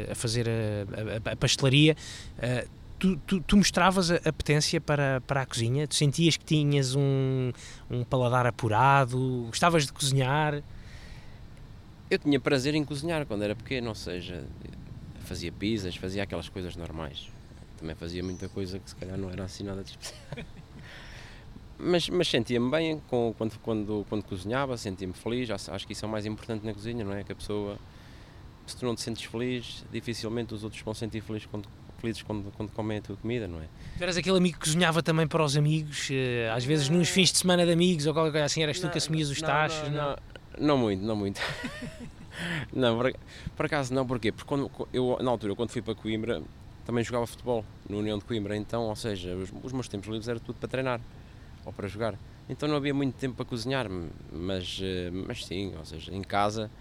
a, 0.09 0.15
fazer 0.15 0.47
a, 0.47 1.29
a, 1.29 1.33
a 1.33 1.35
pastelaria, 1.35 1.95
uh, 2.37 2.77
Tu, 2.99 3.15
tu, 3.27 3.39
tu, 3.41 3.57
mostravas 3.57 4.09
a 4.09 4.15
apetência 4.15 4.81
para, 4.81 5.21
para 5.21 5.43
a 5.43 5.45
cozinha? 5.45 5.87
Tu 5.87 5.93
sentias 5.93 6.35
que 6.35 6.43
tinhas 6.43 6.95
um, 6.95 7.51
um 7.91 8.03
paladar 8.03 8.47
apurado? 8.47 9.45
Gostavas 9.49 9.85
de 9.85 9.93
cozinhar? 9.93 10.63
Eu 12.09 12.17
tinha 12.17 12.39
prazer 12.39 12.73
em 12.75 12.83
cozinhar 12.83 13.25
quando 13.25 13.43
era 13.43 13.55
pequeno, 13.55 13.89
ou 13.89 13.95
seja, 13.95 14.43
fazia 15.25 15.51
pizzas, 15.51 15.95
fazia 15.95 16.23
aquelas 16.23 16.47
coisas 16.49 16.75
normais. 16.75 17.27
Também 17.77 17.95
fazia 17.95 18.23
muita 18.23 18.49
coisa 18.49 18.79
que 18.79 18.89
se 18.89 18.95
calhar 18.95 19.17
não 19.17 19.29
era 19.29 19.43
assim 19.43 19.63
nada 19.63 19.83
de 19.83 19.91
especial. 19.91 20.19
mas, 21.77 22.09
mas 22.09 22.27
sentia-me 22.27 22.71
bem 22.71 22.99
com, 23.07 23.35
quando, 23.37 23.59
quando, 23.59 24.05
quando 24.09 24.23
cozinhava, 24.23 24.75
sentia-me 24.77 25.13
feliz. 25.13 25.49
Acho, 25.51 25.85
que 25.85 25.93
isso 25.93 26.05
é 26.05 26.07
o 26.07 26.11
mais 26.11 26.25
importante 26.25 26.65
na 26.65 26.73
cozinha, 26.73 27.03
não 27.03 27.13
é? 27.13 27.23
Que 27.23 27.33
a 27.33 27.35
pessoa, 27.35 27.77
se 28.65 28.75
tu 28.75 28.85
não 28.85 28.95
te 28.95 29.01
sentes 29.01 29.25
feliz, 29.25 29.85
dificilmente 29.91 30.53
os 30.53 30.63
outros 30.63 30.81
vão 30.81 30.93
sentir 30.93 31.21
feliz 31.21 31.45
quando, 31.45 31.69
felizes 31.99 32.23
quando, 32.23 32.51
quando 32.53 32.71
comem 32.71 32.97
a 32.97 33.01
tua 33.01 33.17
comida, 33.17 33.47
não 33.47 33.61
é? 33.61 33.67
Tu 33.97 34.03
eras 34.03 34.17
aquele 34.17 34.37
amigo 34.37 34.57
que 34.57 34.63
cozinhava 34.63 35.03
também 35.03 35.27
para 35.27 35.43
os 35.43 35.55
amigos, 35.55 36.09
eh, 36.09 36.49
às 36.51 36.65
vezes 36.65 36.89
nos 36.89 37.09
fins 37.09 37.31
de 37.31 37.37
semana 37.37 37.63
de 37.63 37.71
amigos 37.71 38.07
ou 38.07 38.13
qualquer 38.13 38.31
coisa 38.31 38.45
assim, 38.45 38.63
eras 38.63 38.79
tu 38.79 38.89
que 38.89 38.97
assumias 38.97 39.29
os 39.29 39.39
tachos, 39.39 39.89
não? 39.89 40.11
não? 40.11 40.17
Não 40.59 40.77
muito, 40.77 41.03
não 41.03 41.15
muito. 41.15 41.41
não, 42.73 42.97
por, 42.97 43.13
por, 43.55 43.65
acaso 43.65 43.93
não, 43.93 44.05
porquê? 44.05 44.31
Porque 44.31 44.47
quando, 44.47 44.71
eu, 44.93 45.17
na 45.21 45.31
altura, 45.31 45.55
quando 45.55 45.69
fui 45.69 45.81
para 45.81 45.95
Coimbra, 45.95 46.41
também 46.85 47.03
jogava 47.03 47.27
futebol 47.27 47.65
no 47.89 47.99
União 47.99 48.17
de 48.17 48.25
Coimbra, 48.25 48.55
então, 48.55 48.83
ou 48.83 48.95
seja, 48.95 49.35
os, 49.35 49.51
os 49.63 49.73
meus 49.73 49.87
tempos 49.87 50.07
livres 50.07 50.27
era 50.27 50.39
tudo 50.39 50.57
para 50.57 50.67
treinar 50.67 51.01
ou 51.65 51.73
para 51.73 51.87
jogar. 51.87 52.15
Então 52.49 52.67
não 52.69 52.77
havia 52.77 52.93
muito 52.93 53.15
tempo 53.15 53.35
para 53.35 53.45
cozinhar, 53.45 53.87
mas, 54.31 54.79
eh, 54.81 55.09
mas 55.11 55.45
sim, 55.45 55.73
ou 55.77 55.83
seja, 55.83 56.13
em 56.13 56.21
casa, 56.21 56.71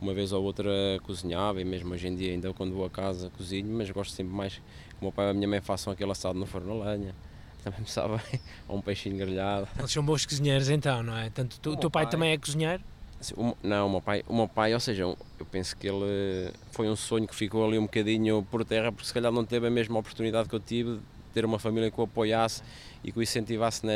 uma 0.00 0.14
vez 0.14 0.32
ou 0.32 0.42
outra 0.44 0.70
cozinhava 1.02 1.60
e 1.60 1.64
mesmo 1.64 1.92
hoje 1.92 2.06
em 2.06 2.14
dia 2.14 2.30
ainda 2.30 2.52
quando 2.52 2.72
vou 2.74 2.84
a 2.84 2.90
casa 2.90 3.28
cozinho, 3.30 3.66
mas 3.76 3.90
gosto 3.90 4.12
sempre 4.14 4.32
mais 4.32 4.54
que 4.54 4.60
o 5.00 5.04
meu 5.04 5.12
pai 5.12 5.26
e 5.26 5.30
a 5.30 5.34
minha 5.34 5.48
mãe 5.48 5.60
façam 5.60 5.92
aquele 5.92 6.12
assado 6.12 6.38
no 6.38 6.46
forno 6.46 6.82
a 6.82 6.92
lenha. 6.92 7.14
Também 7.64 7.80
me 7.80 7.88
sabe 7.88 8.22
ou 8.68 8.76
um 8.76 8.80
peixinho 8.80 9.16
grelhado. 9.16 9.66
Eles 9.76 9.90
são 9.90 10.04
bons 10.04 10.24
cozinheiros 10.24 10.68
então, 10.68 11.02
não 11.02 11.16
é? 11.16 11.28
Tanto 11.30 11.56
o 11.56 11.76
teu 11.76 11.90
pai, 11.90 12.04
pai 12.04 12.10
também 12.12 12.30
é 12.30 12.38
cozinheiro? 12.38 12.80
Assim, 13.20 13.34
não, 13.62 13.86
o 13.86 13.90
meu 13.90 14.00
pai, 14.00 14.22
o 14.28 14.34
meu 14.34 14.48
pai, 14.48 14.74
ou 14.74 14.80
seja, 14.80 15.02
eu 15.02 15.46
penso 15.50 15.76
que 15.76 15.88
ele 15.88 16.52
foi 16.70 16.88
um 16.88 16.96
sonho 16.96 17.26
que 17.26 17.34
ficou 17.34 17.66
ali 17.66 17.78
um 17.78 17.82
bocadinho 17.82 18.46
por 18.50 18.64
terra, 18.64 18.92
porque 18.92 19.06
se 19.06 19.14
calhar 19.14 19.32
não 19.32 19.44
teve 19.44 19.66
a 19.66 19.70
mesma 19.70 19.98
oportunidade 19.98 20.48
que 20.48 20.54
eu 20.54 20.60
tive 20.60 20.96
de 20.96 21.02
ter 21.32 21.44
uma 21.44 21.58
família 21.58 21.90
que 21.90 22.00
o 22.00 22.04
apoiasse 22.04 22.62
e 23.02 23.10
que 23.10 23.18
o 23.18 23.22
incentivasse 23.22 23.84
na, 23.86 23.92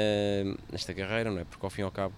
nesta 0.73 0.95
carreira, 0.95 1.31
não 1.31 1.41
é? 1.41 1.45
Porque 1.45 1.65
ao 1.65 1.71
fim 1.71 1.83
e 1.83 1.85
ao 1.85 1.91
cabo, 1.91 2.15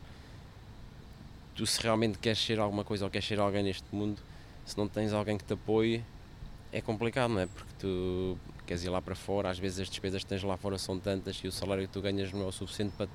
tu 1.54 1.66
se 1.66 1.82
realmente 1.82 2.18
queres 2.18 2.38
ser 2.38 2.58
alguma 2.58 2.84
coisa 2.84 3.04
ou 3.04 3.10
queres 3.10 3.26
ser 3.26 3.40
alguém 3.40 3.62
neste 3.62 3.94
mundo, 3.94 4.20
se 4.64 4.78
não 4.78 4.86
tens 4.86 5.12
alguém 5.12 5.36
que 5.36 5.44
te 5.44 5.52
apoie, 5.54 6.04
é 6.72 6.80
complicado, 6.80 7.32
não 7.32 7.40
é? 7.40 7.46
Porque 7.46 7.72
tu 7.78 8.38
queres 8.66 8.84
ir 8.84 8.88
lá 8.88 9.02
para 9.02 9.14
fora, 9.14 9.50
às 9.50 9.58
vezes 9.58 9.80
as 9.80 9.88
despesas 9.88 10.22
que 10.22 10.28
tens 10.28 10.42
lá 10.42 10.56
fora 10.56 10.78
são 10.78 10.98
tantas 10.98 11.36
e 11.36 11.48
o 11.48 11.52
salário 11.52 11.86
que 11.86 11.92
tu 11.92 12.00
ganhas 12.00 12.32
não 12.32 12.42
é 12.42 12.46
o 12.46 12.52
suficiente 12.52 12.94
para 12.96 13.08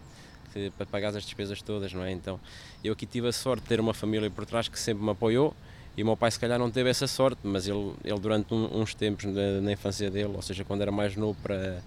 para 0.77 0.85
pagar 0.85 1.09
as 1.15 1.23
despesas 1.23 1.61
todas, 1.61 1.93
não 1.93 2.03
é? 2.03 2.11
Então, 2.11 2.39
eu 2.83 2.93
aqui 2.93 3.05
tive 3.05 3.27
a 3.27 3.31
sorte 3.31 3.63
de 3.63 3.69
ter 3.69 3.79
uma 3.79 3.93
família 3.93 4.29
por 4.29 4.45
trás 4.45 4.67
que 4.67 4.79
sempre 4.79 5.03
me 5.03 5.11
apoiou 5.11 5.55
e 5.97 6.03
o 6.03 6.05
meu 6.05 6.15
pai 6.15 6.29
se 6.29 6.39
calhar 6.39 6.59
não 6.59 6.69
teve 6.69 6.91
essa 6.91 7.07
sorte, 7.07 7.39
mas 7.43 7.67
ele, 7.67 7.91
ele 8.03 8.19
durante 8.19 8.53
um, 8.53 8.81
uns 8.81 8.93
tempos 8.93 9.25
na, 9.25 9.61
na, 9.61 9.71
infância 9.71 10.11
dele, 10.11 10.31
ou 10.35 10.41
seja, 10.43 10.63
quando 10.63 10.83
era 10.83 10.91
mais 10.91 11.15
novo 11.15 11.35
para, 11.41 11.81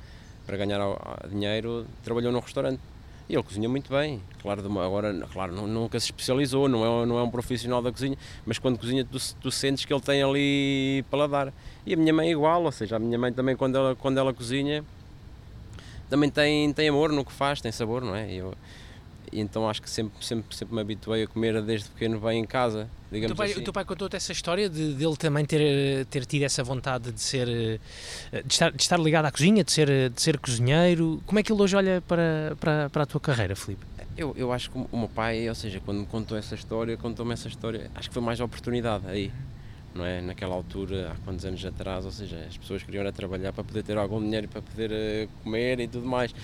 para 0.44 0.56
ganhar 0.56 0.80
dinheiro, 1.30 1.86
trabalhou 2.02 2.32
num 2.32 2.40
restaurante. 2.40 2.80
E 3.28 3.34
ele 3.34 3.42
cozinha 3.44 3.68
muito 3.68 3.88
bem, 3.88 4.20
claro, 4.42 4.60
agora 4.80 5.14
claro, 5.32 5.52
nunca 5.64 6.00
se 6.00 6.06
especializou, 6.06 6.68
não 6.68 6.84
é, 6.84 7.06
não 7.06 7.16
é 7.20 7.22
um 7.22 7.30
profissional 7.30 7.80
da 7.80 7.92
cozinha, 7.92 8.18
mas 8.44 8.58
quando 8.58 8.76
cozinha 8.76 9.04
tu, 9.04 9.16
tu 9.40 9.52
sentes 9.52 9.84
que 9.84 9.94
ele 9.94 10.00
tem 10.00 10.20
ali 10.20 11.04
paladar. 11.08 11.52
E 11.86 11.94
a 11.94 11.96
minha 11.96 12.12
mãe 12.12 12.26
é 12.26 12.32
igual, 12.32 12.64
ou 12.64 12.72
seja, 12.72 12.96
a 12.96 12.98
minha 12.98 13.16
mãe 13.16 13.32
também 13.32 13.54
quando 13.54 13.76
ela, 13.76 13.94
quando 13.94 14.18
ela 14.18 14.34
cozinha, 14.34 14.84
também 16.10 16.28
tem, 16.28 16.72
tem 16.72 16.88
amor 16.88 17.12
no 17.12 17.24
que 17.24 17.32
faz, 17.32 17.60
tem 17.60 17.70
sabor, 17.70 18.02
não 18.02 18.14
é? 18.14 18.30
Eu, 18.30 18.52
então 19.32 19.70
acho 19.70 19.80
que 19.80 19.88
sempre, 19.88 20.24
sempre, 20.24 20.54
sempre 20.54 20.74
me 20.74 20.80
habituei 20.80 21.22
a 21.22 21.26
comer 21.26 21.62
desde 21.62 21.88
pequeno 21.88 22.18
bem 22.18 22.40
em 22.40 22.44
casa. 22.44 22.88
Digamos 23.12 23.32
o 23.32 23.34
teu 23.34 23.36
pai, 23.36 23.50
assim. 23.50 23.60
o 23.60 23.64
teu 23.64 23.72
pai 23.72 23.84
contou-te 23.84 24.16
essa 24.16 24.32
história 24.32 24.68
de, 24.68 24.94
de 24.94 25.04
ele 25.04 25.16
também 25.16 25.44
ter, 25.44 26.04
ter 26.06 26.26
tido 26.26 26.42
essa 26.42 26.64
vontade 26.64 27.12
de 27.12 27.20
ser 27.20 27.48
eh, 28.32 28.42
de 28.42 28.52
estar, 28.52 28.72
de 28.72 28.82
estar 28.82 28.98
ligado 28.98 29.26
à 29.26 29.30
cozinha, 29.30 29.62
de 29.62 29.70
ser, 29.70 30.10
de 30.10 30.20
ser 30.20 30.38
cozinheiro. 30.38 31.22
Como 31.26 31.38
é 31.38 31.42
que 31.42 31.52
ele 31.52 31.62
hoje 31.62 31.76
olha 31.76 32.02
para, 32.06 32.56
para, 32.58 32.90
para 32.90 33.02
a 33.04 33.06
tua 33.06 33.20
carreira, 33.20 33.54
Filipe? 33.54 33.84
Eu, 34.16 34.34
eu 34.36 34.52
acho 34.52 34.70
que 34.70 34.78
o 34.78 34.98
meu 34.98 35.08
pai, 35.08 35.48
ou 35.48 35.54
seja, 35.54 35.80
quando 35.80 36.00
me 36.00 36.06
contou 36.06 36.36
essa 36.36 36.54
história, 36.54 36.96
contou-me 36.96 37.32
essa 37.32 37.46
história, 37.46 37.90
acho 37.94 38.08
que 38.08 38.14
foi 38.14 38.22
mais 38.22 38.40
oportunidade 38.40 39.06
aí 39.06 39.32
não 39.94 40.04
é? 40.04 40.20
Naquela 40.20 40.54
altura, 40.54 41.12
há 41.12 41.24
quantos 41.24 41.44
anos 41.44 41.64
atrás, 41.64 42.04
ou 42.04 42.10
seja, 42.10 42.36
as 42.48 42.56
pessoas 42.56 42.82
queriam 42.82 43.00
era 43.00 43.12
trabalhar 43.12 43.52
para 43.52 43.64
poder 43.64 43.82
ter 43.82 43.96
algum 43.98 44.20
dinheiro 44.20 44.48
para 44.48 44.62
poder 44.62 44.90
uh, 44.90 45.28
comer 45.42 45.80
e 45.80 45.88
tudo 45.88 46.06
mais. 46.06 46.34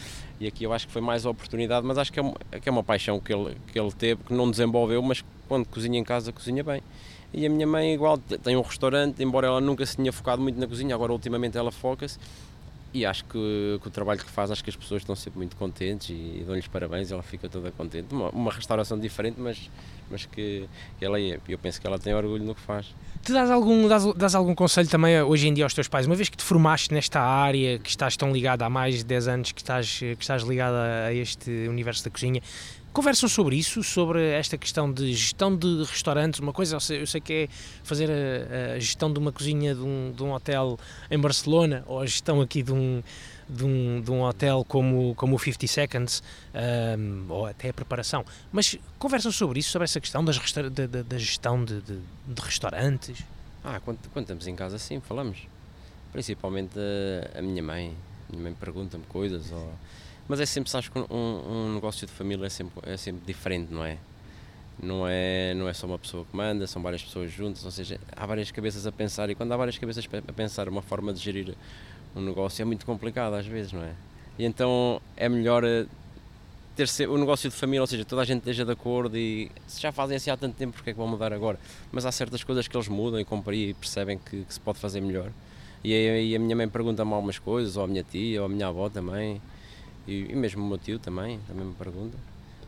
E 0.40 0.46
aqui 0.46 0.64
eu 0.64 0.72
acho 0.72 0.86
que 0.86 0.92
foi 0.92 1.02
mais 1.02 1.24
oportunidade, 1.24 1.86
mas 1.86 1.98
acho 1.98 2.12
que 2.12 2.18
é, 2.18 2.22
uma, 2.22 2.34
que 2.60 2.68
é 2.68 2.72
uma 2.72 2.82
paixão 2.82 3.20
que 3.20 3.32
ele, 3.32 3.56
que 3.72 3.78
ele 3.78 3.92
teve, 3.92 4.22
que 4.24 4.34
não 4.34 4.50
desenvolveu, 4.50 5.00
mas 5.02 5.24
quando 5.48 5.66
cozinha 5.66 5.98
em 5.98 6.04
casa, 6.04 6.32
cozinha 6.32 6.62
bem. 6.62 6.82
E 7.32 7.44
a 7.44 7.50
minha 7.50 7.66
mãe, 7.66 7.92
igual, 7.92 8.18
tem 8.18 8.56
um 8.56 8.62
restaurante, 8.62 9.22
embora 9.22 9.48
ela 9.48 9.60
nunca 9.60 9.84
se 9.84 9.96
tenha 9.96 10.12
focado 10.12 10.40
muito 10.40 10.58
na 10.58 10.66
cozinha, 10.66 10.94
agora 10.94 11.12
ultimamente 11.12 11.58
ela 11.58 11.70
foca-se. 11.70 12.18
E 12.94 13.04
acho 13.04 13.24
que, 13.24 13.78
que, 13.82 13.88
o 13.88 13.90
trabalho 13.90 14.20
que 14.20 14.30
faz, 14.30 14.50
acho 14.50 14.64
que 14.64 14.70
as 14.70 14.76
pessoas 14.76 15.02
estão 15.02 15.14
sempre 15.14 15.38
muito 15.38 15.54
contentes 15.56 16.08
e, 16.10 16.12
e 16.12 16.44
dão-lhes 16.46 16.66
parabéns, 16.66 17.10
ela 17.10 17.22
fica 17.22 17.48
toda 17.48 17.70
contente. 17.70 18.14
Uma, 18.14 18.30
uma 18.30 18.50
restauração 18.50 18.98
diferente, 18.98 19.38
mas, 19.38 19.70
mas 20.10 20.24
que, 20.24 20.66
que 20.98 21.04
ela 21.04 21.20
é, 21.20 21.38
eu 21.48 21.58
penso 21.58 21.80
que 21.80 21.86
ela 21.86 21.98
tem 21.98 22.14
orgulho 22.14 22.44
no 22.44 22.54
que 22.54 22.60
faz. 22.60 22.86
Tu 23.22 23.32
dás 23.32 23.50
algum, 23.50 23.86
dás, 23.88 24.04
dás 24.14 24.34
algum 24.34 24.54
conselho 24.54 24.88
também 24.88 25.14
eh, 25.14 25.24
hoje 25.24 25.48
em 25.48 25.52
dia 25.52 25.64
aos 25.64 25.74
teus 25.74 25.88
pais? 25.88 26.06
Uma 26.06 26.14
vez 26.14 26.28
que 26.28 26.36
te 26.36 26.44
formaste 26.44 26.94
nesta 26.94 27.20
área, 27.20 27.78
que 27.78 27.90
estás 27.90 28.16
tão 28.16 28.32
ligado 28.32 28.62
há 28.62 28.70
mais 28.70 28.98
de 28.98 29.04
10 29.04 29.28
anos, 29.28 29.52
que 29.52 29.60
estás, 29.60 29.98
que 29.98 30.16
estás 30.20 30.42
ligado 30.42 30.76
a 30.76 31.12
este 31.12 31.50
universo 31.68 32.04
da 32.04 32.10
cozinha, 32.10 32.40
conversam 32.96 33.28
sobre 33.28 33.56
isso, 33.56 33.82
sobre 33.84 34.30
esta 34.30 34.56
questão 34.56 34.90
de 34.90 35.12
gestão 35.12 35.54
de 35.54 35.84
restaurantes, 35.84 36.40
uma 36.40 36.54
coisa, 36.54 36.76
eu 36.76 36.80
sei, 36.80 37.02
eu 37.02 37.06
sei 37.06 37.20
que 37.20 37.32
é 37.34 37.48
fazer 37.84 38.08
a, 38.10 38.76
a, 38.76 38.78
gestão 38.78 39.12
de 39.12 39.18
uma 39.18 39.30
cozinha 39.30 39.74
de 39.74 39.82
um, 39.82 40.14
de 40.16 40.22
um 40.22 40.32
hotel 40.32 40.78
em 41.10 41.18
Barcelona, 41.18 41.84
ou 41.86 42.00
a 42.00 42.06
gestão 42.06 42.40
aqui 42.40 42.62
de 42.62 42.72
um, 42.72 43.02
de 43.50 43.64
um, 43.66 44.00
de 44.00 44.10
um 44.10 44.22
hotel 44.22 44.64
como, 44.66 45.14
como 45.14 45.36
o 45.36 45.38
50 45.38 45.66
Seconds, 45.66 46.22
um, 46.98 47.26
ou 47.28 47.44
até 47.44 47.68
a 47.68 47.74
preparação. 47.74 48.24
Mas 48.50 48.78
conversam 48.98 49.30
sobre 49.30 49.60
isso, 49.60 49.68
sobre 49.68 49.84
essa 49.84 50.00
questão 50.00 50.24
das 50.24 50.38
da, 50.38 51.02
da, 51.02 51.18
gestão 51.18 51.62
de, 51.62 51.82
de, 51.82 51.98
de, 52.26 52.40
restaurantes? 52.40 53.22
Ah, 53.62 53.78
quando, 53.78 53.98
quando 54.10 54.22
estamos 54.22 54.46
em 54.46 54.56
casa, 54.56 54.78
sim, 54.78 55.00
falamos. 55.00 55.46
Principalmente 56.14 56.78
a, 56.78 57.40
a 57.40 57.42
minha 57.42 57.62
mãe. 57.62 57.94
A 58.26 58.32
minha 58.32 58.44
mãe 58.44 58.54
pergunta-me 58.54 59.04
coisas. 59.04 59.52
Ou... 59.52 59.74
Mas 60.28 60.40
é 60.40 60.46
sempre, 60.46 60.70
sabes 60.70 60.88
que 60.88 60.98
um, 60.98 61.04
um 61.10 61.74
negócio 61.74 62.06
de 62.06 62.12
família 62.12 62.46
é 62.46 62.50
sempre, 62.50 62.90
é 62.90 62.96
sempre 62.96 63.22
diferente, 63.26 63.72
não 63.72 63.84
é? 63.84 63.98
não 64.82 65.06
é, 65.08 65.54
não 65.54 65.68
é 65.68 65.72
só 65.72 65.86
uma 65.86 65.98
pessoa 65.98 66.24
que 66.24 66.36
manda, 66.36 66.66
são 66.66 66.82
várias 66.82 67.02
pessoas 67.02 67.30
juntas, 67.30 67.64
ou 67.64 67.70
seja, 67.70 67.98
há 68.14 68.26
várias 68.26 68.50
cabeças 68.50 68.86
a 68.86 68.92
pensar 68.92 69.30
e 69.30 69.34
quando 69.34 69.52
há 69.52 69.56
várias 69.56 69.78
cabeças 69.78 70.06
a 70.28 70.32
pensar 70.32 70.68
uma 70.68 70.82
forma 70.82 71.12
de 71.12 71.20
gerir 71.20 71.54
um 72.14 72.20
negócio 72.20 72.62
é 72.62 72.64
muito 72.64 72.84
complicado 72.84 73.34
às 73.34 73.46
vezes, 73.46 73.72
não 73.72 73.82
é? 73.82 73.92
E 74.38 74.44
então 74.44 75.00
é 75.16 75.28
melhor 75.28 75.64
eh, 75.64 75.86
ter 76.74 77.08
o 77.08 77.16
negócio 77.16 77.48
de 77.48 77.56
família, 77.56 77.80
ou 77.80 77.86
seja, 77.86 78.04
toda 78.04 78.22
a 78.22 78.24
gente 78.24 78.38
esteja 78.38 78.64
de 78.64 78.72
acordo 78.72 79.16
e 79.16 79.50
se 79.66 79.80
já 79.80 79.92
fazem 79.92 80.16
assim 80.16 80.30
há 80.30 80.36
tanto 80.36 80.56
tempo, 80.56 80.74
porque 80.74 80.90
é 80.90 80.92
que 80.92 80.98
vão 80.98 81.08
mudar 81.08 81.32
agora? 81.32 81.58
Mas 81.90 82.04
há 82.04 82.12
certas 82.12 82.44
coisas 82.44 82.68
que 82.68 82.76
eles 82.76 82.88
mudam 82.88 83.18
e 83.18 83.24
compreendem 83.24 83.70
e 83.70 83.74
percebem 83.74 84.18
que, 84.18 84.44
que, 84.44 84.52
se 84.52 84.60
pode 84.60 84.78
fazer 84.78 85.00
melhor. 85.00 85.30
E 85.82 85.94
aí 85.94 86.34
a 86.36 86.38
minha 86.38 86.56
mãe 86.56 86.68
pergunta-me 86.68 87.12
algumas 87.12 87.38
coisas, 87.38 87.76
ou 87.76 87.84
a 87.84 87.86
minha 87.86 88.02
tia, 88.02 88.40
ou 88.40 88.46
a 88.46 88.48
minha 88.48 88.66
avó 88.66 88.88
também, 88.90 89.40
e, 90.06 90.26
e 90.30 90.36
mesmo 90.36 90.64
o 90.64 90.68
meu 90.68 90.78
tio 90.78 90.98
também, 90.98 91.38
também 91.46 91.66
me 91.66 91.74
pergunta. 91.74 92.16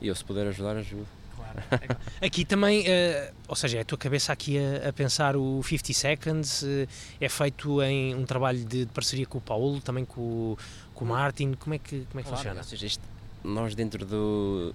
E 0.01 0.09
eu 0.09 0.14
se 0.14 0.24
puder 0.24 0.46
ajudar, 0.46 0.77
ajudo. 0.77 1.07
Claro, 1.35 1.62
é 1.70 1.79
claro. 1.79 2.01
Aqui 2.22 2.44
também, 2.44 2.83
uh, 2.83 3.35
ou 3.48 3.57
seja, 3.57 3.79
é 3.79 3.81
a 3.81 3.85
tua 3.85 3.98
cabeça 3.98 4.33
aqui 4.33 4.59
a, 4.59 4.88
a 4.88 4.92
pensar 4.92 5.37
o 5.37 5.62
50 5.62 5.92
Seconds, 5.92 6.62
uh, 6.62 6.88
é 7.20 7.29
feito 7.29 7.83
em 7.83 8.14
um 8.14 8.24
trabalho 8.24 8.64
de, 8.64 8.85
de, 8.85 8.92
parceria 8.92 9.27
com 9.27 9.38
o 9.38 9.40
Paulo, 9.40 9.81
também 9.81 10.05
com, 10.05 10.57
com 10.94 11.05
o 11.05 11.09
Martin, 11.09 11.55
como 11.55 11.74
é 11.74 11.79
que, 11.79 12.07
como 12.11 12.20
é 12.20 12.22
que 12.22 12.29
claro, 12.29 12.37
funciona? 12.37 12.61
Ou 12.61 12.64
seja, 12.64 12.87
isto, 12.87 13.03
nós 13.44 13.74
dentro 13.74 14.05
do, 14.05 14.74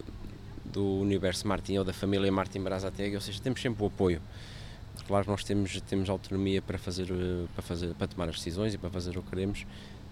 do 0.66 1.00
universo 1.00 1.48
Martin 1.48 1.78
ou 1.78 1.84
da 1.84 1.94
família 1.94 2.32
Martin 2.32 2.62
Brazateg, 2.62 3.16
ou 3.16 3.22
seja, 3.22 3.40
temos 3.42 3.62
sempre 3.62 3.84
o 3.84 3.88
apoio. 3.88 4.22
Claro 5.08 5.30
nós 5.30 5.44
temos, 5.44 5.82
temos 5.82 6.10
autonomia 6.10 6.62
para, 6.62 6.78
fazer, 6.78 7.10
eh, 7.12 7.46
para, 7.54 7.62
fazer, 7.62 7.94
para 7.96 8.08
tomar 8.08 8.30
as 8.30 8.36
decisões 8.36 8.74
e 8.74 8.78
para 8.78 8.90
fazer 8.90 9.18
o 9.18 9.22
que 9.22 9.30
queremos, 9.30 9.66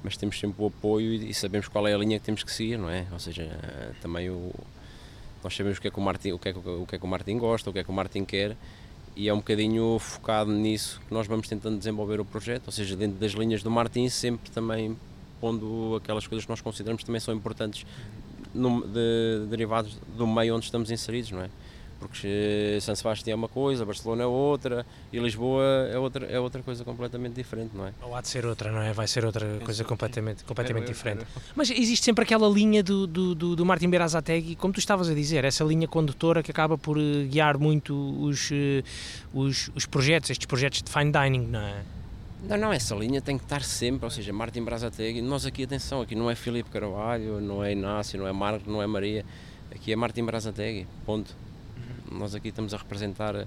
mas 0.03 0.17
temos 0.17 0.39
sempre 0.39 0.61
o 0.63 0.67
apoio 0.67 1.13
e, 1.13 1.33
sabemos 1.33 1.67
qual 1.67 1.87
é 1.87 1.93
a 1.93 1.97
linha 1.97 2.19
que 2.19 2.25
temos 2.25 2.43
que 2.43 2.51
seguir, 2.51 2.77
não 2.77 2.89
é? 2.89 3.05
Ou 3.11 3.19
seja, 3.19 3.49
também 4.01 4.29
o, 4.29 4.51
nós 5.43 5.55
sabemos 5.55 5.77
o 5.77 5.81
que, 5.81 5.87
é 5.87 5.91
que 5.91 5.99
o, 5.99 6.01
Martin, 6.01 6.31
o, 6.31 6.39
que 6.39 6.49
é 6.49 6.53
que, 6.53 6.59
o 6.59 6.85
que 6.87 6.95
é 6.95 6.99
que 6.99 7.05
o 7.05 7.07
Martin 7.07 7.37
gosta, 7.37 7.69
o 7.69 7.73
que 7.73 7.79
é 7.79 7.83
que 7.83 7.89
o 7.89 7.93
Martin 7.93 8.25
quer 8.25 8.55
e 9.15 9.27
é 9.27 9.33
um 9.33 9.37
bocadinho 9.37 9.99
focado 9.99 10.51
nisso 10.51 11.01
que 11.07 11.13
nós 11.13 11.27
vamos 11.27 11.47
tentando 11.47 11.77
desenvolver 11.77 12.19
o 12.19 12.25
projeto, 12.25 12.67
ou 12.67 12.71
seja, 12.71 12.95
dentro 12.95 13.19
das 13.19 13.31
linhas 13.33 13.61
do 13.61 13.69
Martin, 13.69 14.07
sempre 14.09 14.49
também 14.51 14.97
pondo 15.39 15.95
aquelas 16.01 16.25
coisas 16.27 16.45
que 16.45 16.49
nós 16.49 16.61
consideramos 16.61 17.01
que 17.01 17.05
também 17.05 17.19
são 17.19 17.33
importantes 17.33 17.85
no, 18.53 18.85
de, 18.87 19.47
derivados 19.49 19.97
do 20.15 20.25
meio 20.27 20.55
onde 20.55 20.65
estamos 20.65 20.91
inseridos, 20.91 21.31
não 21.31 21.41
é? 21.41 21.49
Porque 22.01 22.79
São 22.81 22.95
Sebastião 22.95 23.33
é 23.33 23.35
uma 23.35 23.47
coisa, 23.47 23.85
Barcelona 23.85 24.23
é 24.23 24.25
outra 24.25 24.83
e 25.13 25.19
Lisboa 25.19 25.63
é 25.93 25.99
outra, 25.99 26.25
é 26.25 26.39
outra 26.39 26.63
coisa 26.63 26.83
completamente 26.83 27.35
diferente, 27.35 27.71
não 27.75 27.85
é? 27.85 27.93
Ou 28.01 28.15
há 28.15 28.21
de 28.21 28.27
ser 28.27 28.45
outra, 28.45 28.71
não 28.71 28.81
é? 28.81 28.91
Vai 28.91 29.07
ser 29.07 29.23
outra 29.23 29.59
coisa 29.63 29.83
completamente, 29.83 30.43
completamente 30.43 30.87
diferente. 30.87 31.25
Mas 31.55 31.69
existe 31.69 32.03
sempre 32.03 32.23
aquela 32.23 32.49
linha 32.49 32.81
do, 32.81 33.05
do, 33.05 33.35
do, 33.35 33.55
do 33.55 33.65
Martin 33.65 33.89
Berazategui, 33.89 34.55
como 34.55 34.73
tu 34.73 34.79
estavas 34.79 35.09
a 35.09 35.13
dizer, 35.13 35.45
essa 35.45 35.63
linha 35.63 35.87
condutora 35.87 36.41
que 36.41 36.49
acaba 36.49 36.77
por 36.77 36.97
eh, 36.97 37.25
guiar 37.29 37.59
muito 37.59 37.95
os, 38.19 38.49
eh, 38.51 38.83
os, 39.31 39.69
os 39.75 39.85
projetos, 39.85 40.31
estes 40.31 40.47
projetos 40.47 40.81
de 40.81 40.91
fine 40.91 41.11
dining, 41.11 41.47
não 41.47 41.61
é? 41.61 41.81
Não, 42.43 42.57
não, 42.57 42.73
essa 42.73 42.95
linha 42.95 43.21
tem 43.21 43.37
que 43.37 43.43
estar 43.43 43.61
sempre, 43.61 44.03
ou 44.03 44.09
seja, 44.09 44.33
Martin 44.33 44.63
Brazategui, 44.63 45.21
nós 45.21 45.45
aqui, 45.45 45.63
atenção, 45.63 46.01
aqui 46.01 46.15
não 46.15 46.29
é 46.29 46.33
Filipe 46.33 46.71
Carvalho, 46.71 47.39
não 47.39 47.63
é 47.63 47.73
Inácio, 47.73 48.17
não 48.17 48.27
é 48.27 48.33
Marco, 48.33 48.69
não 48.69 48.81
é 48.81 48.87
Maria, 48.87 49.23
aqui 49.69 49.93
é 49.93 49.95
Martin 49.95 50.25
Brazategui, 50.25 50.87
ponto. 51.05 51.35
Nós 52.11 52.35
aqui 52.35 52.49
estamos 52.49 52.73
a 52.73 52.77
representar 52.77 53.35
uh, 53.35 53.45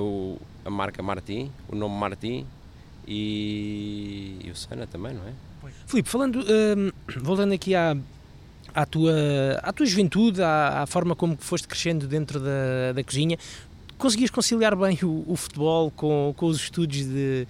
o, 0.00 0.38
a 0.64 0.70
marca 0.70 1.02
Martin, 1.02 1.50
o 1.68 1.76
nome 1.76 1.96
Martin 1.96 2.46
e, 3.06 4.36
e 4.44 4.50
o 4.50 4.56
Sana 4.56 4.86
também, 4.86 5.14
não 5.14 5.26
é? 5.26 5.32
Filipe, 5.86 6.08
falando, 6.08 6.40
uh, 6.40 7.20
voltando 7.20 7.54
aqui 7.54 7.74
à, 7.74 7.96
à, 8.74 8.84
tua, 8.84 9.12
à 9.62 9.72
tua 9.72 9.86
juventude, 9.86 10.42
à, 10.42 10.82
à 10.82 10.86
forma 10.86 11.14
como 11.14 11.36
foste 11.36 11.66
crescendo 11.66 12.06
dentro 12.06 12.40
da, 12.40 12.92
da 12.94 13.02
cozinha, 13.02 13.38
conseguias 13.96 14.30
conciliar 14.30 14.76
bem 14.76 14.98
o, 15.02 15.24
o 15.26 15.36
futebol 15.36 15.90
com, 15.90 16.34
com 16.36 16.46
os 16.46 16.58
estudos 16.58 16.98
de, 16.98 17.46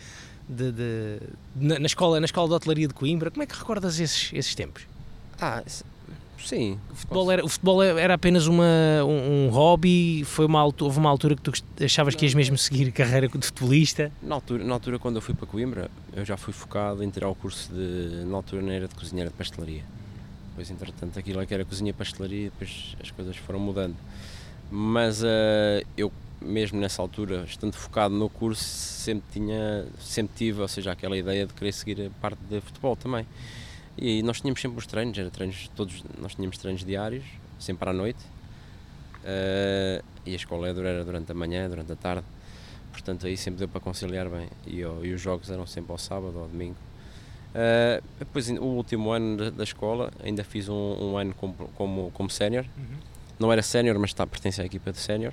de, 0.49 0.73
de, 0.73 1.21
na, 1.55 1.79
na, 1.79 1.87
escola, 1.87 2.21
na 2.21 2.27
escola 2.27 2.49
de 2.49 2.55
hotelaria 2.55 2.89
de 2.89 2.95
Coimbra? 2.95 3.31
Como 3.31 3.43
é 3.43 3.47
que 3.47 3.57
recordas 3.57 3.99
esses, 3.99 4.33
esses 4.33 4.55
tempos? 4.55 4.87
Ah, 5.41 5.63
Sim. 6.45 6.79
O 6.91 6.95
futebol, 6.95 7.33
era, 7.33 7.45
o 7.45 7.49
futebol 7.49 7.83
era 7.83 8.15
apenas 8.15 8.47
uma, 8.47 8.65
um, 9.05 9.47
um 9.47 9.49
hobby? 9.49 10.23
Foi 10.25 10.47
uma 10.47 10.61
altura, 10.61 10.87
houve 10.87 10.99
uma 10.99 11.11
altura 11.11 11.35
que 11.35 11.43
tu 11.43 11.53
achavas 11.83 12.15
que 12.15 12.25
ias 12.25 12.35
mesmo 12.35 12.57
seguir 12.57 12.93
carreira 12.93 13.27
de 13.29 13.47
futebolista? 13.47 14.13
Na 14.23 14.37
altura, 14.37 14.65
na 14.65 14.75
altura, 14.75 14.99
quando 14.99 15.17
eu 15.17 15.23
fui 15.23 15.35
para 15.35 15.47
Coimbra, 15.47 15.91
eu 16.15 16.25
já 16.25 16.37
fui 16.37 16.53
focado 16.53 17.03
em 17.03 17.11
tirar 17.11 17.29
o 17.29 17.35
curso 17.35 17.73
de. 17.73 18.25
Na 18.27 18.37
altura 18.37 18.63
não 18.63 18.71
era 18.71 18.87
de 18.87 18.95
cozinheira 18.95 19.31
de 19.31 19.37
pastelaria. 19.37 19.83
Depois, 20.51 20.71
entretanto, 20.71 21.19
aquilo 21.19 21.41
é 21.41 21.47
que 21.47 21.53
era 21.53 21.65
cozinha 21.65 21.93
pastelaria, 21.93 22.45
depois 22.45 22.97
as 23.03 23.11
coisas 23.11 23.37
foram 23.37 23.59
mudando. 23.59 23.97
Mas 24.71 25.23
uh, 25.23 25.85
eu, 25.97 26.13
mesmo 26.41 26.81
nessa 26.81 27.03
altura, 27.03 27.45
estando 27.47 27.75
focado 27.75 28.15
no 28.15 28.29
curso, 28.29 28.65
sempre 28.65 29.25
tinha, 29.33 29.85
sempre 30.01 30.35
tive, 30.35 30.61
ou 30.61 30.69
seja, 30.69 30.93
aquela 30.93 31.17
ideia 31.17 31.47
de 31.47 31.53
querer 31.53 31.73
seguir 31.73 32.07
a 32.07 32.21
parte 32.21 32.39
de 32.49 32.61
futebol 32.61 32.97
também. 32.97 33.27
E 33.99 34.23
nós 34.23 34.41
tínhamos 34.41 34.61
sempre 34.61 34.79
os 34.79 34.87
treinos, 34.87 35.17
era 35.19 35.31
treinos 35.31 35.71
todos, 35.75 36.05
nós 36.19 36.35
tínhamos 36.35 36.59
treinos 36.59 36.85
diários, 36.85 37.25
sempre 37.59 37.89
à 37.89 37.93
noite. 37.93 38.21
Uh, 39.23 40.05
e 40.25 40.33
a 40.33 40.37
escola 40.37 40.69
era 40.69 41.05
durante 41.05 41.33
a 41.33 41.35
manhã, 41.35 41.69
durante 41.69 41.93
a 41.93 41.97
tarde. 41.97 42.25
Portanto, 42.93 43.27
aí 43.27 43.37
sempre 43.37 43.59
deu 43.59 43.69
para 43.69 43.81
conciliar 43.81 44.29
bem. 44.29 44.49
E, 44.67 44.81
e 44.81 45.13
os 45.15 45.21
jogos 45.21 45.51
eram 45.51 45.67
sempre 45.67 45.93
ao 45.93 45.99
sábado 45.99 46.37
ou 46.37 46.43
ao 46.43 46.49
domingo. 46.49 46.77
Uh, 47.55 48.05
depois, 48.19 48.49
o 48.51 48.65
último 48.65 49.11
ano 49.11 49.37
da, 49.37 49.51
da 49.51 49.65
escola, 49.65 50.13
ainda 50.23 50.45
fiz 50.45 50.69
um, 50.69 50.75
um 50.75 51.17
ano 51.17 51.35
como, 51.35 51.55
como, 51.75 52.11
como 52.13 52.31
sénior. 52.31 52.65
Uhum. 52.77 52.97
Não 53.39 53.53
era 53.53 53.63
sénior, 53.63 53.99
mas 53.99 54.11
está, 54.11 54.27
pertence 54.27 54.61
à 54.61 54.65
equipa 54.65 54.93
de 54.93 54.99
sénior 54.99 55.33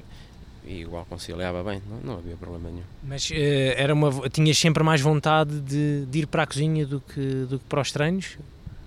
e 0.66 0.82
igual 0.82 1.06
conciliava 1.06 1.64
bem, 1.64 1.82
não, 1.90 2.00
não 2.00 2.20
havia 2.20 2.36
problema 2.36 2.70
nenhum. 2.70 2.86
Mas 3.04 3.30
uh, 3.30 3.34
era 3.76 3.94
uma, 3.94 4.30
tinhas 4.30 4.58
sempre 4.58 4.84
mais 4.84 5.02
vontade 5.02 5.60
de, 5.60 6.06
de, 6.06 6.20
ir 6.20 6.28
para 6.28 6.44
a 6.44 6.48
cozinha 6.48 6.86
do 6.86 7.02
que, 7.02 7.46
do 7.46 7.60
que 7.60 7.66
para 7.66 7.82
os 7.82 7.92
treinos? 7.92 8.38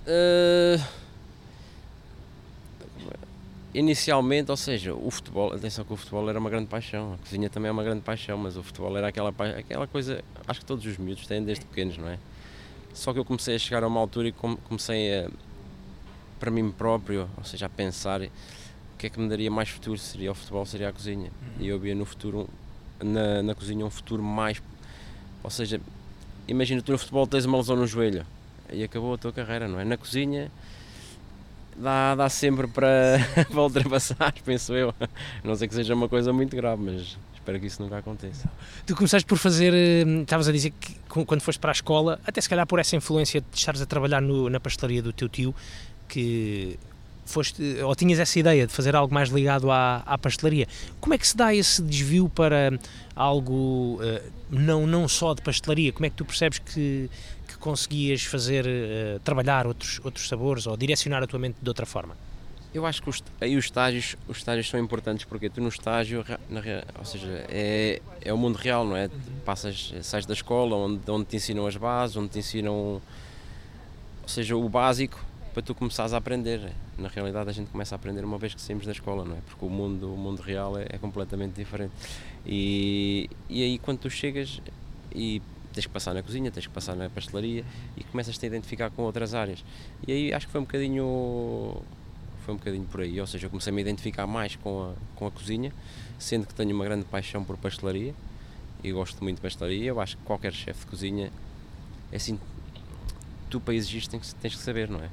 Uh, 0.07 0.83
inicialmente, 3.75 4.51
ou 4.51 4.57
seja, 4.57 4.95
o 4.95 5.11
futebol, 5.11 5.53
atenção 5.53 5.85
que 5.85 5.93
o 5.93 5.97
futebol 5.97 6.29
era 6.31 6.39
uma 6.39 6.49
grande 6.49 6.67
paixão, 6.67 7.15
a 7.15 7.19
cozinha 7.19 7.51
também 7.51 7.69
é 7.69 7.73
uma 7.73 7.85
grande 7.85 8.01
paixão, 8.01 8.39
mas 8.39 8.57
o 8.57 8.63
futebol 8.63 8.97
era 8.97 9.09
aquela, 9.09 9.29
aquela 9.29 9.87
coisa, 9.87 10.25
acho 10.49 10.61
que 10.61 10.67
todos 10.67 10.87
os 10.87 10.97
miúdos 10.97 11.27
têm 11.27 11.43
desde 11.45 11.65
pequenos, 11.67 11.99
não 11.99 12.09
é? 12.09 12.19
Só 12.95 13.13
que 13.13 13.19
eu 13.19 13.25
comecei 13.25 13.55
a 13.55 13.59
chegar 13.59 13.85
a 13.85 13.87
uma 13.87 14.01
altura 14.01 14.29
e 14.29 14.33
comecei 14.33 15.15
a, 15.15 15.31
para 16.41 16.51
mim 16.51 16.71
próprio, 16.71 17.29
ou 17.37 17.45
seja, 17.45 17.67
a 17.67 17.69
pensar 17.69 18.23
o 18.97 18.99
que 18.99 19.09
é 19.09 19.11
que 19.11 19.21
me 19.21 19.29
daria 19.29 19.51
mais 19.51 19.69
futuro, 19.69 19.99
seria 19.99 20.33
o 20.33 20.35
futebol, 20.35 20.65
seria 20.65 20.89
a 20.89 20.93
cozinha. 20.93 21.31
Uhum. 21.43 21.65
E 21.65 21.69
eu 21.69 21.79
via 21.79 21.95
no 21.95 22.07
futuro, 22.07 22.49
na, 22.99 23.43
na 23.43 23.55
cozinha, 23.55 23.85
um 23.85 23.91
futuro 23.91 24.23
mais, 24.23 24.63
ou 25.43 25.51
seja, 25.51 25.79
imagina 26.49 26.81
tu 26.81 26.93
no 26.93 26.99
futebol 26.99 27.27
tens 27.27 27.45
uma 27.45 27.59
lesão 27.59 27.77
no 27.77 27.87
joelho, 27.87 28.25
e 28.73 28.83
acabou 28.83 29.13
a 29.13 29.19
tua 29.19 29.33
carreira, 29.33 29.69
não 29.69 29.79
é? 29.79 29.85
Na 29.85 29.99
cozinha 29.99 30.51
dá, 31.77 32.15
dá 32.15 32.29
sempre 32.31 32.67
para, 32.69 33.19
para 33.51 33.61
ultrapassar, 33.61 34.33
penso 34.43 34.73
eu. 34.73 34.95
Não 35.45 35.55
sei 35.55 35.69
que 35.69 35.75
seja 35.75 35.95
uma 35.95 36.09
coisa 36.09 36.33
muito 36.33 36.57
grave, 36.57 36.83
mas 36.83 37.19
espero 37.35 37.61
que 37.61 37.67
isso 37.67 37.83
nunca 37.83 37.99
aconteça. 37.99 38.49
Tu 38.87 38.97
começaste 38.97 39.27
por 39.27 39.37
fazer, 39.37 40.07
hum, 40.07 40.23
estavas 40.23 40.49
a 40.49 40.53
dizer 40.53 40.73
que 40.81 40.97
quando 41.11 41.43
foste 41.43 41.59
para 41.59 41.71
a 41.71 41.75
escola, 41.75 42.19
até 42.27 42.41
se 42.41 42.49
calhar 42.49 42.67
por 42.67 42.79
essa 42.79 42.97
influência 42.97 43.43
de 43.43 43.59
estares 43.59 43.83
a 43.83 43.87
trabalhar 43.87 44.23
no, 44.23 44.49
na 44.49 44.59
pastelaria 44.59 45.03
do 45.03 45.13
teu 45.13 45.29
tio, 45.29 45.55
que 46.09 46.79
foste, 47.31 47.63
ou 47.83 47.95
tinhas 47.95 48.19
essa 48.19 48.39
ideia 48.39 48.67
de 48.67 48.73
fazer 48.73 48.95
algo 48.97 49.13
mais 49.13 49.29
ligado 49.29 49.71
à, 49.71 50.03
à 50.07 50.17
pastelaria. 50.17 50.67
Como 51.01 51.15
é 51.15 51.19
que 51.19 51.27
se 51.27 51.37
dá 51.37 51.55
esse 51.55 51.83
desvio 51.83 52.29
para 52.29 52.79
algo 53.15 54.01
uh, 54.01 54.33
não, 54.51 54.87
não 54.87 55.09
só 55.09 55.35
de 55.35 55.43
pastelaria? 55.43 55.93
Como 55.93 56.07
é 56.07 56.11
que 56.11 56.17
tu 56.17 56.25
percebes 56.25 56.59
que, 56.59 57.11
que 57.49 57.57
conseguias 57.59 58.25
fazer, 58.25 58.65
uh, 58.67 59.21
trabalhar 59.21 59.67
outros, 59.67 60.01
outros 60.05 60.29
sabores 60.29 60.67
ou 60.67 60.77
direcionar 60.77 61.23
a 61.23 61.27
tua 61.27 61.39
mente 61.39 61.57
de 61.61 61.69
outra 61.69 61.87
forma? 61.87 62.17
Eu 62.75 62.85
acho 62.85 63.03
que 63.03 63.09
os, 63.09 63.25
aí 63.41 63.57
os 63.57 63.65
estágios, 63.65 64.17
os 64.29 64.37
estágios 64.37 64.69
são 64.69 64.79
importantes 64.79 65.25
porque 65.25 65.49
tu 65.49 65.63
no 65.63 65.69
estágio, 65.69 66.23
na, 66.51 66.61
ou 66.99 67.05
seja, 67.07 67.47
é, 67.49 68.03
é 68.21 68.33
o 68.33 68.37
mundo 68.37 68.57
real, 68.57 68.85
não 68.85 68.95
é? 68.95 69.09
Passas, 69.47 69.95
sais 70.03 70.27
da 70.27 70.35
escola 70.35 70.77
onde, 70.77 71.11
onde 71.11 71.25
te 71.25 71.37
ensinam 71.37 71.67
as 71.67 71.77
bases, 71.77 72.17
onde 72.17 72.29
te 72.29 72.39
ensinam, 72.41 72.75
ou 72.75 73.03
seja, 74.27 74.55
o 74.55 74.69
básico 74.69 75.19
para 75.57 75.63
tu 75.63 75.75
começares 75.75 76.13
a 76.13 76.19
aprender. 76.19 76.71
Na 76.99 77.09
realidade 77.09 77.49
a 77.49 77.53
gente 77.53 77.71
começa 77.71 77.95
a 77.95 77.97
aprender 77.97 78.23
uma 78.23 78.37
vez 78.37 78.53
que 78.53 78.61
saímos 78.61 78.85
da 78.85 78.93
escola, 78.93 79.25
não 79.25 79.37
é? 79.37 79.41
Porque 79.47 79.65
o 79.65 79.71
mundo, 79.71 80.13
o 80.13 80.17
mundo 80.19 80.43
real 80.43 80.77
é, 80.77 80.85
é 80.91 80.99
completamente 80.99 81.55
diferente. 81.55 81.95
E, 82.45 83.31
e 83.49 83.63
aí 83.63 83.79
quando 83.79 84.01
tu 84.01 84.11
chegas 84.11 84.61
e 85.15 85.41
tens 85.73 85.87
que 85.87 85.93
passar 85.93 86.13
na 86.13 86.23
cozinha, 86.23 86.51
tens 86.51 86.67
que 86.67 86.73
passar 86.75 86.95
na 86.95 87.09
pastelaria 87.09 87.65
e 87.97 88.05
começas-te 88.05 88.45
a 88.45 88.49
identificar 88.49 88.91
com 88.91 89.01
outras 89.01 89.33
áreas. 89.33 89.65
E 90.07 90.13
aí 90.13 90.35
acho 90.35 90.45
que 90.45 90.53
foi 90.53 90.61
um 90.61 90.65
bocadinho 90.65 91.83
foi 92.45 92.53
um 92.53 92.59
bocadinho 92.59 92.85
por 92.85 93.01
aí, 93.01 93.19
ou 93.19 93.27
seja, 93.27 93.47
eu 93.47 93.51
comecei 93.51 93.73
a 93.73 93.75
me 93.75 93.81
identificar 93.81 94.27
mais 94.27 94.57
com 94.57 94.91
a, 94.91 95.19
com 95.19 95.27
a 95.27 95.31
cozinha, 95.31 95.73
sendo 96.19 96.47
que 96.47 96.55
tenho 96.55 96.75
uma 96.75 96.85
grande 96.85 97.07
paixão 97.07 97.43
por 97.43 97.57
pastelaria 97.57 98.15
e 98.85 98.93
gosto 98.93 99.25
muito 99.25 99.37
de 99.37 99.43
pastelaria. 99.43 99.87
Eu 99.87 100.01
acho 100.03 100.19
que 100.19 100.23
qualquer 100.25 100.53
chefe 100.53 100.81
de 100.81 100.87
cozinha 100.87 101.33
é 102.13 102.17
assim, 102.17 102.39
tu 103.49 103.59
para 103.59 103.73
exigir 103.73 104.07
tens, 104.07 104.35
tens 104.35 104.55
que 104.55 104.61
saber, 104.61 104.91
não 104.91 105.01
é? 105.01 105.09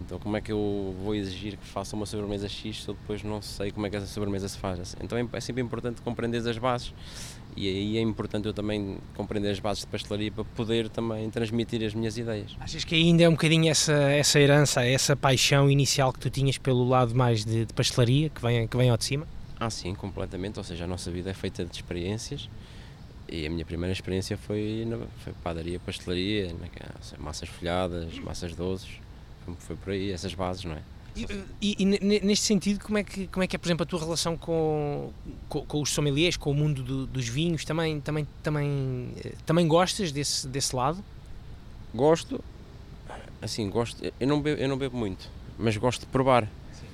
Então 0.00 0.18
como 0.18 0.36
é 0.36 0.40
que 0.40 0.52
eu 0.52 0.94
vou 1.02 1.14
exigir 1.14 1.56
que 1.56 1.66
faça 1.66 1.94
uma 1.94 2.06
sobremesa 2.06 2.48
X 2.48 2.82
se 2.82 2.88
eu 2.88 2.94
depois 2.94 3.22
não 3.22 3.40
sei 3.40 3.70
como 3.70 3.86
é 3.86 3.90
que 3.90 3.96
essa 3.96 4.06
sobremesa 4.06 4.48
se 4.48 4.58
faz? 4.58 4.96
Então 5.00 5.16
é, 5.16 5.26
é 5.32 5.40
sempre 5.40 5.62
importante 5.62 6.02
compreender 6.02 6.46
as 6.48 6.58
bases 6.58 6.92
e 7.56 7.68
aí 7.68 7.96
é 7.96 8.00
importante 8.00 8.46
eu 8.46 8.52
também 8.52 8.98
compreender 9.16 9.50
as 9.50 9.60
bases 9.60 9.82
de 9.82 9.86
pastelaria 9.86 10.32
para 10.32 10.44
poder 10.44 10.88
também 10.88 11.30
transmitir 11.30 11.84
as 11.84 11.94
minhas 11.94 12.18
ideias. 12.18 12.56
Achas 12.58 12.84
que 12.84 12.94
ainda 12.94 13.22
é 13.22 13.28
um 13.28 13.32
bocadinho 13.32 13.70
essa, 13.70 13.92
essa 13.92 14.40
herança, 14.40 14.84
essa 14.84 15.14
paixão 15.14 15.70
inicial 15.70 16.12
que 16.12 16.18
tu 16.18 16.28
tinhas 16.28 16.58
pelo 16.58 16.86
lado 16.86 17.14
mais 17.14 17.44
de, 17.44 17.64
de 17.64 17.72
pastelaria, 17.72 18.28
que 18.28 18.42
vem, 18.42 18.66
que 18.66 18.76
vem 18.76 18.90
ao 18.90 18.96
de 18.96 19.04
cima? 19.04 19.26
Ah 19.58 19.70
sim, 19.70 19.94
completamente, 19.94 20.58
ou 20.58 20.64
seja, 20.64 20.84
a 20.84 20.86
nossa 20.88 21.10
vida 21.10 21.30
é 21.30 21.34
feita 21.34 21.64
de 21.64 21.72
experiências 21.76 22.50
e 23.28 23.46
a 23.46 23.50
minha 23.50 23.64
primeira 23.64 23.92
experiência 23.92 24.36
foi 24.36 24.84
na 24.86 24.98
foi 25.18 25.32
padaria, 25.42 25.78
pastelaria, 25.78 26.54
massas 27.18 27.48
folhadas, 27.48 28.18
massas 28.18 28.54
doces, 28.54 29.00
foi 29.58 29.76
por 29.76 29.92
aí, 29.92 30.10
essas 30.10 30.34
bases, 30.34 30.64
não 30.64 30.74
é? 30.74 30.82
E, 31.16 31.26
e, 31.60 31.76
e, 31.78 31.84
neste 32.24 32.44
sentido, 32.44 32.84
como 32.84 32.98
é, 32.98 33.04
que, 33.04 33.28
como 33.28 33.44
é 33.44 33.46
que 33.46 33.54
é, 33.54 33.58
por 33.58 33.68
exemplo, 33.68 33.84
a 33.84 33.86
tua 33.86 34.00
relação 34.00 34.36
com, 34.36 35.12
com, 35.48 35.64
com 35.64 35.80
os 35.80 35.90
sommeliers, 35.90 36.36
com 36.36 36.50
o 36.50 36.54
mundo 36.54 36.82
do, 36.82 37.06
dos 37.06 37.28
vinhos? 37.28 37.64
Também, 37.64 38.00
também, 38.00 38.26
também, 38.42 39.12
eh, 39.24 39.34
também 39.46 39.68
gostas 39.68 40.10
desse, 40.10 40.48
desse 40.48 40.74
lado? 40.74 41.04
Gosto, 41.94 42.42
assim, 43.40 43.70
gosto. 43.70 44.02
Eu 44.18 44.26
não 44.26 44.40
bebo, 44.42 44.60
eu 44.60 44.68
não 44.68 44.76
bebo 44.76 44.96
muito, 44.96 45.30
mas 45.56 45.76
gosto 45.76 46.00
de 46.00 46.06
provar. 46.06 46.48
Sim. 46.72 46.86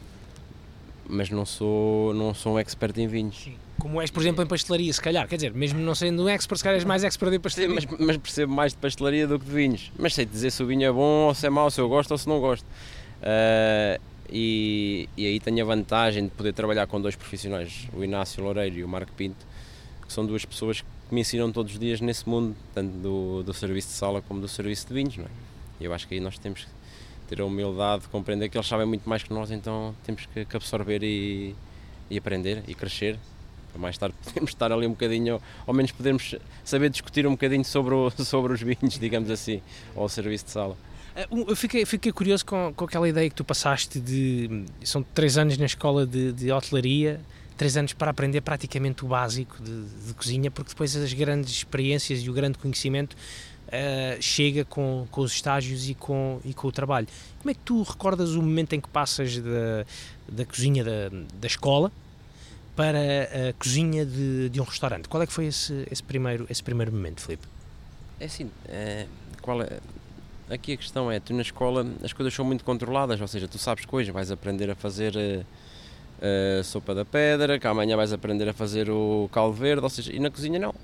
Mas 1.09 1.31
não 1.31 1.47
sou, 1.47 2.13
não 2.13 2.35
sou 2.35 2.55
um 2.55 2.59
expert 2.59 2.99
em 2.99 3.07
vinhos. 3.07 3.37
Sim. 3.45 3.57
Como 3.81 4.01
és, 4.01 4.11
por 4.11 4.21
exemplo, 4.21 4.45
em 4.45 4.47
pastelaria, 4.47 4.93
se 4.93 5.01
calhar. 5.01 5.27
Quer 5.27 5.37
dizer, 5.37 5.55
mesmo 5.55 5.81
não 5.81 5.95
sendo 5.95 6.23
um 6.23 6.29
expert, 6.29 6.59
se 6.59 6.65
calhar 6.65 6.79
és 6.79 6.85
mais 6.85 7.03
expert 7.03 7.33
em 7.33 7.41
pastelaria. 7.41 7.81
Sim, 7.81 7.89
mas, 7.91 8.01
mas, 8.01 8.17
percebo 8.19 8.53
mais 8.53 8.73
de 8.73 8.79
pastelaria 8.79 9.27
do 9.27 9.39
que 9.39 9.47
de 9.47 9.51
vinhos. 9.51 9.91
Mas 9.99 10.15
sei 10.15 10.27
dizer 10.27 10.51
se 10.51 10.63
o 10.63 10.67
vinho 10.67 10.87
é 10.87 10.93
bom 10.93 11.27
ou 11.29 11.35
se 11.35 11.47
é 11.47 11.51
mau, 11.51 11.71
se 11.71 11.81
eu 11.81 11.89
gosto 11.89 12.11
ou 12.13 12.19
se 12.19 12.29
não 12.29 12.39
gosto. 12.39 12.65
Uh, 12.65 14.01
e, 14.33 15.09
e, 15.17 15.27
aí 15.27 15.41
tenho 15.41 15.65
a 15.65 15.67
vantagem 15.67 16.25
de 16.25 16.31
poder 16.31 16.53
trabalhar 16.53 16.87
com 16.87 17.01
dois 17.01 17.17
profissionais, 17.17 17.89
o 17.93 18.05
Inácio 18.05 18.43
Loureiro 18.45 18.77
e 18.77 18.85
o 18.85 18.89
Marco 18.89 19.13
Pinto, 19.13 19.45
que 20.07 20.13
são 20.13 20.25
duas 20.25 20.45
pessoas 20.45 20.83
que 20.83 21.15
me 21.15 21.23
ensinam 21.23 21.51
todos 21.51 21.73
os 21.73 21.79
dias 21.79 22.01
nesse 22.01 22.29
mundo, 22.29 22.55
tanto 22.73 22.93
do, 22.99 23.43
do 23.43 23.53
serviço 23.53 23.89
de 23.89 23.95
sala 23.95 24.23
como 24.23 24.41
do 24.41 24.47
serviço 24.47 24.87
de 24.87 24.95
vinhos. 24.95 25.17
Não 25.17 25.25
é? 25.25 25.29
E 25.81 25.85
eu 25.85 25.93
acho 25.93 26.07
que 26.07 26.15
aí 26.15 26.21
nós 26.21 26.39
temos 26.39 26.61
que 26.61 26.71
ter 27.29 27.41
a 27.41 27.45
humildade 27.45 28.03
de 28.03 28.09
compreender 28.09 28.49
que 28.49 28.57
eles 28.57 28.67
sabem 28.69 28.87
muito 28.87 29.09
mais 29.09 29.23
que 29.23 29.33
nós, 29.33 29.51
então 29.51 29.95
temos 30.05 30.27
que, 30.27 30.57
absorver 30.57 31.03
e, 31.03 31.55
e 32.09 32.19
aprender 32.19 32.63
e 32.69 32.75
crescer 32.75 33.19
para 33.71 33.81
mais 33.81 33.97
tarde 33.97 34.15
podemos 34.25 34.51
estar 34.51 34.71
ali 34.73 34.87
um 34.87 34.91
bocadinho, 34.91 35.41
ao 35.67 35.75
menos 35.75 35.93
podemos 35.93 36.35
saber 36.65 36.91
discutir 36.91 37.27
um 37.27 37.33
bocadinho 37.33 37.65
sobre, 37.65 37.95
o, 37.95 38.11
sobre 38.25 38.53
os 38.53 38.61
vinhos, 38.61 38.99
digamos 38.99 39.31
assim, 39.31 39.63
ou 39.95 40.05
o 40.05 40.09
serviço 40.09 40.47
de 40.47 40.51
sala. 40.51 40.77
Eh, 41.15 41.27
eu 41.31 41.57
fiquei, 41.57 41.85
fiquei 41.85 42.13
curioso 42.13 42.45
com, 42.45 42.73
com 42.75 42.85
aquela 42.85 43.09
ideia 43.09 43.29
que 43.29 43.35
tu 43.35 43.45
passaste 43.45 44.01
de. 44.01 44.65
São 44.85 45.03
três 45.03 45.37
anos 45.37 45.59
na 45.59 45.67
escola 45.67 46.07
de, 46.07 46.33
de 46.33 46.53
hotelaria, 46.53 47.21
três 47.57 47.77
anos 47.77 47.93
para 47.93 48.11
aprender 48.11 48.41
praticamente 48.41 49.05
o 49.05 49.09
básico 49.09 49.63
de, 49.63 49.85
de, 50.07 50.15
cozinha, 50.15 50.51
porque 50.51 50.71
depois 50.71 50.95
as 50.97 51.13
grandes 51.13 51.51
experiências 51.51 52.21
e 52.21 52.31
o 52.31 52.33
grande 52.33 52.59
conhecimento 52.59 53.15
uh, 53.15 54.21
chega 54.23 54.65
com, 54.65 55.07
com 55.11 55.21
os 55.21 55.33
estágios 55.33 55.89
e 55.89 55.95
com, 55.95 56.41
e 56.45 56.55
com 56.55 56.69
o 56.69 56.73
trabalho. 56.73 57.07
Como 57.39 57.51
é 57.51 57.55
que 57.55 57.61
tu 57.61 57.83
recordas 57.83 58.31
o 58.31 58.43
momento 58.43 58.75
em 58.75 58.81
que 58.81 58.89
passas 58.89 59.39
da, 59.39 59.85
da 60.29 60.45
cozinha 60.45 60.85
da, 60.85 61.11
da 61.39 61.47
escola 61.47 61.91
para 62.81 63.51
a 63.51 63.53
cozinha 63.59 64.07
de, 64.07 64.49
de 64.49 64.59
um 64.59 64.65
restaurante? 64.65 65.07
Qual 65.07 65.23
é 65.23 65.27
que 65.27 65.33
foi 65.35 65.45
esse, 65.45 65.87
esse, 65.91 66.03
primeiro, 66.03 66.47
esse 66.49 66.63
primeiro 66.63 66.91
momento, 66.91 67.21
Filipe? 67.21 67.47
É 68.19 68.25
assim, 68.25 68.51
é, 68.67 69.05
qual 69.43 69.61
é, 69.61 69.81
aqui 70.49 70.73
a 70.73 70.77
questão 70.79 71.13
é, 71.13 71.21
tu 71.21 71.35
na 71.35 71.43
escola 71.43 71.87
as 72.03 72.15
coisas 72.15 72.33
são 72.33 72.43
muito 72.43 72.65
controladas, 72.65 73.21
ou 73.21 73.29
seja, 73.29 73.47
tu 73.47 73.59
sabes 73.59 73.85
coisas, 73.85 74.11
vais 74.15 74.31
aprender 74.31 74.71
a 74.71 74.75
fazer 74.75 75.15
a, 75.15 75.21
eh, 75.21 75.45
a 76.23 76.61
eh, 76.61 76.63
sopa 76.63 76.95
da 76.95 77.05
pedra, 77.05 77.59
que 77.59 77.67
amanhã 77.67 77.99
vais 77.99 78.15
aprender 78.15 78.49
a 78.49 78.55
fazer 78.55 78.89
o 78.89 79.29
caldo 79.31 79.55
verde, 79.55 79.83
ou 79.83 79.91
seja, 79.91 80.11
e 80.11 80.19
na 80.19 80.31
cozinha 80.31 80.59
não. 80.59 80.75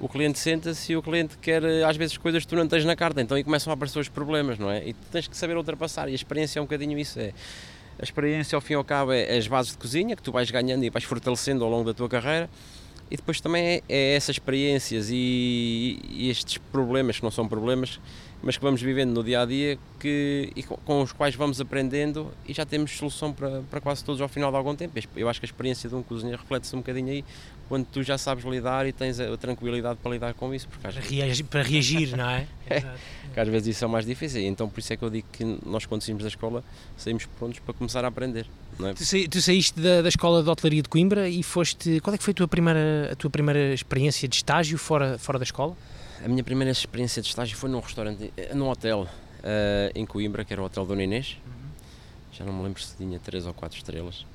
O 0.00 0.08
cliente 0.08 0.38
senta-se 0.38 0.92
e 0.92 0.96
o 0.96 1.02
cliente 1.02 1.36
quer 1.36 1.62
às 1.84 1.96
vezes 1.96 2.16
coisas 2.16 2.42
que 2.42 2.48
tu 2.48 2.56
não 2.56 2.66
tens 2.66 2.86
na 2.86 2.96
carta, 2.96 3.20
então 3.20 3.36
aí 3.36 3.44
começam 3.44 3.70
a 3.70 3.74
aparecer 3.74 3.98
os 3.98 4.08
problemas, 4.08 4.58
não 4.58 4.70
é? 4.70 4.88
E 4.88 4.94
tu 4.94 5.06
tens 5.12 5.28
que 5.28 5.36
saber 5.36 5.58
ultrapassar, 5.58 6.08
e 6.08 6.12
a 6.12 6.14
experiência 6.14 6.58
é 6.58 6.62
um 6.62 6.64
bocadinho 6.64 6.98
isso, 6.98 7.20
é 7.20 7.34
a 7.98 8.04
experiência 8.04 8.56
ao 8.56 8.60
fim 8.60 8.74
e 8.74 8.76
ao 8.76 8.84
cabo 8.84 9.12
é 9.12 9.36
as 9.36 9.46
bases 9.46 9.72
de 9.72 9.78
cozinha 9.78 10.16
que 10.16 10.22
tu 10.22 10.32
vais 10.32 10.50
ganhando 10.50 10.84
e 10.84 10.90
vais 10.90 11.04
fortalecendo 11.04 11.64
ao 11.64 11.70
longo 11.70 11.84
da 11.84 11.94
tua 11.94 12.08
carreira 12.08 12.48
e 13.10 13.16
depois 13.16 13.40
também 13.40 13.64
é, 13.64 13.82
é 13.88 14.14
essas 14.14 14.36
experiências 14.36 15.10
e, 15.10 15.98
e, 16.08 16.30
estes 16.30 16.56
problemas 16.56 17.18
que 17.18 17.22
não 17.22 17.30
são 17.30 17.46
problemas 17.46 18.00
mas 18.42 18.56
que 18.56 18.62
vamos 18.62 18.82
vivendo 18.82 19.12
no 19.12 19.22
dia 19.22 19.42
a 19.42 19.46
dia 19.46 19.78
que, 20.00 20.50
e 20.56 20.62
com, 20.62 20.76
com, 20.78 21.02
os 21.02 21.12
quais 21.12 21.34
vamos 21.34 21.60
aprendendo 21.60 22.32
e 22.46 22.52
já 22.52 22.66
temos 22.66 22.90
solução 22.96 23.32
para, 23.32 23.62
para 23.70 23.80
quase 23.80 24.04
todos 24.04 24.20
ao 24.20 24.28
final 24.28 24.50
de 24.50 24.56
algum 24.56 24.74
tempo. 24.74 24.98
Eu 25.14 25.28
acho 25.28 25.38
que 25.38 25.46
a 25.46 25.48
experiência 25.48 25.88
de 25.88 25.94
um 25.94 26.02
cozinheiro 26.02 26.40
reflete-se 26.40 26.74
um 26.74 26.80
bocadinho 26.80 27.08
aí 27.10 27.24
quando 27.72 27.86
tu 27.86 28.02
já 28.02 28.18
sabes 28.18 28.44
lidar 28.44 28.86
e 28.86 28.92
tens 28.92 29.18
a, 29.18 29.34
tranquilidade 29.34 29.98
para 30.02 30.10
lidar 30.10 30.34
com 30.34 30.54
isso. 30.54 30.68
Porque 30.68 30.86
para, 30.86 31.00
reagir, 31.00 31.44
para 31.46 31.62
reagir, 31.62 32.14
não 32.14 32.28
é? 32.28 32.46
é 32.68 32.80
que 33.32 33.40
às 33.40 33.48
vezes 33.48 33.68
isso 33.68 33.82
é 33.82 33.86
o 33.86 33.90
mais 33.90 34.04
difícil. 34.04 34.42
Então 34.42 34.68
por 34.68 34.78
isso 34.78 34.92
é 34.92 34.96
que 34.98 35.02
eu 35.02 35.08
digo 35.08 35.26
que 35.32 35.42
nós 35.64 35.86
quando 35.86 36.02
saímos 36.02 36.22
da 36.22 36.28
escola 36.28 36.62
saímos 36.98 37.24
prontos 37.24 37.60
para 37.60 37.72
começar 37.72 38.04
a 38.04 38.08
aprender. 38.08 38.46
É? 38.78 38.92
tu, 38.92 39.06
sa 39.06 39.16
tu 39.30 39.40
saíste 39.40 39.80
da, 39.80 40.02
da 40.02 40.08
escola 40.10 40.42
de 40.42 40.50
hotelaria 40.50 40.82
de 40.82 40.88
Coimbra 40.90 41.30
e 41.30 41.42
foste. 41.42 41.98
Qual 42.00 42.12
é 42.12 42.18
que 42.18 42.22
foi 42.22 42.32
a 42.32 42.34
tua 42.34 42.46
primeira, 42.46 43.08
a 43.10 43.16
tua 43.16 43.30
primeira 43.30 43.72
experiência 43.72 44.28
de 44.28 44.36
estágio 44.36 44.76
fora, 44.76 45.16
fora 45.16 45.38
da 45.38 45.44
escola? 45.44 45.74
A 46.22 46.28
minha 46.28 46.44
primeira 46.44 46.70
experiência 46.70 47.22
de 47.22 47.28
estágio 47.28 47.56
foi 47.56 47.70
num 47.70 47.80
restaurante, 47.80 48.30
eh, 48.36 48.54
num 48.54 48.68
hotel 48.68 49.08
uh, 49.08 49.92
em 49.94 50.04
Coimbra, 50.04 50.44
que 50.44 50.52
era 50.52 50.60
o 50.60 50.66
Hotel 50.66 50.84
Dona 50.84 51.04
Inês. 51.04 51.38
Uhum. 51.46 51.52
Já 52.32 52.44
não 52.44 52.52
me 52.52 52.64
lembro 52.64 52.82
se 52.82 52.94
tinha 52.98 53.18
três 53.18 53.46
ou 53.46 53.54
quatro 53.54 53.78
estrelas. 53.78 54.26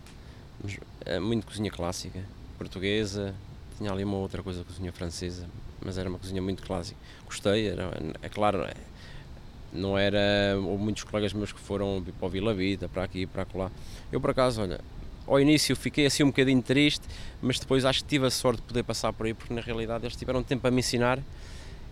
Mas, 0.64 0.74
uh, 0.74 1.22
muito 1.22 1.46
cozinha 1.46 1.70
clássica, 1.70 2.20
portuguesa, 2.58 3.34
tinha 3.78 3.92
ali 3.92 4.04
uma 4.04 4.18
outra 4.18 4.42
coisa, 4.42 4.64
cozinha 4.64 4.92
francesa, 4.92 5.48
mas 5.84 5.98
era 5.98 6.10
uma 6.10 6.18
cozinha 6.18 6.42
muito 6.42 6.64
clássica. 6.64 7.00
Gostei, 7.26 7.68
era, 7.68 7.92
é 8.22 8.30
claro, 8.30 8.64
é, 8.64 8.74
não 9.72 9.98
era. 9.98 10.20
Houve 10.58 10.84
muitos 10.84 11.04
colegas 11.04 11.34
meus 11.34 11.52
que 11.52 11.60
foram 11.60 12.04
para 12.20 12.26
o 12.26 12.30
Vila 12.30 12.54
Vita, 12.54 12.90
para 12.90 13.04
aqui, 13.04 13.26
para 13.26 13.46
lá. 13.54 13.72
Eu, 14.12 14.20
por 14.20 14.32
acaso, 14.32 14.62
olha, 14.62 14.80
ao 15.26 15.40
início 15.40 15.76
fiquei 15.76 16.06
assim 16.06 16.24
um 16.24 16.28
bocadinho 16.28 16.62
triste, 16.62 17.06
mas 17.42 17.60
depois 17.60 17.86
acho 17.86 18.04
que 18.04 18.10
tive 18.10 18.26
a 18.26 18.32
sorte 18.32 18.62
de 18.62 18.68
poder 18.68 18.84
passar 18.84 19.14
por 19.14 19.26
aí, 19.26 19.34
porque 19.34 19.54
na 19.54 19.62
realidade 19.62 20.06
eles 20.06 20.16
tiveram 20.16 20.42
tempo 20.42 20.68
a 20.68 20.72
me 20.72 20.80
ensinar 20.80 21.22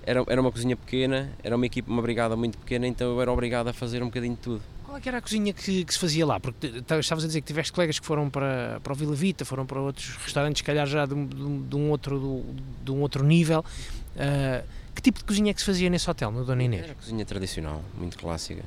era, 0.05 0.23
era 0.27 0.39
uma 0.39 0.51
cozinha 0.51 0.75
pequena, 0.75 1.31
era 1.43 1.55
uma 1.55 1.65
equipe, 1.65 1.89
uma 1.89 2.01
brigada 2.01 2.35
muito 2.35 2.57
pequena, 2.59 2.87
então 2.87 3.11
eu 3.11 3.21
era 3.21 3.31
obrigado 3.31 3.67
a 3.67 3.73
fazer 3.73 4.03
um 4.03 4.05
bocadinho 4.05 4.35
de 4.35 4.41
tudo. 4.41 4.61
Qual 4.95 4.99
é 4.99 5.01
que 5.01 5.09
era 5.09 5.17
a 5.17 5.21
cozinha 5.21 5.51
que, 5.51 5.83
que 5.83 5.93
se 5.93 5.99
fazia 5.99 6.25
lá? 6.25 6.39
Porque 6.39 6.67
estavas 6.67 7.25
a 7.25 7.27
dizer 7.27 7.41
que 7.41 7.47
tiveste 7.47 7.73
colegas 7.73 7.99
que 7.99 8.05
foram 8.05 8.29
para, 8.29 8.79
para 8.81 8.93
o 8.93 8.95
Vila 8.95 9.13
Vita, 9.13 9.43
foram 9.43 9.65
para 9.65 9.77
outros 9.77 10.15
restaurantes, 10.15 10.59
se 10.59 10.63
calhar 10.63 10.87
já 10.87 11.05
de, 11.05 11.13
de, 11.13 11.59
de 11.63 11.75
um, 11.75 11.89
outro, 11.89 12.17
de, 12.17 12.85
de, 12.85 12.91
um 12.93 13.01
outro 13.01 13.21
nível. 13.21 13.59
Uh, 13.59 14.65
que 14.95 15.01
tipo 15.01 15.19
de 15.19 15.25
cozinha 15.25 15.51
é 15.51 15.53
que 15.53 15.59
se 15.59 15.65
fazia 15.65 15.89
nesse 15.89 16.09
hotel, 16.09 16.31
no 16.31 16.45
Dona 16.45 16.63
Inês? 16.63 16.85
Era 16.85 16.95
cozinha 16.95 17.25
tradicional, 17.25 17.83
muito 17.97 18.17
clássica, 18.17 18.63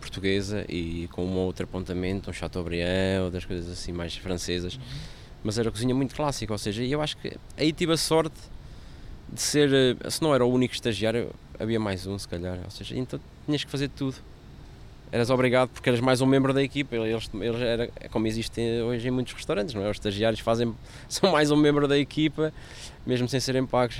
portuguesa 0.00 0.64
e 0.68 1.08
com 1.10 1.26
um 1.26 1.36
outro 1.38 1.64
apontamento, 1.64 2.30
um 2.30 2.32
Chateaubriand, 2.32 3.24
outras 3.24 3.44
coisas 3.44 3.68
assim 3.68 3.90
mais 3.90 4.14
francesas. 4.16 4.76
Uhum. 4.76 4.82
Mas 5.42 5.58
era 5.58 5.68
cozinha 5.68 5.96
muito 5.96 6.14
clássica, 6.14 6.52
ou 6.52 6.58
seja, 6.58 6.84
eu 6.84 7.02
acho 7.02 7.16
que 7.16 7.36
aí 7.56 7.72
tive 7.72 7.92
a 7.92 7.96
sorte 7.96 8.38
de 9.28 9.40
ser, 9.40 9.72
eh, 9.72 10.10
se 10.10 10.22
não 10.22 10.32
era 10.32 10.46
o 10.46 10.48
único 10.48 10.74
estagiário, 10.74 11.34
havia 11.58 11.80
mais 11.80 12.06
um 12.06 12.16
se 12.16 12.28
calhar, 12.28 12.56
ou 12.64 12.70
seja, 12.70 12.96
então 12.96 13.18
tinhas 13.46 13.64
que 13.64 13.70
fazer 13.70 13.88
tudo. 13.88 14.14
Eras 15.12 15.30
obrigado 15.30 15.68
porque 15.68 15.88
eras 15.88 16.00
mais 16.00 16.20
um 16.20 16.26
membro 16.26 16.52
da 16.52 16.62
equipa, 16.62 16.96
eles, 16.96 17.30
eles 17.34 17.60
era, 17.60 17.90
é 17.96 18.08
como 18.08 18.26
existe 18.26 18.60
hoje 18.82 19.06
em 19.06 19.10
muitos 19.10 19.32
restaurantes, 19.32 19.74
não 19.74 19.82
é? 19.82 19.90
Os 19.90 19.96
estagiários 19.96 20.40
fazem, 20.40 20.74
são 21.08 21.30
mais 21.30 21.50
um 21.50 21.56
membro 21.56 21.86
da 21.86 21.96
equipa, 21.96 22.52
mesmo 23.06 23.28
sem 23.28 23.38
serem 23.38 23.64
pagos. 23.64 23.96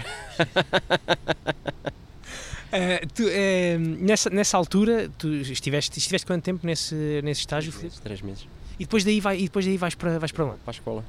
Uh, 2.67 3.07
tu, 3.15 3.23
uh, 3.23 3.79
nessa, 3.79 4.31
nessa 4.31 4.57
altura, 4.57 5.09
tu 5.17 5.29
estiveste, 5.29 5.99
estiveste 5.99 6.27
quanto 6.27 6.43
tempo 6.43 6.67
nesse, 6.67 7.21
nesse 7.23 7.41
estágio, 7.41 7.73
Três 7.73 7.83
meses. 7.85 8.01
Três 8.01 8.23
meses. 8.23 8.49
E 8.79 8.85
depois 8.85 9.05
daí, 9.05 9.21
vai, 9.21 9.39
e 9.39 9.45
depois 9.45 9.65
daí 9.65 9.77
vais, 9.77 9.95
para, 9.95 10.19
vais 10.19 10.33
para 10.33 10.45
onde? 10.45 10.59
Para 10.59 10.71
a 10.71 10.73
escola. 10.73 11.05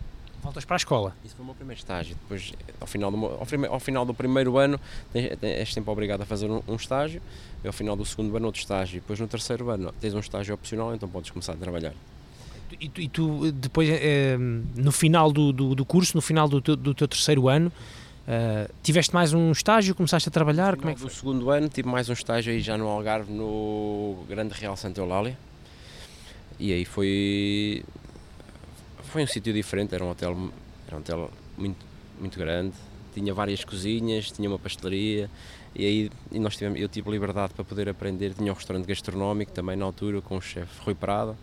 Voltas 0.48 0.64
para 0.64 0.76
a 0.76 0.78
escola? 0.78 1.14
Isso 1.26 1.36
foi 1.36 1.44
o 1.44 1.46
meu 1.46 1.56
primeiro 1.56 1.78
estágio. 1.78 2.16
Depois, 2.22 2.54
ao 2.80 2.88
final 2.88 3.12
do, 3.12 3.18
ao, 3.26 3.48
ao 3.70 3.80
final 3.82 4.06
do 4.06 4.14
primeiro 4.14 4.58
ano, 4.58 4.80
és 5.14 5.74
sempre 5.74 5.92
obrigado 5.92 6.22
a 6.22 6.26
fazer 6.26 6.50
um, 6.50 6.62
um 6.66 6.76
estágio, 6.76 7.22
e 7.62 7.68
ao 7.68 7.74
final 7.74 7.98
do 7.98 8.06
segundo 8.06 8.36
ano, 8.38 8.46
outro 8.46 8.62
estágio. 8.62 9.02
Depois, 9.02 9.20
no 9.20 9.28
terceiro 9.28 9.70
ano, 9.70 9.94
tens 10.00 10.14
um 10.14 10.20
estágio 10.20 10.56
opcional, 10.56 10.96
então 10.96 11.10
podes 11.10 11.32
começar 11.32 11.52
a 11.52 11.58
trabalhar. 11.58 11.94
E 12.80 12.88
tu, 12.88 13.02
e 13.02 13.10
tu 13.10 13.52
depois, 13.52 13.90
eh, 13.90 14.38
no 14.38 14.92
final 14.94 15.34
do, 15.34 15.52
do, 15.52 15.76
do, 15.76 15.84
curso, 15.84 16.16
no 16.16 16.22
final 16.22 16.48
do, 16.48 16.62
do 16.62 16.94
teu 16.94 17.08
terceiro 17.08 17.50
ano, 17.50 17.72
Uh, 18.28 18.70
tiveste 18.84 19.14
mais 19.14 19.32
um 19.32 19.54
estágio, 19.54 19.96
começaste 19.96 20.28
a 20.28 20.32
trabalhar? 20.34 20.74
No 20.74 20.80
como 20.80 20.90
é 20.90 20.94
que 20.96 21.00
foi? 21.00 21.10
segundo 21.10 21.50
ano 21.50 21.70
tive 21.70 21.88
mais 21.88 22.10
um 22.10 22.12
estágio 22.12 22.52
aí 22.52 22.60
já 22.60 22.78
no 22.78 22.86
Algarve, 22.90 23.32
no 23.32 24.18
Grande 24.28 24.54
Real 24.54 24.76
Santa 24.76 25.00
Eulália. 25.00 25.38
E 26.60 26.74
aí 26.74 26.84
foi 26.84 27.86
foi 29.18 29.24
um 29.24 29.28
sítio 29.28 29.52
diferente, 29.52 29.96
era 29.96 30.04
um 30.04 30.12
hotel, 30.12 30.52
era 30.86 30.96
um 30.96 31.00
hotel 31.00 31.32
muito, 31.58 31.84
muito 32.20 32.38
grande, 32.38 32.76
tinha 33.16 33.34
várias 33.34 33.66
cozinhas, 33.66 34.30
tinha 34.30 34.48
uma 34.48 34.60
pastelaria 34.60 35.28
e 35.74 35.86
aí 35.88 36.12
e 36.32 36.38
nós 36.38 36.56
tivemos, 36.56 36.80
eu 36.80 36.88
tive 36.88 37.10
liberdade 37.10 37.52
para 37.56 37.66
poder 37.66 37.90
aprender, 37.90 38.36
tinha 38.36 38.52
um 38.52 38.56
restaurante 38.56 38.86
gastronómico 38.86 39.52
também 39.52 39.76
na 39.76 39.86
altura 39.86 40.22
com 40.22 40.38
o 40.38 40.42
chefe 40.42 40.72
Rui 40.82 40.94
Prada. 40.94 41.36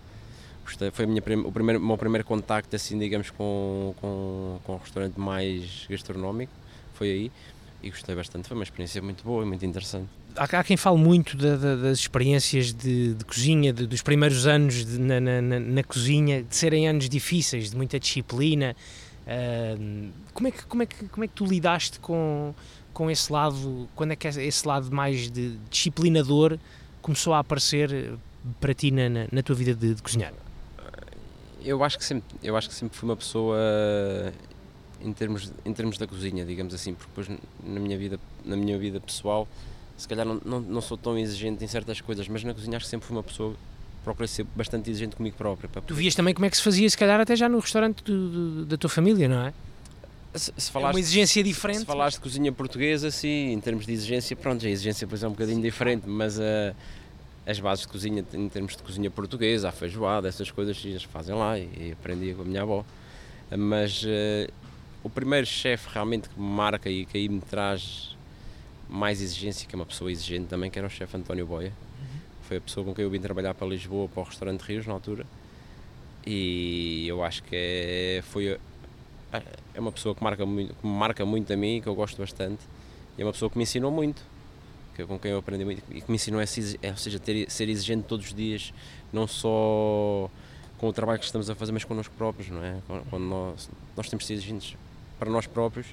Foi 0.93 1.05
minha, 1.05 1.21
o, 1.21 1.51
primeiro, 1.51 1.83
o 1.83 1.85
meu 1.85 1.99
primeiro 1.99 2.25
contacto 2.25 2.77
assim, 2.77 2.97
digamos, 2.97 3.31
com, 3.31 3.93
com, 4.01 4.61
com 4.63 4.75
um 4.75 4.79
restaurante 4.79 5.19
mais 5.19 5.85
gastronómico, 5.91 6.53
foi 6.93 7.11
aí 7.11 7.33
e 7.83 7.91
gostei 7.91 8.15
bastante, 8.15 8.49
foi 8.49 8.57
uma 8.57 8.65
experiência 8.65 9.03
muito 9.03 9.23
boa 9.25 9.45
e 9.45 9.47
muito 9.47 9.65
interessante 9.65 10.09
há, 10.37 10.45
há 10.45 10.65
quem 10.65 10.77
fale 10.77 10.99
muito 10.99 11.37
da, 11.37 11.57
da, 11.57 11.77
das 11.77 11.99
experiências 11.99 12.73
de, 12.73 13.15
de 13.15 13.25
cozinha, 13.25 13.73
de, 13.73 13.87
dos 13.87 14.03
primeiros 14.03 14.47
anos 14.47 14.85
na, 14.99 15.21
na, 15.21 15.41
na, 15.41 15.83
cozinha, 15.83 16.43
de 16.43 16.55
serem 16.55 16.89
anos 16.89 17.09
difíceis, 17.09 17.71
de 17.71 17.77
muita 17.77 17.99
disciplina. 17.99 18.77
Uh, 19.27 20.11
como, 20.33 20.49
é 20.49 20.51
que, 20.51 20.65
como, 20.67 20.83
é 20.83 20.87
que, 20.87 21.09
como 21.09 21.25
é 21.25 21.29
que 21.29 21.35
tu 21.35 21.45
lidaste 21.45 21.99
com, 22.01 22.55
com 22.93 23.11
esse 23.11 23.33
lado, 23.33 23.89
quando 23.95 24.13
é 24.13 24.17
que 24.17 24.29
esse 24.29 24.67
lado 24.67 24.91
mais 24.93 25.31
de 25.31 25.57
disciplinador 25.71 26.59
começou 27.01 27.33
a 27.33 27.39
aparecer 27.39 28.15
para 28.61 28.75
ti 28.75 28.91
na, 28.91 29.09
na, 29.09 29.27
na 29.31 29.43
tua 29.43 29.55
vida 29.55 29.75
de, 29.75 29.95
de, 29.95 30.03
cozinhar? 30.03 30.33
Eu 31.63 31.83
acho 31.83 31.97
que 31.97 32.05
sempre, 32.05 32.37
eu 32.43 32.57
acho 32.57 32.69
que 32.69 32.75
sempre 32.75 32.97
fui 32.97 33.09
uma 33.09 33.17
pessoa 33.17 33.57
em 35.05 35.13
termos, 35.13 35.53
em 35.65 35.73
termos 35.73 35.99
da 35.99 36.07
cozinha, 36.07 36.45
digamos 36.45 36.75
assim, 36.75 36.95
porque 36.95 37.11
depois 37.15 37.41
na 37.63 37.81
minha 37.81 37.99
vida, 37.99 38.19
na 38.45 38.57
minha 38.57 38.79
vida 38.79 39.01
pessoal, 39.01 39.47
se 39.97 40.09
calhar 40.09 40.27
não, 40.27 40.41
não, 40.45 40.61
não 40.61 40.81
sou 40.81 40.97
tão 40.97 41.17
exigente 41.19 41.63
em 41.63 41.69
certas 41.69 42.01
coisas, 42.01 42.27
mas 42.29 42.43
na 42.43 42.55
cozinha 42.55 42.77
acho 42.77 42.87
que 42.87 42.91
sempre 42.91 43.07
fui 43.07 43.17
uma 43.17 43.23
pessoa 43.23 43.55
procurei 44.05 44.29
ser 44.29 44.45
bastante 44.55 44.91
exigente 44.91 45.17
comigo 45.17 45.35
próprio. 45.37 45.69
Tu 45.87 45.95
vias 45.95 46.15
também 46.15 46.35
como 46.35 46.45
é 46.45 46.51
que 46.51 46.57
se 46.57 46.63
fazia, 46.63 46.89
se 46.89 46.97
calhar 46.97 47.19
até 47.19 47.35
já 47.35 47.49
no 47.49 47.59
restaurante 47.59 48.05
do, 48.05 48.29
do, 48.29 48.67
da 48.67 48.77
tua 48.77 48.91
família, 48.91 49.27
não 49.27 49.47
é? 49.47 49.53
Se, 50.35 50.53
se 50.57 50.71
falaste, 50.71 50.93
é 50.93 50.95
uma 50.95 51.01
exigência 51.01 51.43
diferente. 51.43 51.81
Se 51.81 51.87
falaste 51.87 52.17
de 52.17 52.23
cozinha 52.23 52.53
portuguesa, 52.53 53.11
sim, 53.11 53.53
em 53.53 53.61
termos 53.61 53.87
de 53.87 53.93
exigência, 53.93 54.37
pronto, 54.37 54.65
a 54.67 54.69
exigência 54.69 55.07
depois 55.07 55.23
é 55.23 55.27
um 55.27 55.31
bocadinho 55.31 55.63
diferente, 55.63 56.09
mas 56.09 56.39
uh, 56.39 56.75
as 57.47 57.59
bases 57.59 57.87
de 57.87 57.91
cozinha, 57.91 58.25
em 58.35 58.49
termos 58.49 58.77
de 58.77 58.83
cozinha 58.83 59.11
portuguesa, 59.11 59.69
a 59.69 59.73
feijoada, 59.73 60.29
essas 60.29 60.51
coisas, 60.51 60.81
eles 60.85 61.05
fazem 61.05 61.35
lá 61.35 61.59
e, 61.59 61.63
e 61.63 61.93
aprendi 61.93 62.35
com 62.35 62.43
a 62.43 62.45
minha 62.45 62.63
avó. 62.63 62.85
Mas 63.57 64.03
uh, 64.03 64.53
o 65.05 65.11
primeiro 65.11 65.47
chefe 65.47 65.89
realmente 65.93 66.29
que 66.31 66.41
me 66.41 66.47
marca 66.47 66.89
e 66.89 67.05
que 67.05 67.19
aí 67.19 67.29
me 67.29 67.41
traz 67.41 68.17
mais 68.89 69.21
exigência, 69.21 69.69
que 69.69 69.75
é 69.75 69.79
uma 69.79 69.87
pessoa 69.87 70.11
exigente 70.11 70.47
também, 70.47 70.71
que 70.71 70.79
era 70.79 70.89
o 70.89 70.91
chefe 70.91 71.17
António 71.17 71.47
Boia. 71.47 71.69
Uhum. 71.69 72.21
Foi 72.43 72.57
a 72.57 72.61
pessoa 72.61 72.85
com 72.85 72.95
quem 72.95 73.05
eu 73.05 73.11
vim 73.11 73.21
trabalhar 73.21 73.55
para 73.55 73.67
Lisboa, 73.67 74.09
para 74.09 74.23
o 74.23 74.25
restaurante 74.25 74.63
Rios, 74.63 74.87
na 74.87 74.95
altura. 74.95 75.27
E 76.27 77.07
eu 77.07 77.23
acho 77.23 77.43
que 77.43 77.55
é, 77.55 78.23
foi 78.23 78.59
é 79.75 79.81
uma 79.81 79.93
pessoa 79.93 80.15
que, 80.15 80.23
marca 80.23 80.47
muito, 80.47 80.75
que 80.75 80.87
me 80.87 80.93
marca 80.93 81.27
muito 81.27 81.53
a 81.53 81.57
mim, 81.57 81.81
que 81.83 81.89
eu 81.89 81.95
gosto 81.95 82.17
bastante, 82.17 82.63
e 83.19 83.23
é 83.23 83.25
uma 83.25 83.33
pessoa 83.33 83.51
que 83.51 83.59
me 83.59 83.65
ensinou 83.65 83.91
muito, 83.91 84.23
que, 84.95 85.05
com 85.05 85.19
quem 85.19 85.33
eu 85.33 85.39
aprendi 85.39 85.65
muito, 85.65 85.83
e 85.91 86.01
que 86.01 86.11
me 86.11 86.15
ensinou 86.15 86.41
a 86.41 86.47
ser, 86.47 86.79
é, 86.83 86.91
ou 86.91 86.97
seja, 86.97 87.19
ter, 87.19 87.51
ser 87.51 87.69
exigente 87.69 88.07
todos 88.07 88.27
os 88.27 88.35
dias, 88.35 88.73
não 89.13 89.27
só 89.27 90.31
com 90.79 90.89
o 90.89 90.93
trabalho 90.93 91.19
que 91.19 91.27
estamos 91.27 91.51
a 91.51 91.55
fazer, 91.55 91.73
mas 91.73 91.85
connosco 91.85 92.15
próprios, 92.17 92.49
não 92.49 92.63
é? 92.63 92.77
Quando 93.11 93.25
nós, 93.25 93.69
nós 93.97 94.09
temos 94.09 94.25
de 94.25 94.29
ser 94.29 94.35
exigentes 94.35 94.77
para 95.19 95.31
nós 95.31 95.47
próprios, 95.47 95.87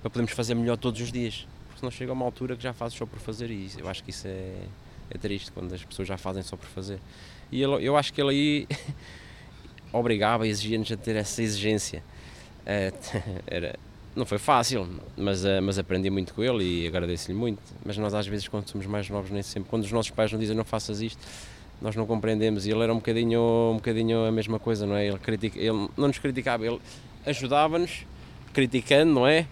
para 0.00 0.10
podermos 0.10 0.32
fazer 0.32 0.54
melhor 0.54 0.76
todos 0.76 1.00
os 1.00 1.12
dias, 1.12 1.46
porque 1.66 1.80
senão 1.80 1.90
chega 1.90 2.12
uma 2.12 2.24
altura 2.24 2.56
que 2.56 2.62
já 2.62 2.72
fazes 2.72 2.96
só 2.96 3.06
por 3.06 3.18
fazer, 3.18 3.50
e 3.50 3.70
eu 3.78 3.88
acho 3.88 4.02
que 4.02 4.10
isso 4.10 4.26
é, 4.26 4.54
é 5.10 5.18
triste, 5.18 5.52
quando 5.52 5.72
as 5.74 5.84
pessoas 5.84 6.08
já 6.08 6.16
fazem 6.16 6.42
só 6.42 6.56
por 6.56 6.68
fazer. 6.68 7.00
E 7.50 7.62
ele, 7.62 7.86
eu 7.86 7.96
acho 7.96 8.12
que 8.12 8.20
ele 8.20 8.30
aí 8.30 8.68
obrigava, 9.92 10.46
exigia-nos 10.46 10.90
a 10.92 10.96
ter 10.96 11.16
essa 11.16 11.42
exigência 11.42 12.02
é, 12.64 12.92
era, 13.46 13.78
não 14.14 14.26
foi 14.26 14.38
fácil, 14.38 14.88
mas, 15.16 15.44
eh, 15.44 15.60
mas 15.60 15.78
aprendi 15.78 16.10
muito 16.10 16.34
com 16.34 16.42
ele 16.42 16.64
e 16.64 16.86
agradeço-lhe 16.86 17.36
muito. 17.36 17.60
Mas 17.84 17.96
nós, 17.96 18.12
às 18.12 18.26
vezes, 18.26 18.48
quando 18.48 18.68
somos 18.68 18.86
mais 18.86 19.08
novos, 19.08 19.30
nem 19.30 19.42
sempre, 19.42 19.68
quando 19.68 19.84
os 19.84 19.92
nossos 19.92 20.10
pais 20.10 20.32
nos 20.32 20.40
dizem 20.40 20.56
não 20.56 20.64
faças 20.64 21.00
isto, 21.00 21.20
nós 21.80 21.94
não 21.94 22.06
compreendemos. 22.06 22.66
E 22.66 22.70
ele 22.70 22.82
era 22.82 22.92
um 22.92 22.96
bocadinho, 22.96 23.70
um 23.72 23.76
bocadinho 23.76 24.24
a 24.24 24.32
mesma 24.32 24.58
coisa, 24.58 24.86
não 24.86 24.96
é? 24.96 25.06
Ele, 25.06 25.18
critica, 25.18 25.58
ele 25.58 25.88
não 25.96 26.08
nos 26.08 26.18
criticava, 26.18 26.66
ele 26.66 26.80
ajudava-nos, 27.24 28.04
criticando, 28.52 29.12
não 29.12 29.26
é? 29.26 29.46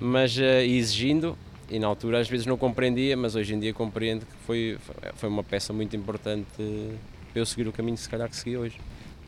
Mas 0.00 0.36
uh, 0.36 0.42
exigindo. 0.42 1.36
E 1.70 1.78
na 1.78 1.86
altura, 1.86 2.20
às 2.20 2.28
vezes, 2.28 2.46
não 2.46 2.56
compreendia, 2.56 3.16
mas 3.16 3.34
hoje 3.34 3.54
em 3.54 3.60
dia 3.60 3.74
compreendo 3.74 4.24
que 4.24 4.36
foi, 4.46 4.78
foi 5.16 5.28
uma 5.28 5.44
peça 5.44 5.72
muito 5.72 5.94
importante 5.94 6.46
para 6.56 7.40
eu 7.40 7.44
seguir 7.44 7.68
o 7.68 7.72
caminho, 7.72 7.96
se 7.96 8.08
calhar, 8.08 8.28
que 8.28 8.36
segui 8.36 8.56
hoje 8.56 8.78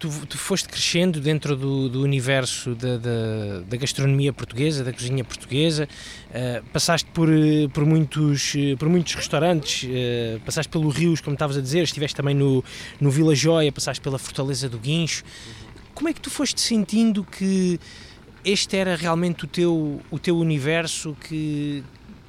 tu, 0.00 0.08
tu 0.26 0.38
foste 0.38 0.66
crescendo 0.66 1.20
dentro 1.20 1.54
do, 1.54 1.88
do 1.88 2.02
universo 2.02 2.74
da, 2.74 2.96
da, 2.96 3.60
da, 3.68 3.76
gastronomia 3.76 4.32
portuguesa, 4.32 4.82
da 4.82 4.92
cozinha 4.92 5.22
portuguesa, 5.22 5.86
uh, 6.30 6.64
passaste 6.72 7.08
por, 7.12 7.28
eh, 7.28 7.68
por, 7.72 7.84
muitos, 7.84 8.54
por 8.78 8.88
muitos 8.88 9.14
restaurantes, 9.14 9.84
uh, 9.84 10.40
passaste 10.40 10.70
pelo 10.70 10.88
Rios, 10.88 11.20
como 11.20 11.34
estavas 11.34 11.56
a 11.58 11.60
dizer, 11.60 11.82
estiveste 11.82 12.16
também 12.16 12.34
no, 12.34 12.64
no 12.98 13.10
Vila 13.10 13.34
Joia, 13.34 13.70
passaste 13.70 14.00
pela 14.00 14.18
Fortaleza 14.18 14.68
do 14.68 14.78
Guincho. 14.78 15.22
Como 15.94 16.08
é 16.08 16.14
que 16.14 16.20
tu 16.20 16.30
foste 16.30 16.60
sentindo 16.62 17.22
que 17.22 17.78
este 18.44 18.76
era 18.76 18.96
realmente 18.96 19.44
o 19.44 19.48
teu, 19.48 20.00
o 20.10 20.18
teu 20.18 20.36
universo 20.38 21.16
que, 21.20 21.84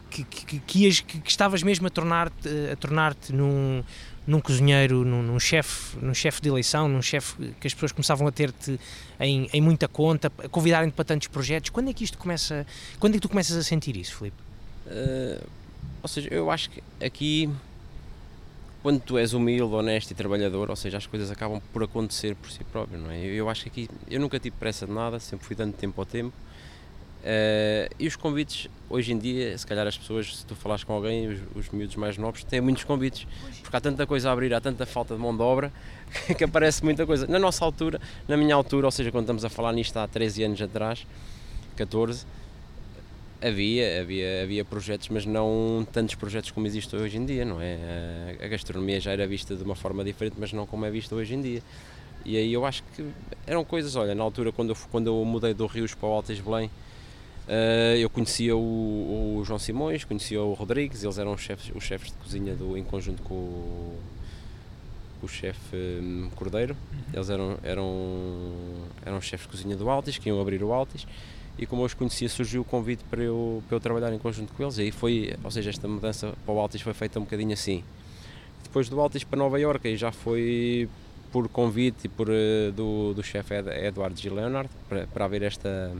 que, 0.09 0.23
que, 0.23 0.59
que, 0.59 0.79
ias, 0.85 0.99
que, 0.99 1.19
que 1.19 1.29
estavas 1.29 1.63
mesmo 1.63 1.87
a 1.87 1.89
tornar-te 1.89 2.49
a 2.71 2.75
tornar-te 2.75 3.33
num 3.33 3.83
num 4.25 4.39
cozinheiro, 4.39 5.03
num, 5.03 5.23
num 5.23 5.39
chefe 5.39 5.97
num 5.99 6.13
chef 6.13 6.41
de 6.41 6.49
eleição, 6.49 6.87
num 6.87 7.01
chefe 7.01 7.53
que 7.59 7.67
as 7.67 7.73
pessoas 7.73 7.91
começavam 7.91 8.27
a 8.27 8.31
ter-te 8.31 8.79
em, 9.19 9.49
em, 9.51 9.61
muita 9.61 9.87
conta, 9.87 10.31
a 10.43 10.47
convidarem-te 10.47 10.93
para 10.93 11.05
tantos 11.05 11.27
projetos. 11.27 11.69
Quando 11.69 11.89
é 11.89 11.93
que 11.93 12.03
isto 12.03 12.17
começa, 12.17 12.65
quando 12.99 13.13
é 13.13 13.17
que 13.17 13.21
tu 13.21 13.29
começas 13.29 13.57
a 13.57 13.63
sentir 13.63 13.97
isso, 13.97 14.15
Filipe? 14.15 14.37
Uh, 14.85 15.43
ou 16.03 16.07
seja, 16.07 16.27
eu 16.31 16.51
acho 16.51 16.69
que 16.69 16.83
aqui, 17.03 17.49
quando 18.81 18.99
tu 18.99 19.17
és 19.17 19.33
humilde, 19.33 19.73
honesto 19.73 20.11
e 20.11 20.15
trabalhador, 20.15 20.69
ou 20.69 20.75
seja, 20.75 20.97
as 20.97 21.05
coisas 21.05 21.29
acabam 21.29 21.61
por 21.71 21.83
acontecer 21.83 22.35
por 22.35 22.49
si 22.51 22.63
próprio, 22.63 22.99
não 22.99 23.11
é? 23.11 23.19
Eu, 23.19 23.33
eu 23.33 23.49
acho 23.49 23.63
que 23.63 23.69
aqui, 23.69 23.89
eu 24.09 24.19
nunca 24.19 24.39
tive 24.39 24.55
pressa 24.57 24.85
de 24.85 24.91
nada, 24.91 25.19
sempre 25.19 25.45
fui 25.45 25.55
dando 25.55 25.73
tempo 25.73 25.99
ao 26.01 26.05
tempo, 26.05 26.33
Uh, 27.21 27.85
e 27.99 28.07
os 28.07 28.15
convites, 28.15 28.67
hoje 28.89 29.13
em 29.13 29.17
dia, 29.17 29.55
se 29.55 29.65
calhar 29.65 29.85
as 29.85 29.95
pessoas, 29.95 30.37
se 30.37 30.45
tu 30.45 30.55
falares 30.55 30.83
com 30.83 30.91
alguém, 30.91 31.27
os, 31.27 31.39
os 31.55 31.69
miúdos 31.69 31.95
mais 31.95 32.17
novos, 32.17 32.43
têm 32.43 32.59
muitos 32.59 32.83
convites, 32.83 33.27
porque 33.61 33.77
há 33.77 33.79
tanta 33.79 34.07
coisa 34.07 34.29
a 34.29 34.33
abrir, 34.33 34.51
há 34.55 34.59
tanta 34.59 34.87
falta 34.87 35.13
de 35.13 35.21
mão 35.21 35.35
de 35.35 35.43
obra, 35.43 35.71
que 36.35 36.43
aparece 36.43 36.83
muita 36.83 37.05
coisa. 37.05 37.27
Na 37.27 37.37
nossa 37.37 37.63
altura, 37.63 38.01
na 38.27 38.35
minha 38.35 38.55
altura, 38.55 38.87
ou 38.87 38.91
seja, 38.91 39.11
quando 39.11 39.25
estamos 39.25 39.45
a 39.45 39.49
falar 39.49 39.71
nisto 39.71 39.95
há 39.97 40.07
13 40.07 40.43
anos 40.45 40.61
atrás, 40.63 41.05
14, 41.75 42.25
havia, 43.41 44.01
havia, 44.01 44.43
havia 44.43 44.65
projetos, 44.65 45.09
mas 45.09 45.25
não 45.25 45.85
tantos 45.91 46.15
projetos 46.15 46.51
como 46.51 46.67
existem 46.67 46.99
hoje 46.99 47.17
em 47.17 47.25
dia, 47.25 47.43
não 47.43 47.59
é? 47.61 48.37
A 48.41 48.47
gastronomia 48.47 48.99
já 48.99 49.11
era 49.11 49.25
vista 49.27 49.55
de 49.55 49.63
uma 49.63 49.75
forma 49.75 50.03
diferente, 50.03 50.35
mas 50.39 50.53
não 50.53 50.65
como 50.65 50.85
é 50.85 50.91
vista 50.91 51.15
hoje 51.15 51.33
em 51.33 51.41
dia. 51.41 51.63
E 52.23 52.37
aí 52.37 52.53
eu 52.53 52.65
acho 52.65 52.83
que 52.95 53.03
eram 53.47 53.63
coisas, 53.63 53.95
olha, 53.95 54.13
na 54.13 54.23
altura 54.23 54.51
quando 54.51 54.69
eu, 54.69 54.77
quando 54.91 55.07
eu 55.07 55.25
mudei 55.25 55.53
do 55.53 55.65
Rios 55.65 55.93
para 55.93 56.07
o 56.07 56.11
Altas 56.11 56.39
Belém, 56.39 56.69
Uh, 57.47 57.97
eu 57.97 58.09
conhecia 58.09 58.55
o, 58.55 59.39
o, 59.39 59.43
João 59.43 59.59
Simões, 59.59 60.03
conhecia 60.03 60.41
o 60.41 60.53
Rodrigues, 60.53 61.03
eles 61.03 61.17
eram 61.17 61.33
os 61.33 61.41
chefes, 61.41 61.71
os 61.75 61.83
chefes 61.83 62.11
de 62.11 62.17
cozinha 62.17 62.55
do, 62.55 62.77
em 62.77 62.83
conjunto 62.83 63.21
com 63.23 63.33
o, 63.33 63.99
o 65.21 65.27
chefe 65.27 65.75
um, 65.75 66.29
Cordeiro. 66.35 66.77
Uhum. 66.93 66.99
Eles 67.13 67.29
eram, 67.29 67.57
eram, 67.63 68.53
eram 69.05 69.19
chefes 69.19 69.47
de 69.47 69.51
cozinha 69.51 69.75
do 69.75 69.89
Altis, 69.89 70.17
que 70.17 70.29
iam 70.29 70.39
abrir 70.39 70.63
o 70.63 70.71
Altis. 70.71 71.05
E 71.57 71.65
como 71.65 71.81
eu 71.81 71.85
os 71.85 71.93
conhecia, 71.93 72.27
surgiu 72.29 72.61
o 72.61 72.65
convite 72.65 73.03
para 73.09 73.21
eu, 73.21 73.61
para 73.67 73.75
eu 73.75 73.79
trabalhar 73.79 74.13
em 74.13 74.17
conjunto 74.17 74.53
com 74.53 74.63
eles. 74.63 74.77
E 74.77 74.83
aí 74.83 74.91
foi, 74.91 75.35
ou 75.43 75.51
seja, 75.51 75.69
esta 75.69 75.87
mudança 75.87 76.33
para 76.45 76.53
o 76.53 76.59
Altis 76.59 76.81
foi 76.81 76.93
feita 76.93 77.19
um 77.19 77.23
bocadinho 77.23 77.53
assim. 77.53 77.83
Depois 78.63 78.89
do 78.89 78.99
Altis 78.99 79.23
para 79.23 79.37
Nova 79.37 79.59
Iorque, 79.59 79.89
aí 79.89 79.97
já 79.97 80.11
foi 80.11 80.89
por 81.31 81.47
convite 81.47 82.07
por, 82.07 82.29
uh, 82.29 82.71
do, 82.73 83.13
do 83.13 83.23
chefe 83.23 83.53
Eduardo 83.53 84.19
G. 84.19 84.29
Leonard 84.29 84.69
para, 84.89 85.07
para 85.07 85.25
haver 85.25 85.43
esta 85.43 85.93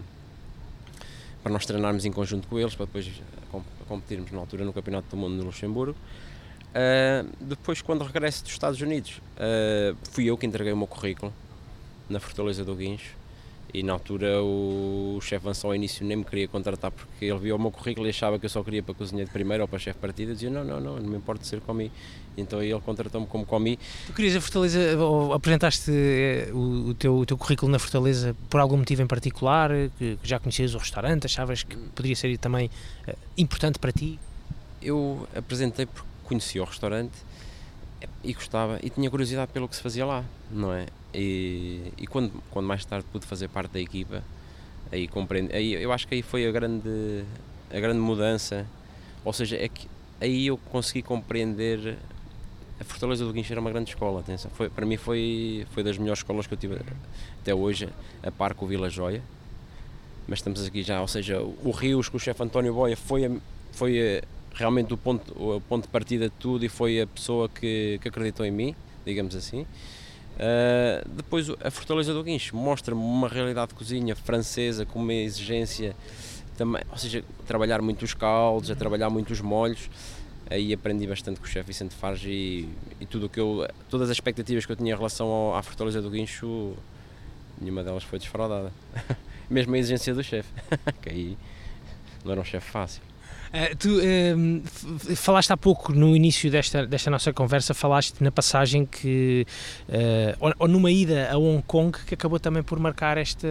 para 1.42 1.52
nós 1.52 1.66
treinarmos 1.66 2.06
em 2.06 2.12
conjunto 2.12 2.48
com 2.48 2.60
eles, 2.60 2.76
para 2.76 2.86
depois 2.86 3.10
competirmos 3.88 4.32
na 4.32 4.40
altura 4.40 4.64
no 4.64 4.72
Campeonato 4.72 5.08
do 5.10 5.18
Mundo 5.18 5.36
no 5.36 5.46
Luxemburgo. 5.46 5.98
Uh, 6.72 7.28
depois, 7.42 7.82
quando 7.82 8.04
regresso 8.04 8.44
dos 8.44 8.54
Estados 8.54 8.80
Unidos, 8.80 9.20
uh, 9.38 9.98
fui 10.12 10.26
eu 10.26 10.38
que 10.38 10.46
entreguei 10.46 10.72
o 10.72 10.78
meu 10.78 10.88
currículo 10.88 11.34
na 12.10 12.20
Fortaleza 12.20 12.64
do 12.64 12.76
Guincho 12.76 13.21
e 13.74 13.84
na 13.84 13.94
altura 13.94 14.42
o 14.44 15.20
chefe 15.22 15.46
Vanção 15.46 15.70
ao 15.70 15.76
início 15.76 16.06
nem 16.06 16.18
me 16.18 16.26
queria 16.26 16.48
contratar 16.48 16.92
porque 16.92 17.26
ele 17.26 17.40
viu 17.40 17.56
o 17.56 17.60
meu 17.60 17.72
currículo 17.72 18.06
e 18.06 18.10
achava 18.10 18.38
que 18.38 18.46
eu 18.46 18.50
só 18.50 18.64
queria 18.64 18.84
para 18.84 18.94
cozinha 18.94 19.24
de 19.24 19.32
primeira 19.32 19.64
ou 19.64 19.68
para 19.68 19.80
chefe 19.80 19.98
partida, 20.00 20.34
dizia 20.34 20.50
não, 20.50 20.64
não, 20.64 20.80
não, 20.80 20.98
não 20.98 21.10
me 21.10 21.18
importa 21.18 21.44
ser 21.46 21.62
comi. 21.62 21.92
Então 22.38 22.62
ele 22.62 22.80
contratou-me 22.82 23.28
como 23.28 23.46
comi. 23.46 23.78
Tu 24.08 24.14
querias 24.14 24.36
a 24.36 24.42
Fortaleza, 24.42 24.98
ou 24.98 25.34
apresentaste 25.34 25.92
eh, 25.92 26.50
o, 26.54 26.90
o, 26.90 26.94
teu, 26.94 27.18
o 27.18 27.26
teu 27.26 27.38
currículo 27.38 27.72
na 27.72 27.80
Fortaleza 27.80 28.36
por 28.50 28.60
algum 28.60 28.78
motivo 28.78 29.02
em 29.02 29.08
particular, 29.08 29.70
que, 29.98 30.18
que 30.18 30.30
já 30.30 30.40
conhecias 30.40 30.74
o 30.74 30.78
restaurante, 30.78 31.26
achavas 31.26 31.64
que 31.64 31.76
poderia 31.76 32.16
ser 32.16 32.38
também 32.38 32.70
uh, 33.08 33.14
importante 33.38 33.80
para 33.80 33.92
ti? 33.92 34.20
Eu 34.82 35.28
apresentei 35.36 35.86
porque 35.86 36.08
conhecia 36.24 36.62
o 36.62 36.66
restaurante 36.66 37.14
e 38.24 38.34
gostava 38.34 38.80
e 38.84 38.90
tinha 38.90 39.10
curiosidade 39.10 39.52
pelo 39.52 39.68
que 39.68 39.76
se 39.76 39.82
fazia 39.82 40.06
lá, 40.06 40.24
não 40.50 40.74
é? 40.74 40.86
E, 41.14 41.92
e 41.98 42.08
quando, 42.08 42.32
quando 42.52 42.66
mais 42.66 42.86
tarde 42.86 43.06
pude 43.12 43.26
fazer 43.26 43.48
parte 43.48 43.72
da 43.72 43.80
equipa, 43.80 44.24
aí 44.92 45.08
compreendo, 45.08 45.54
aí 45.54 45.74
eu 45.74 45.92
acho 45.92 46.08
que 46.08 46.16
aí 46.16 46.22
foi 46.22 46.48
a 46.48 46.52
grande, 46.52 47.24
a 47.70 47.80
grande 47.80 48.00
mudança, 48.00 48.66
ou 49.26 49.34
seja, 49.34 49.58
é 49.58 49.68
que 49.68 49.88
aí 50.20 50.48
eu 50.48 50.58
consegui 50.58 51.02
compreender 51.02 51.98
a 52.82 52.84
Fortaleza 52.84 53.24
do 53.24 53.32
Guincho 53.32 53.54
era 53.54 53.62
uma 53.62 53.70
grande 53.70 53.92
escola, 53.92 54.22
atenção. 54.22 54.50
Foi, 54.56 54.68
para 54.68 54.88
mim 54.88 54.98
foi, 54.98 55.68
foi 55.72 55.84
das 55.84 56.00
melhores 56.00 56.20
escolas 56.20 56.48
que 56.48 56.54
eu 56.56 56.58
tive 56.58 56.80
até 57.40 57.54
hoje, 57.54 57.88
a 58.24 58.32
par 58.32 58.56
com 58.56 58.66
o 58.66 58.68
Vila 58.68 58.90
Joia. 58.90 59.22
Mas 60.28 60.40
estamos 60.40 60.66
aqui 60.66 60.82
já, 60.82 61.00
ou 61.00 61.08
seja, 61.08 61.40
o 61.40 61.70
Rios 61.70 62.10
com 62.10 62.18
o 62.18 62.20
chefe 62.20 62.42
António 62.42 62.74
Boia 62.74 62.98
foi, 62.98 63.40
foi 63.72 64.24
realmente 64.54 64.94
o 64.94 64.98
ponto, 64.98 65.32
o 65.34 65.62
ponto 65.62 65.84
de 65.84 65.90
partida 65.90 66.26
de 66.26 66.36
tudo 66.38 66.66
e 66.66 66.70
foi 66.70 67.02
a 67.02 67.08
pessoa 67.08 67.50
que, 67.50 68.00
que 68.02 68.08
acreditou 68.08 68.46
em 68.46 68.52
mim, 68.52 68.76
digamos 69.06 69.36
assim. 69.36 69.66
Uh, 70.32 71.08
depois 71.10 71.50
a 71.64 71.70
Fortaleza 71.70 72.14
do 72.14 72.24
Guincho 72.24 72.56
mostra-me 72.56 73.02
uma 73.02 73.28
realidade 73.28 73.70
de 73.70 73.76
cozinha 73.76 74.16
francesa 74.16 74.86
com 74.86 75.00
uma 75.00 75.14
exigência 75.14 75.96
também, 76.58 76.82
ou 76.90 76.98
seja, 76.98 77.24
trabalhar 77.46 77.82
muito 77.82 78.04
os 78.04 78.14
caldos, 78.14 78.72
a 78.72 78.76
trabalhar 78.76 79.10
muito 79.10 79.32
os 79.32 79.42
molhos, 79.42 79.90
aí 80.50 80.74
aprendi 80.74 81.06
bastante 81.08 81.40
com 81.40 81.46
o 81.46 81.50
chefe 81.50 81.68
Vicente 81.68 81.96
Farge 81.96 82.30
e, 82.30 82.70
e, 83.00 83.06
tudo 83.06 83.30
que 83.30 83.40
eu, 83.40 83.68
todas 83.90 84.10
as 84.10 84.18
expectativas 84.18 84.66
que 84.66 84.72
eu 84.72 84.76
tinha 84.76 84.94
em 84.94 84.96
relação 84.96 85.28
ao, 85.28 85.56
à 85.56 85.64
Fortaleza 85.64 86.02
do 86.02 86.10
Guincho, 86.10 86.76
nenhuma 87.60 87.84
delas 87.84 88.04
foi 88.04 88.20
desfraudada. 88.20 88.72
Mesmo 89.50 89.76
a 89.76 89.78
exigência 89.78 90.14
do 90.14 90.24
chefe, 90.24 90.50
que 91.02 91.10
aí 91.10 91.38
não 92.24 92.32
era 92.32 92.42
um 92.42 92.46
chefe 92.46 92.70
fácil. 92.70 93.11
Uh, 93.52 93.76
tu 93.78 93.90
uh, 94.00 95.16
falaste 95.16 95.52
há 95.52 95.58
pouco 95.58 95.92
no 95.92 96.16
início 96.16 96.50
desta, 96.50 96.88
desta 96.88 97.12
nossa 97.12 97.34
conversa, 97.34 97.74
falaste 97.74 98.24
na 98.24 98.32
passagem 98.32 98.86
que, 98.86 99.46
uh, 99.90 100.38
ou, 100.40 100.54
ou, 100.60 100.68
numa 100.70 100.90
ida 100.90 101.30
a 101.30 101.38
Hong 101.38 101.62
Kong, 101.64 101.98
que 102.06 102.14
acabou 102.14 102.40
também 102.40 102.64
por 102.64 102.80
marcar 102.80 103.18
esta, 103.18 103.48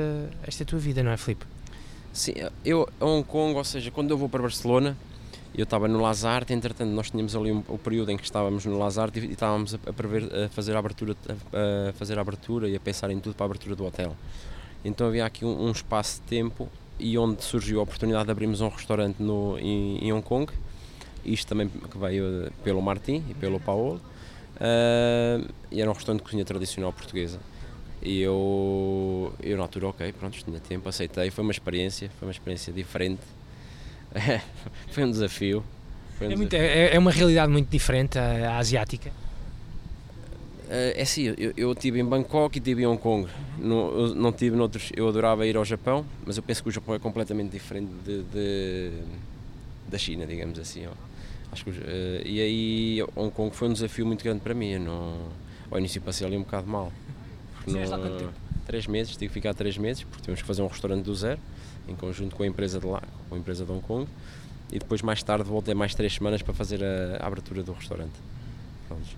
esta 0.47 0.65
tua 0.65 0.79
vida, 0.79 1.03
não 1.03 1.11
é, 1.11 1.19
Filipe? 1.19 1.45
Sim, 2.15 2.33
eu 2.65 2.89
a 2.99 3.05
Hong 3.05 3.25
Kong, 3.25 3.55
ou 3.55 3.65
seja, 3.65 3.91
quando 3.91 4.11
eu 4.11 4.17
vou 4.17 4.27
para 4.27 4.41
Barcelona, 4.41 4.97
eu 5.55 5.65
estava 5.65 5.87
no 5.87 6.01
Lazarte, 6.01 6.55
entretanto 6.55 6.91
nós 6.91 7.11
tínhamos 7.11 7.37
ali 7.37 7.53
um, 7.53 7.63
o 7.69 7.77
período 7.77 8.11
em 8.11 8.17
que 8.17 8.25
estávamos 8.25 8.65
no 8.65 8.79
Lazarte 8.79 9.21
e, 9.21 9.27
e 9.27 9.33
estávamos 9.33 9.75
a, 9.75 9.79
a, 9.87 9.93
prever, 9.93 10.25
a 10.35 10.49
fazer 10.49 10.77
a 10.77 10.79
abertura 10.79 11.15
a, 11.29 11.91
a, 11.91 11.93
fazer 11.93 12.17
a 12.17 12.23
abertura 12.23 12.71
e 12.71 12.75
a 12.75 12.81
pensar 12.81 13.11
em 13.11 13.21
tudo 13.21 13.35
para 13.35 13.45
a 13.45 13.49
abertura 13.49 13.77
do 13.77 13.85
hotel. 13.85 14.17
Então 14.83 15.09
havia 15.09 15.27
aqui 15.27 15.45
um, 15.45 15.67
um 15.67 15.71
espaço 15.71 16.23
de 16.23 16.27
tempo 16.27 16.71
e 17.01 17.19
onde 17.19 17.43
surgiu 17.43 17.81
a 17.81 17.83
oportunidade 17.83 18.27
de 18.27 18.31
abrirmos 18.31 18.61
um 18.61 18.69
restaurante 18.69 19.23
no, 19.23 19.59
em, 19.59 19.99
em 19.99 20.13
Hong 20.13 20.23
Kong. 20.23 20.53
Isto 21.25 21.49
também 21.49 21.69
que 21.69 21.99
veio 21.99 22.51
pelo 22.63 22.81
Martim 22.81 23.25
e 23.29 23.35
pelo 23.35 23.59
Paulo. 23.59 24.01
Uh, 24.57 25.49
e 25.71 25.81
era 25.81 25.91
um 25.91 25.95
restaurante 25.95 26.21
de 26.21 26.25
cozinha 26.25 26.45
tradicional 26.45 26.93
portuguesa. 26.93 27.41
E 28.03 28.21
eu, 28.21 29.33
eu 29.43 29.57
na 29.57 29.65
altura, 29.65 29.89
ok, 29.89 30.13
pronto, 30.13 30.39
tinha 30.43 30.61
tempo, 30.61 30.89
aceitei. 30.89 31.31
Foi 31.31 31.43
uma 31.43 31.53
experiência, 31.53 32.11
foi 32.19 32.29
uma 32.29 32.33
experiência 32.33 32.73
diferente. 32.73 33.23
foi 34.91 35.05
um 35.05 35.11
desafio. 35.11 35.65
Foi 36.19 36.29
um 36.29 36.33
é, 36.33 36.37
muito, 36.37 36.55
é, 36.55 36.95
é, 36.95 36.99
uma 36.99 37.11
realidade 37.11 37.51
muito 37.51 37.69
diferente 37.69 38.19
a 38.19 38.59
asiática. 38.59 39.11
Uh, 40.71 40.95
é 40.95 41.03
assim, 41.03 41.35
eu, 41.37 41.53
eu 41.57 41.73
estive 41.73 41.99
em 41.99 42.05
Bangkok 42.05 42.57
e 42.57 42.61
estive 42.61 42.83
em 42.83 42.87
Hong 42.87 43.01
Kong. 43.03 43.29
Não, 43.59 43.91
eu, 43.91 44.15
não 44.15 44.31
tive 44.31 44.55
noutros. 44.55 44.93
Eu 44.95 45.09
adorava 45.09 45.45
ir 45.45 45.57
ao 45.57 45.65
Japão, 45.65 46.07
mas 46.25 46.37
eu 46.37 46.45
penso 46.45 46.63
que 46.63 46.69
o 46.69 46.73
Japão 46.73 46.95
é 46.95 46.99
completamente 47.01 47.51
diferente 47.51 47.91
de, 48.05 48.23
de 48.23 48.93
da 49.89 49.99
China, 49.99 50.25
digamos 50.25 50.61
assim. 50.61 50.87
Ó. 50.87 50.93
Acho 51.51 51.65
que, 51.65 51.71
uh, 51.71 51.75
e 52.25 52.41
aí 52.41 53.03
Hong 53.17 53.33
Kong 53.33 53.55
foi 53.55 53.69
um 53.69 53.73
desafio 53.73 54.07
muito 54.07 54.23
grande 54.23 54.39
para 54.39 54.55
mim. 54.55 54.79
Não, 54.79 55.19
ao 55.73 55.79
início 55.81 56.01
passei 56.01 56.25
ali 56.25 56.37
um 56.37 56.43
bocado 56.43 56.69
mal. 56.69 56.93
Não, 57.67 58.31
três 58.65 58.87
meses, 58.87 59.17
tive 59.17 59.27
que 59.27 59.35
ficar 59.35 59.53
três 59.55 59.77
meses, 59.77 60.05
porque 60.05 60.23
tínhamos 60.23 60.41
que 60.41 60.47
fazer 60.47 60.63
um 60.63 60.69
restaurante 60.69 61.03
do 61.03 61.15
zero, 61.17 61.41
em 61.89 61.97
conjunto 61.97 62.37
com 62.37 62.45
a 62.45 62.47
empresa 62.47 62.79
de 62.79 62.87
lá, 62.87 63.03
com 63.29 63.35
a 63.35 63.39
empresa 63.39 63.65
de 63.65 63.73
Hong 63.73 63.83
Kong. 63.83 64.07
E 64.71 64.79
depois, 64.79 65.03
mais 65.03 65.21
tarde, 65.21 65.43
voltei 65.43 65.75
mais 65.75 65.97
três 65.97 66.15
semanas 66.15 66.43
para 66.43 66.55
fazer 66.55 66.81
a, 66.81 67.17
a 67.21 67.27
abertura 67.27 67.65
do 67.65 67.73
restaurante. 67.73 68.13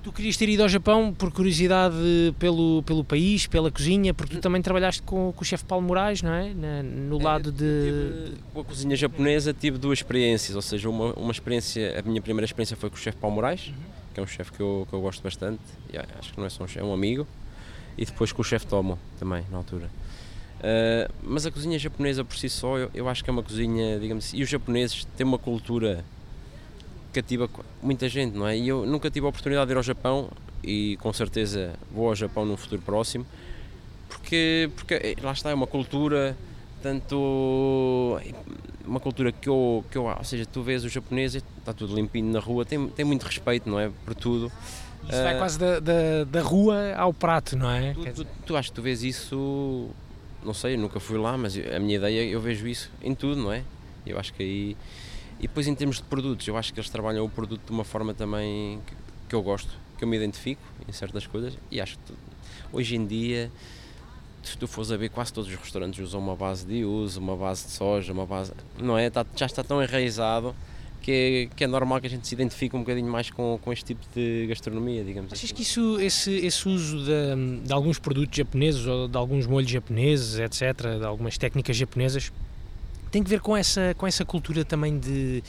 Tu 0.03 0.13
querias 0.13 0.37
ter 0.37 0.49
ido 0.49 0.63
ao 0.63 0.69
Japão 0.69 1.13
por 1.13 1.33
curiosidade 1.33 1.97
pelo, 2.39 2.83
pelo 2.83 3.05
país, 3.05 3.47
pela 3.47 3.71
cozinha, 3.71 4.13
porque 4.13 4.37
tu 4.37 4.41
também 4.41 4.61
trabalhaste 4.61 5.03
com, 5.03 5.33
com 5.33 5.43
o 5.43 5.45
chefe 5.45 5.65
Paulo 5.65 5.87
Moraes, 5.87 6.23
não 6.23 6.33
é? 6.33 6.53
Na, 6.55 6.83
no 6.83 7.21
é, 7.21 7.23
lado 7.23 7.53
de. 7.53 8.33
com 8.53 8.61
a 8.61 8.65
cozinha 8.65 8.97
japonesa 8.97 9.55
tive 9.55 9.79
duas 9.79 9.99
experiências, 9.99 10.55
ou 10.57 10.63
seja, 10.63 10.89
uma, 10.89 11.13
uma 11.15 11.33
experiência, 11.33 11.99
a 11.99 12.03
minha 12.03 12.21
primeira 12.21 12.45
experiência 12.45 12.77
foi 12.77 12.91
com 12.91 12.97
o 12.97 12.99
chefe 12.99 13.19
Paulo 13.19 13.37
Moraes, 13.37 13.69
uhum. 13.69 13.75
que 14.15 14.21
é 14.21 14.23
um 14.23 14.27
chefe 14.27 14.53
que 14.53 14.61
eu, 14.61 14.87
que 14.89 14.95
eu 14.95 15.01
gosto 15.01 15.23
bastante, 15.23 15.63
e 15.93 15.99
acho 15.99 16.33
que 16.33 16.39
não 16.39 16.47
é 16.47 16.51
só 16.51 16.65
um 16.65 16.67
chefe, 16.67 16.81
é 16.81 16.85
um 16.85 16.93
amigo, 16.93 17.27
e 17.97 18.05
depois 18.05 18.33
com 18.33 18.43
o 18.43 18.45
chefe 18.45 18.67
Tomo 18.67 18.99
também, 19.19 19.45
na 19.51 19.59
altura. 19.59 19.91
Uh, 20.63 21.13
mas 21.25 21.45
a 21.45 21.51
cozinha 21.51 21.77
japonesa 21.77 22.25
por 22.25 22.37
si 22.37 22.49
só, 22.49 22.79
eu, 22.79 22.91
eu 22.95 23.09
acho 23.09 23.25
que 23.25 23.31
é 23.31 23.33
uma 23.33 23.43
cozinha, 23.43 23.99
digamos 23.99 24.27
assim, 24.27 24.37
e 24.37 24.43
os 24.43 24.49
japoneses 24.49 25.05
têm 25.17 25.27
uma 25.27 25.39
cultura 25.39 26.05
cativa 27.13 27.49
muita 27.83 28.09
gente, 28.09 28.37
não 28.37 28.47
é? 28.47 28.57
E 28.57 28.69
eu 28.69 28.87
nunca 28.87 29.11
tive 29.11 29.27
a 29.27 29.29
oportunidade 29.29 29.67
de 29.67 29.75
ir 29.75 29.77
ao 29.77 29.83
Japão 29.83 30.31
e 30.63 30.97
com 30.99 31.13
certeza 31.13 31.75
vou 31.93 32.09
ao 32.09 32.15
Japão 32.15 32.45
num 32.45 32.57
futuro 32.57 32.81
próximo, 32.83 33.27
porque, 34.09 34.71
porque 34.77 34.95
eh, 34.95 35.17
lá 35.23 35.33
está, 35.33 35.51
é 35.51 35.55
uma 35.55 35.67
cultura, 35.67 36.37
tanto 36.83 38.19
uma 38.87 39.01
cultura 39.01 39.33
que 39.33 39.49
eu, 39.49 39.85
que 39.91 39.97
eu, 39.97 40.05
ou 40.05 40.25
seja, 40.25 40.45
tu 40.47 40.63
vês 40.63 40.85
os 40.85 40.93
japoneses, 40.93 41.43
está 41.59 41.73
tudo 41.73 41.95
limpinho 41.95 42.33
na 42.33 42.41
rua, 42.41 42.65
tem, 42.65 42.89
tem 42.89 43.05
muito 43.05 43.25
respeito, 43.25 43.69
não 43.69 43.79
é? 43.79 43.91
Por 44.05 44.15
tudo. 44.15 44.51
Isso 45.09 45.19
uh, 45.19 45.25
vai 45.25 45.39
quase 45.39 45.59
da, 45.59 45.81
da, 45.81 46.25
da, 46.25 46.43
rua 46.43 46.95
ao 46.97 47.13
prato, 47.13 47.57
não 47.57 47.71
é? 47.71 47.95
Tu, 47.95 48.25
tu, 48.25 48.27
tu 48.47 48.57
acho 48.57 48.71
que 48.71 48.75
tu 48.75 48.83
vês 48.83 49.03
isso, 49.03 49.91
não 50.45 50.55
sei, 50.55 50.75
eu 50.75 50.79
nunca 50.79 51.01
fui 51.01 51.19
lá, 51.19 51.37
mas 51.37 51.57
a 51.57 51.79
minha 51.79 51.97
ideia, 51.97 52.25
eu 52.25 52.41
vejo 52.41 52.67
isso 52.67 52.91
em 53.03 53.15
tudo, 53.15 53.41
não 53.41 53.53
é? 53.53 53.63
Eu 54.07 54.19
acho 54.19 54.33
que 54.35 54.43
aí 54.43 54.77
e 55.39 55.43
depois 55.43 55.67
em 55.67 55.75
termos 55.75 55.97
de 55.97 56.03
produtos, 56.05 56.47
eu 56.47 56.57
acho 56.57 56.73
que 56.73 56.81
eles 56.81 56.91
trabalham 56.91 57.25
o 57.25 57.29
produto 57.29 57.65
de 57.67 57.73
uma 57.73 57.85
forma 57.85 58.15
também 58.15 58.81
que, 58.87 58.95
que 59.29 59.35
eu 59.35 59.43
gosto, 59.43 59.71
que 59.99 60.05
eu 60.05 60.09
me 60.09 60.17
identifico 60.17 60.63
em 60.89 60.93
certas 60.93 61.27
coisas 61.27 61.57
e 61.71 61.81
acho 61.81 61.99
que 61.99 62.15
hoje 62.73 62.97
em 62.97 63.07
dia 63.07 63.51
se 64.43 64.59
tu 64.59 64.67
fores 64.67 64.91
a 64.91 64.97
ver, 64.97 65.09
quase 65.09 65.33
todos 65.33 65.49
os 65.49 65.57
restaurantes 65.57 66.01
usam 66.01 66.21
uma 66.21 66.35
base 66.35 66.67
de 66.67 66.85
uso, 66.85 67.21
uma 67.21 67.37
base 67.37 67.65
de 67.65 67.71
soja, 67.71 68.13
uma 68.13 68.27
base. 68.27 68.53
Não 68.79 68.99
é? 68.99 69.09
Tá, 69.09 69.25
já 69.37 69.47
está 69.47 69.63
tão 69.63 69.83
enraizado 69.83 70.55
que 71.01 71.49
é, 71.51 71.57
que 71.57 71.65
é 71.65 71.67
normal 71.67 72.01
que 72.01 72.07
a 72.07 72.11
gente 72.11 72.27
se 72.27 72.35
identifique 72.35 72.75
um 72.77 72.81
bocadinho 72.81 73.11
mais 73.11 73.31
com, 73.31 73.59
com 73.63 73.73
este 73.73 73.87
tipo 73.87 74.01
de 74.15 74.47
gastronomia, 74.49 75.05
digamos 75.05 75.33
Achas 75.33 75.45
assim. 75.45 75.55
que 75.55 75.63
isso, 75.63 76.01
esse, 76.01 76.31
esse 76.31 76.69
uso 76.69 77.05
de, 77.05 77.65
de 77.65 77.73
alguns 77.73 77.99
produtos 77.99 78.37
japoneses 78.37 78.87
ou 78.87 79.09
de 79.09 79.17
alguns 79.17 79.47
molhos 79.47 79.71
japoneses, 79.71 80.39
etc., 80.39 80.99
de 80.99 81.05
algumas 81.05 81.37
técnicas 81.39 81.77
japonesas, 81.77 82.33
tem 83.13 83.23
que 83.23 83.29
ver 83.29 83.41
com 83.41 83.55
essa, 83.55 83.95
com 83.97 84.07
essa 84.07 84.25
cultura 84.25 84.65
também 84.65 84.99
de, 84.99 85.45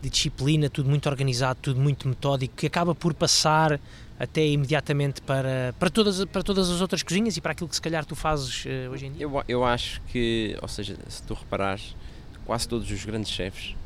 de 0.00 0.10
disciplina, 0.10 0.70
tudo 0.70 0.88
muito 0.88 1.08
organizado, 1.08 1.58
tudo 1.60 1.78
muito 1.78 2.08
metódico, 2.08 2.56
que 2.56 2.66
acaba 2.66 2.94
por 2.94 3.12
passar 3.12 3.78
até 4.18 4.44
imediatamente 4.46 5.20
para, 5.20 5.74
para, 5.78 5.90
todas, 5.90 6.24
para 6.24 6.42
todas 6.42 6.70
as 6.70 6.80
outras 6.80 7.02
cozinhas 7.02 7.36
e 7.36 7.40
para 7.40 7.52
aquilo 7.52 7.68
que 7.68 7.74
se 7.74 7.82
calhar 7.82 8.06
tu 8.06 8.16
fazes 8.16 8.64
uh, 8.64 8.90
hoje 8.90 9.06
em 9.06 9.12
dia? 9.12 9.24
Eu, 9.24 9.44
eu 9.46 9.64
acho 9.64 10.00
que, 10.08 10.56
ou 10.62 10.68
seja, 10.68 10.96
se 11.06 11.22
tu 11.22 11.34
reparares, 11.34 11.94
quase 12.46 12.66
todos 12.66 12.90
os 12.90 13.04
grandes 13.04 13.30
chefes 13.30 13.76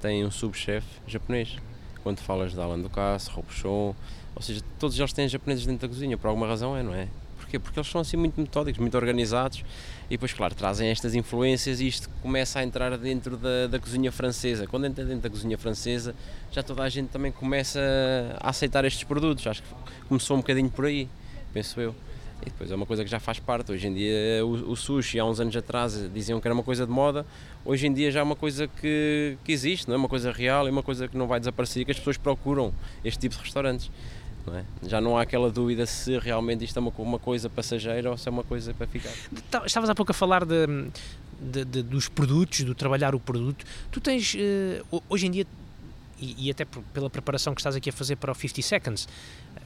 têm 0.00 0.24
um 0.24 0.30
subchefe 0.30 0.86
japonês. 1.06 1.56
Quando 2.04 2.20
falas 2.20 2.52
de 2.52 2.60
Alan 2.60 2.80
Ducasse, 2.80 3.28
Robuchon, 3.30 3.94
ou 4.34 4.42
seja, 4.42 4.60
todos 4.78 4.98
eles 4.98 5.12
têm 5.12 5.28
japoneses 5.28 5.66
dentro 5.66 5.88
da 5.88 5.92
cozinha, 5.92 6.16
por 6.16 6.28
alguma 6.28 6.46
razão 6.46 6.76
é, 6.76 6.82
não 6.82 6.94
é? 6.94 7.08
Porquê? 7.38 7.58
Porque 7.58 7.78
eles 7.78 7.90
são 7.90 8.00
assim 8.00 8.16
muito 8.16 8.40
metódicos, 8.40 8.80
muito 8.80 8.96
organizados 8.96 9.64
e 10.12 10.14
depois, 10.14 10.34
claro, 10.34 10.54
trazem 10.54 10.90
estas 10.90 11.14
influências 11.14 11.80
e 11.80 11.88
isto 11.88 12.10
começa 12.20 12.58
a 12.58 12.62
entrar 12.62 12.98
dentro 12.98 13.34
da, 13.34 13.66
da 13.66 13.78
cozinha 13.78 14.12
francesa. 14.12 14.66
Quando 14.66 14.84
entra 14.84 15.02
dentro 15.06 15.22
da 15.22 15.30
cozinha 15.30 15.56
francesa, 15.56 16.14
já 16.50 16.62
toda 16.62 16.82
a 16.82 16.88
gente 16.90 17.08
também 17.08 17.32
começa 17.32 17.80
a 18.38 18.50
aceitar 18.50 18.84
estes 18.84 19.04
produtos. 19.04 19.46
Acho 19.46 19.62
que 19.62 19.68
começou 20.06 20.36
um 20.36 20.40
bocadinho 20.40 20.68
por 20.68 20.84
aí, 20.84 21.08
penso 21.54 21.80
eu. 21.80 21.94
E 22.42 22.44
depois 22.44 22.70
é 22.70 22.74
uma 22.74 22.84
coisa 22.84 23.02
que 23.02 23.10
já 23.10 23.18
faz 23.18 23.38
parte. 23.38 23.72
Hoje 23.72 23.86
em 23.86 23.94
dia, 23.94 24.44
o, 24.44 24.72
o, 24.72 24.76
sushi, 24.76 25.18
há 25.18 25.24
uns 25.24 25.40
anos 25.40 25.56
atrás, 25.56 25.98
diziam 26.12 26.38
que 26.42 26.46
era 26.46 26.52
uma 26.52 26.62
coisa 26.62 26.84
de 26.84 26.92
moda. 26.92 27.24
Hoje 27.64 27.86
em 27.86 27.94
dia 27.94 28.10
já 28.10 28.20
é 28.20 28.22
uma 28.22 28.36
coisa 28.36 28.68
que, 28.68 29.38
que 29.42 29.50
existe, 29.50 29.88
não 29.88 29.94
é? 29.94 29.96
uma 29.96 30.10
coisa 30.10 30.30
real 30.30 30.68
e 30.68 30.70
uma 30.70 30.82
coisa 30.82 31.08
que 31.08 31.16
não 31.16 31.26
vai 31.26 31.40
desaparecer 31.40 31.80
e 31.80 31.84
que 31.86 31.90
as 31.90 31.96
pessoas 31.96 32.18
procuram 32.18 32.70
este 33.02 33.18
tipo 33.18 33.34
de 33.34 33.40
restaurantes. 33.40 33.90
Não 34.46 34.56
é? 34.56 34.64
Já 34.86 35.00
não 35.00 35.16
há 35.16 35.22
aquela 35.22 35.50
dúvida 35.50 35.86
se 35.86 36.18
realmente 36.18 36.64
isto 36.64 36.76
é 36.76 36.80
uma, 36.80 36.92
uma 36.98 37.18
coisa 37.18 37.48
passageira 37.48 38.10
ou 38.10 38.16
se 38.16 38.28
é 38.28 38.32
uma 38.32 38.42
coisa 38.42 38.74
para 38.74 38.86
ficar. 38.86 39.12
Estavas 39.64 39.88
há 39.88 39.94
pouco 39.94 40.10
a 40.10 40.14
falar 40.14 40.44
de, 40.44 40.66
de, 41.40 41.64
de 41.64 41.82
dos 41.82 42.08
produtos, 42.08 42.62
do 42.62 42.74
trabalhar 42.74 43.14
o 43.14 43.20
produto. 43.20 43.64
Tu 43.90 44.00
tens, 44.00 44.34
uh, 44.34 45.02
hoje 45.08 45.26
em 45.26 45.30
dia, 45.30 45.46
e, 46.20 46.46
e, 46.46 46.50
até 46.50 46.64
pela 46.64 47.10
preparação 47.10 47.52
que 47.52 47.60
estás 47.60 47.74
aqui 47.74 47.90
a 47.90 47.92
fazer 47.92 48.14
para 48.14 48.30
o 48.30 48.34
50 48.34 48.62
Seconds, 48.62 49.08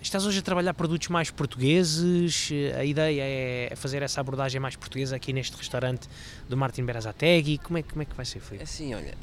estás 0.01 0.25
hoje 0.25 0.39
a 0.39 0.43
trabalhar 0.43 0.73
produtos 0.73 1.09
mais 1.09 1.31
portugueses? 1.31 2.51
A 2.79 2.85
ideia 2.85 3.23
é 3.71 3.77
fazer 3.77 4.03
essa 4.03 4.23
abordagem 4.23 4.59
mais 4.59 4.75
portuguesa 4.75 5.17
aqui 5.17 5.35
neste 5.35 5.55
restaurante 5.55 6.09
do 6.49 6.57
Martin 6.57 6.85
Berazategui? 6.85 7.59
Como 7.59 7.77
é, 7.77 7.83
como 7.83 8.01
é 8.01 8.05
que 8.07 8.15
vai 8.15 8.25
ser 8.25 8.41
feito? 8.41 8.63
É 8.63 8.65
assim, 8.65 8.95
olha, 8.95 9.15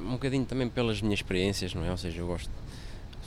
um 0.00 0.12
bocadinho 0.12 0.46
também 0.46 0.68
pelas 0.68 1.02
minhas 1.02 1.18
experiências, 1.20 1.74
não 1.74 1.84
é? 1.84 1.90
Ou 1.90 1.96
seja, 1.96 2.18
eu 2.20 2.26
gosto 2.26 2.50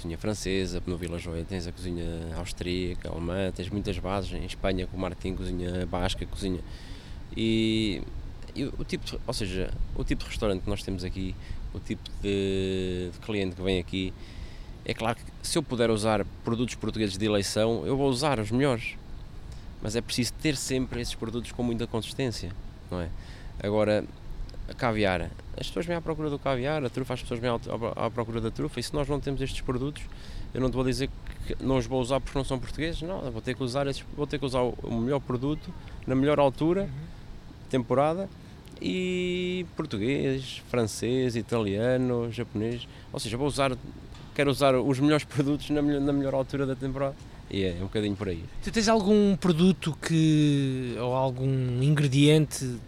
cozinha 0.02 0.18
francesa, 0.18 0.82
no 0.88 0.98
Vila 0.98 1.20
Joia 1.20 1.46
tens 1.48 1.68
a 1.68 1.72
cozinha 1.72 2.06
austríaca, 2.36 3.10
alemã, 3.10 3.52
tens 3.52 3.70
muitas 3.70 3.98
bases, 4.00 4.34
em 4.34 4.46
Espanha 4.46 4.88
com 4.88 4.98
o 4.98 5.00
Martim, 5.00 5.36
cozinha 5.36 5.86
basca, 5.86 6.26
cozinha. 6.26 6.60
E, 7.38 8.02
e, 8.56 8.66
o 8.66 8.84
tipo, 8.84 9.06
de, 9.06 9.20
ou 9.26 9.34
seja, 9.34 9.72
o 9.96 10.04
tipo 10.04 10.24
de 10.24 10.30
restaurante 10.30 10.64
que 10.64 10.70
nós 10.70 10.82
temos 10.82 11.04
aqui, 11.04 11.36
o 11.74 11.80
tipo 11.80 12.02
de, 12.22 13.12
de 13.14 13.20
cliente 13.20 13.56
que 13.56 13.62
vem 13.62 13.80
aqui, 13.80 14.14
é 14.84 14.94
claro 14.94 15.18
que 15.18 15.48
se 15.48 15.58
eu 15.58 15.62
puder 15.62 15.92
usar 15.92 16.26
produtos 16.44 16.74
portugueses 16.76 17.18
de 17.18 17.26
eleição, 17.26 17.86
eu 17.86 17.96
vou 17.96 18.10
usar 18.10 18.40
os 18.40 18.50
melhores. 18.50 18.96
Mas 19.84 19.96
é 19.96 20.02
preciso 20.02 20.34
ter 20.34 20.56
sempre 20.56 21.02
esses 21.02 21.14
produtos 21.14 21.52
com 21.52 21.64
muita 21.64 21.86
consistência, 21.86 22.52
não 22.90 23.02
é? 23.02 23.10
Agora, 23.62 24.04
caviar, 24.78 25.30
as 25.62 25.68
pessoas 25.68 25.86
vêm 25.86 25.96
à 25.96 26.02
procura 26.02 26.30
do 26.30 26.38
caviar, 26.38 26.84
a 26.84 26.90
trufa, 26.90 27.14
as 27.14 27.22
pessoas 27.22 27.40
vêm 27.40 27.50
à, 27.96 28.10
procura 28.10 28.42
da 28.42 28.52
trufa, 28.52 28.80
e 28.80 28.84
se 28.84 28.94
nós 28.94 29.08
não 29.08 29.20
temos 29.20 29.42
estes 29.42 29.62
produtos, 29.62 30.04
eu 30.54 30.60
não 30.60 30.70
te 30.70 30.74
vou 30.74 30.84
dizer 30.84 31.10
que 31.48 31.56
não 31.64 31.78
os 31.78 31.86
vou 31.86 32.02
usar 32.02 32.20
porque 32.20 32.38
não 32.38 32.44
são 32.44 32.60
portugueses, 32.60 33.02
não, 33.02 33.32
vou 33.32 33.42
ter 33.42 33.56
que 33.56 33.64
usar, 33.64 33.88
estes, 33.88 34.06
vou 34.16 34.28
ter 34.28 34.40
que 34.40 34.46
usar 34.46 34.62
o 34.62 35.00
melhor 35.00 35.20
produto, 35.20 35.74
na 36.06 36.16
melhor 36.16 36.40
altura, 36.40 36.90
temporada, 37.70 38.28
e 38.82 39.66
português, 39.76 40.62
francês, 40.70 41.36
italiano, 41.36 42.32
japonês. 42.32 42.88
Ou 43.14 43.20
seja, 43.20 43.38
vou 43.38 43.48
usar, 43.48 43.78
quero 44.34 44.50
usar 44.50 44.76
os 44.76 45.00
melhores 45.00 45.24
produtos 45.26 45.70
na 45.70 45.82
melhor, 45.82 46.02
na 46.02 46.12
melhor 46.12 46.34
altura 46.34 46.66
da 46.66 46.76
temporada. 46.76 47.16
E 47.50 47.64
é 47.64 47.76
um 47.80 47.84
bocadinho 47.84 48.16
por 48.16 48.30
aí. 48.30 48.44
Tu 48.64 48.72
tens 48.72 48.88
algum 48.88 49.36
produto 49.36 49.96
que 50.02 50.96
ou 51.00 51.14
algum 51.14 51.84
ingrediente 51.84 52.80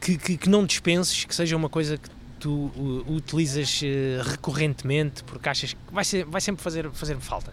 que, 0.00 0.16
que, 0.16 0.36
que 0.36 0.48
não 0.48 0.64
dispenses, 0.64 1.24
que 1.24 1.34
seja 1.34 1.56
uma 1.56 1.68
coisa 1.68 1.98
que 1.98 2.08
tu 2.38 2.70
uh, 2.76 3.12
utilizas 3.12 3.80
uh, 3.82 4.22
recorrentemente 4.28 5.24
porque 5.24 5.48
achas 5.48 5.72
que 5.72 5.78
vai, 5.92 6.04
ser, 6.04 6.24
vai 6.24 6.40
sempre 6.40 6.62
fazer, 6.62 6.90
fazer 6.90 7.16
falta? 7.18 7.52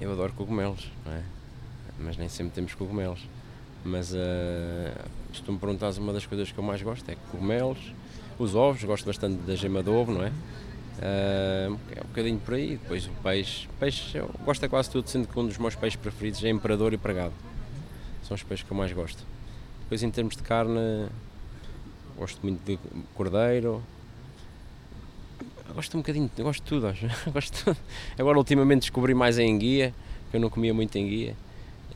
Eu 0.00 0.12
adoro 0.12 0.32
cogumelos, 0.32 0.90
não 1.04 1.12
é? 1.12 1.22
Mas 1.98 2.16
nem 2.16 2.28
sempre 2.28 2.54
temos 2.54 2.74
cogumelos. 2.74 3.20
Mas 3.84 4.12
uh, 4.12 4.16
se 5.32 5.42
tu 5.42 5.52
me 5.52 5.58
perguntas 5.58 5.98
uma 5.98 6.12
das 6.12 6.26
coisas 6.26 6.50
que 6.50 6.58
eu 6.58 6.64
mais 6.64 6.82
gosto 6.82 7.08
é 7.10 7.16
cogumelos, 7.30 7.78
os 8.38 8.54
ovos, 8.54 8.82
gosto 8.82 9.06
bastante 9.06 9.36
da 9.42 9.54
gema 9.54 9.82
de 9.82 9.90
ovo, 9.90 10.12
não 10.12 10.24
é? 10.24 10.28
Uh, 10.28 11.78
é 11.94 12.00
um 12.00 12.06
bocadinho 12.06 12.38
por 12.38 12.54
aí, 12.54 12.76
depois 12.76 13.06
o 13.06 13.10
peixe. 13.22 13.68
Peixe 13.78 14.16
eu 14.16 14.30
gosto 14.44 14.62
de 14.62 14.68
quase 14.68 14.90
tudo, 14.90 15.08
sendo 15.08 15.28
que 15.28 15.38
um 15.38 15.46
dos 15.46 15.58
meus 15.58 15.74
peixes 15.74 15.96
preferidos 15.96 16.42
é 16.42 16.48
imperador 16.48 16.92
e 16.92 16.96
pregado. 16.96 17.34
São 18.26 18.34
os 18.34 18.42
peixes 18.42 18.66
que 18.66 18.72
eu 18.72 18.76
mais 18.76 18.92
gosto. 18.92 19.24
Depois 19.84 20.02
em 20.02 20.10
termos 20.10 20.36
de 20.36 20.42
carne, 20.42 21.08
gosto 22.16 22.40
muito 22.42 22.60
de 22.64 22.78
cordeiro. 23.14 23.82
Gosto 25.74 25.96
um 25.96 26.00
bocadinho, 26.00 26.30
gosto 26.38 26.62
de 26.62 26.68
tudo, 26.68 26.86
acho. 26.86 27.06
gosto 27.30 27.72
de. 27.72 27.78
Agora 28.18 28.38
ultimamente 28.38 28.80
descobri 28.80 29.14
mais 29.14 29.38
a 29.38 29.42
enguia, 29.42 29.94
que 30.30 30.36
eu 30.36 30.40
não 30.40 30.48
comia 30.48 30.72
muito 30.72 30.96
enguia. 30.96 31.36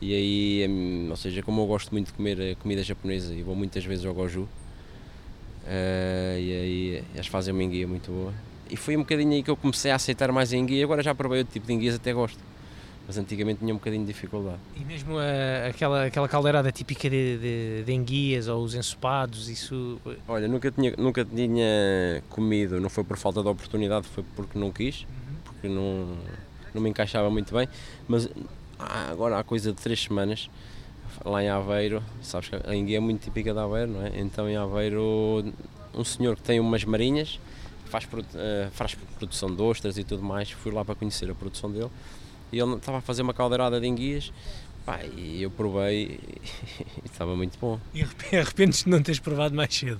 E 0.01 0.13
aí, 0.13 1.07
ou 1.09 1.15
seja, 1.17 1.41
como 1.41 1.61
eu 1.61 1.67
gosto 1.67 1.91
muito 1.91 2.07
de 2.07 2.13
comer 2.13 2.55
comida 2.57 2.83
japonesa 2.83 3.33
e 3.33 3.41
vou 3.41 3.55
muitas 3.55 3.83
vezes 3.83 4.05
ao 4.05 4.13
Goju, 4.13 4.41
uh, 4.41 4.47
e 6.37 6.53
aí 6.53 7.03
eles 7.13 7.27
fazem 7.27 7.53
uma 7.53 7.63
enguia 7.63 7.87
muito 7.87 8.11
boa. 8.11 8.33
E 8.69 8.77
foi 8.77 8.95
um 8.95 8.99
bocadinho 8.99 9.33
aí 9.33 9.43
que 9.43 9.49
eu 9.49 9.57
comecei 9.57 9.91
a 9.91 9.95
aceitar 9.95 10.31
mais 10.31 10.53
a 10.53 10.57
enguia, 10.57 10.85
agora 10.85 11.01
já 11.01 11.13
provei 11.13 11.39
outro 11.39 11.51
tipo 11.51 11.65
de 11.67 11.73
enguias, 11.73 11.95
até 11.95 12.13
gosto 12.13 12.39
mas 13.09 13.17
antigamente 13.17 13.61
tinha 13.61 13.73
um 13.73 13.77
bocadinho 13.77 14.05
de 14.05 14.13
dificuldade. 14.13 14.59
E 14.75 14.85
mesmo 14.85 15.17
a, 15.17 15.69
aquela, 15.69 16.05
aquela 16.05 16.27
caldeirada 16.27 16.71
típica 16.71 17.09
de, 17.09 17.39
de, 17.39 17.83
de, 17.83 17.91
enguias 17.91 18.47
ou 18.47 18.63
os 18.63 18.75
ensopados, 18.75 19.49
isso... 19.49 19.99
Olha, 20.27 20.47
nunca 20.47 20.69
tinha, 20.69 20.93
nunca 20.95 21.25
tinha 21.25 22.21
comido, 22.29 22.79
não 22.79 22.87
foi 22.87 23.03
por 23.03 23.17
falta 23.17 23.41
de 23.41 23.47
oportunidade, 23.47 24.05
foi 24.09 24.23
porque 24.35 24.59
não 24.59 24.71
quis, 24.71 25.01
uhum. 25.01 25.35
porque 25.43 25.67
não, 25.67 26.17
não 26.71 26.83
me 26.83 26.87
encaixava 26.91 27.31
muito 27.31 27.51
bem, 27.51 27.67
mas 28.07 28.29
agora 28.77 29.39
há 29.39 29.43
coisa 29.43 29.73
de 29.73 29.81
três 29.81 30.03
semanas, 30.03 30.47
lá 31.25 31.43
em 31.43 31.49
Aveiro, 31.49 32.03
sabes 32.21 32.49
que 32.49 32.57
a 32.63 32.75
enguia 32.75 32.97
é 32.97 32.99
muito 32.99 33.23
típica 33.23 33.51
de 33.53 33.59
Aveiro, 33.59 33.89
não 33.91 34.05
é? 34.05 34.19
Então 34.19 34.47
em 34.47 34.55
Aveiro, 34.55 35.51
um 35.95 36.03
senhor 36.03 36.35
que 36.35 36.43
tem 36.43 36.59
umas 36.59 36.85
marinhas, 36.85 37.39
faz, 37.85 38.07
eh, 38.35 38.69
faz 38.71 38.95
produção 39.17 39.49
de 39.49 39.59
ostras 39.63 39.97
e 39.97 40.03
tudo 40.03 40.21
mais, 40.21 40.51
fui 40.51 40.71
lá 40.71 40.85
para 40.85 40.93
conhecer 40.93 41.27
a 41.31 41.33
produção 41.33 41.71
dele, 41.71 41.89
e 42.51 42.59
ele 42.59 42.75
estava 42.75 42.97
a 42.99 43.01
fazer 43.01 43.21
uma 43.21 43.33
caldeirada 43.33 43.79
de 43.79 43.87
enguias 43.87 44.31
pá, 44.85 44.99
e 45.15 45.43
eu 45.43 45.51
provei 45.51 46.19
e 47.03 47.05
estava 47.05 47.35
muito 47.35 47.57
bom. 47.59 47.79
E 47.93 48.01
arrependes 48.35 48.83
de 48.83 48.89
não 48.89 49.01
teres 49.01 49.19
provado 49.19 49.55
mais 49.55 49.73
cedo? 49.73 49.99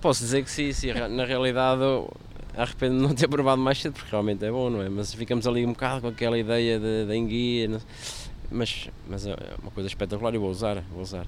Posso 0.00 0.20
dizer 0.20 0.44
que 0.44 0.50
sim, 0.50 0.72
sim 0.72 0.92
na 0.92 1.24
realidade 1.24 1.82
arrependo 2.56 2.96
de 2.96 3.02
não 3.02 3.14
ter 3.14 3.28
provado 3.28 3.60
mais 3.60 3.80
cedo 3.80 3.94
porque 3.94 4.10
realmente 4.10 4.44
é 4.44 4.50
bom, 4.50 4.70
não 4.70 4.82
é? 4.82 4.88
Mas 4.88 5.14
ficamos 5.14 5.46
ali 5.46 5.64
um 5.64 5.72
bocado 5.72 6.02
com 6.02 6.08
aquela 6.08 6.38
ideia 6.38 6.80
da 7.06 7.16
enguia, 7.16 7.80
mas, 8.50 8.88
mas 9.08 9.26
é 9.26 9.36
uma 9.62 9.70
coisa 9.70 9.88
espetacular 9.88 10.34
e 10.34 10.38
vou 10.38 10.50
usar, 10.50 10.82
vou 10.92 11.02
usar. 11.02 11.26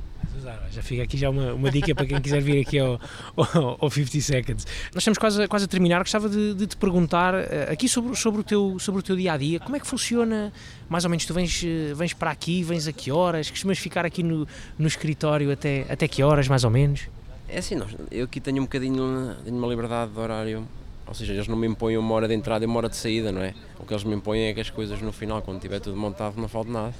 Já 0.70 0.82
fica 0.82 1.02
aqui 1.02 1.16
já 1.16 1.28
uma, 1.28 1.52
uma 1.52 1.70
dica 1.70 1.94
para 1.94 2.06
quem 2.06 2.20
quiser 2.20 2.40
vir 2.40 2.60
aqui 2.60 2.78
ao, 2.78 3.00
ao, 3.36 3.76
ao 3.80 3.90
50 3.90 4.20
Seconds. 4.20 4.66
Nós 4.94 5.02
estamos 5.02 5.18
quase, 5.18 5.46
quase 5.48 5.64
a 5.64 5.68
terminar, 5.68 5.98
gostava 5.98 6.28
de, 6.28 6.54
de, 6.54 6.66
te 6.66 6.76
perguntar 6.76 7.34
eh, 7.34 7.68
aqui 7.70 7.88
sobre, 7.88 8.14
sobre, 8.16 8.40
o 8.40 8.44
teu, 8.44 8.78
sobre 8.78 9.00
o 9.00 9.02
teu 9.02 9.16
dia 9.16 9.32
a 9.32 9.36
dia, 9.36 9.60
como 9.60 9.76
é 9.76 9.80
que 9.80 9.86
funciona? 9.86 10.52
Mais 10.88 11.04
ou 11.04 11.10
menos, 11.10 11.26
tu 11.26 11.34
vens, 11.34 11.62
eh, 11.64 11.92
vens 11.94 12.14
para 12.14 12.30
aqui, 12.30 12.62
vens 12.62 12.86
a 12.86 12.92
que 12.92 13.10
horas? 13.10 13.50
Costumas 13.50 13.78
ficar 13.78 14.06
aqui 14.06 14.22
no, 14.22 14.46
no 14.78 14.86
escritório 14.86 15.50
até, 15.50 15.84
até 15.88 16.06
que 16.06 16.22
horas, 16.22 16.48
mais 16.48 16.64
ou 16.64 16.70
menos? 16.70 17.02
É 17.48 17.58
assim, 17.58 17.74
nós, 17.74 17.94
eu 18.10 18.24
aqui 18.24 18.40
tenho 18.40 18.58
um 18.58 18.64
bocadinho 18.64 19.36
tenho 19.44 19.56
uma 19.56 19.66
liberdade 19.66 20.12
de 20.12 20.18
horário 20.18 20.68
ou 21.10 21.14
seja, 21.14 21.32
eles 21.32 21.48
não 21.48 21.56
me 21.56 21.66
impõem 21.66 21.96
uma 21.96 22.14
hora 22.14 22.28
de 22.28 22.34
entrada 22.34 22.64
e 22.64 22.68
uma 22.68 22.76
hora 22.76 22.88
de 22.88 22.94
saída, 22.94 23.32
não 23.32 23.42
é? 23.42 23.52
O 23.80 23.84
que 23.84 23.92
eles 23.92 24.04
me 24.04 24.14
impõem 24.14 24.44
é 24.44 24.54
que 24.54 24.60
as 24.60 24.70
coisas 24.70 25.02
no 25.02 25.10
final, 25.10 25.42
quando 25.42 25.60
tiver 25.60 25.80
tudo 25.80 25.96
montado, 25.96 26.40
não 26.40 26.46
falte 26.46 26.70
nada. 26.70 26.94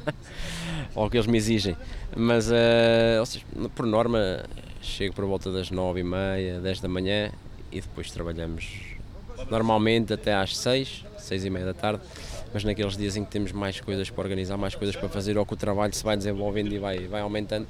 Ou 0.96 1.04
o 1.04 1.10
que 1.10 1.18
eles 1.18 1.26
me 1.26 1.36
exigem. 1.36 1.76
Mas, 2.16 2.50
uh, 2.50 3.26
seja, 3.26 3.44
por 3.74 3.84
norma, 3.84 4.42
chego 4.80 5.14
por 5.14 5.26
volta 5.26 5.52
das 5.52 5.70
nove 5.70 6.00
e 6.00 6.04
meia, 6.04 6.58
dez 6.58 6.80
da 6.80 6.88
manhã 6.88 7.30
e 7.70 7.82
depois 7.82 8.10
trabalhamos 8.10 8.96
normalmente 9.50 10.10
até 10.10 10.34
às 10.34 10.56
seis, 10.56 11.04
seis 11.18 11.44
e 11.44 11.50
meia 11.50 11.66
da 11.66 11.74
tarde. 11.74 12.00
Mas 12.54 12.64
naqueles 12.64 12.96
dias 12.96 13.14
em 13.14 13.26
que 13.26 13.30
temos 13.30 13.52
mais 13.52 13.78
coisas 13.78 14.08
para 14.08 14.22
organizar, 14.22 14.56
mais 14.56 14.74
coisas 14.74 14.96
para 14.96 15.10
fazer, 15.10 15.36
ou 15.36 15.44
que 15.44 15.52
o 15.52 15.56
trabalho 15.56 15.92
se 15.92 16.02
vai 16.02 16.16
desenvolvendo 16.16 16.72
e 16.72 16.78
vai, 16.78 17.06
vai 17.06 17.20
aumentando, 17.20 17.66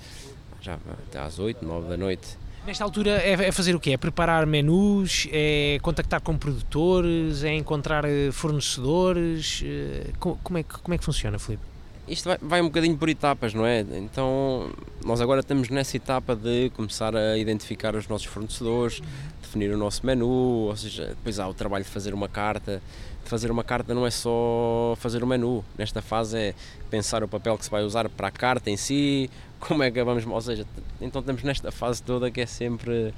já 0.60 0.78
até 1.08 1.18
às 1.18 1.40
oito, 1.40 1.64
nove 1.64 1.88
da 1.88 1.96
noite 1.96 2.38
Nesta 2.68 2.84
altura 2.84 3.12
é, 3.22 3.32
é, 3.32 3.50
fazer 3.50 3.74
o 3.74 3.80
quê? 3.80 3.92
É 3.92 3.96
preparar 3.96 4.44
menus, 4.44 5.26
é 5.32 5.78
contactar 5.80 6.20
com 6.20 6.36
produtores, 6.36 7.42
é 7.42 7.54
encontrar 7.54 8.04
eh, 8.04 8.30
fornecedores? 8.30 9.62
Eh, 9.64 10.10
como 10.18 10.58
é 10.58 10.62
que, 10.62 10.78
como 10.78 10.92
é 10.94 10.98
que 10.98 11.02
funciona, 11.02 11.38
Filipe? 11.38 11.62
Isto 12.06 12.28
vai, 12.28 12.38
vai 12.42 12.60
um 12.60 12.66
bocadinho 12.66 12.94
por 12.98 13.08
etapas, 13.08 13.54
não 13.54 13.64
é? 13.64 13.80
Então, 13.80 14.70
nós 15.02 15.18
agora 15.22 15.40
estamos 15.40 15.70
nessa 15.70 15.96
etapa 15.96 16.36
de 16.36 16.68
começar 16.76 17.16
a 17.16 17.38
identificar 17.38 17.94
os 17.96 18.06
nossos 18.06 18.26
fornecedores, 18.26 19.00
definir 19.48 19.70
o 19.70 19.76
nosso 19.76 20.04
menu, 20.04 20.28
ou 20.28 20.76
seja, 20.76 21.06
depois 21.06 21.38
há 21.38 21.48
o 21.48 21.54
trabalho 21.54 21.84
de 21.84 21.90
fazer 21.90 22.14
uma 22.14 22.28
carta. 22.28 22.82
De 23.24 23.30
fazer 23.30 23.50
uma 23.50 23.64
carta 23.64 23.94
não 23.94 24.06
é 24.06 24.10
só 24.10 24.94
fazer 24.98 25.22
o 25.22 25.26
menu, 25.26 25.64
nesta 25.76 26.00
fase 26.00 26.38
é 26.38 26.54
pensar 26.90 27.22
o 27.22 27.28
papel 27.28 27.58
que 27.58 27.64
se 27.64 27.70
vai 27.70 27.82
usar 27.82 28.08
para 28.08 28.28
a 28.28 28.30
carta 28.30 28.70
em 28.70 28.76
si, 28.76 29.28
como 29.60 29.82
é 29.82 29.90
que 29.90 30.02
vamos, 30.02 30.24
ou 30.24 30.40
seja, 30.40 30.66
então 31.00 31.20
estamos 31.20 31.42
nesta 31.42 31.70
fase 31.70 32.02
toda 32.02 32.30
que 32.30 32.40
é 32.40 32.46
sempre 32.46 33.12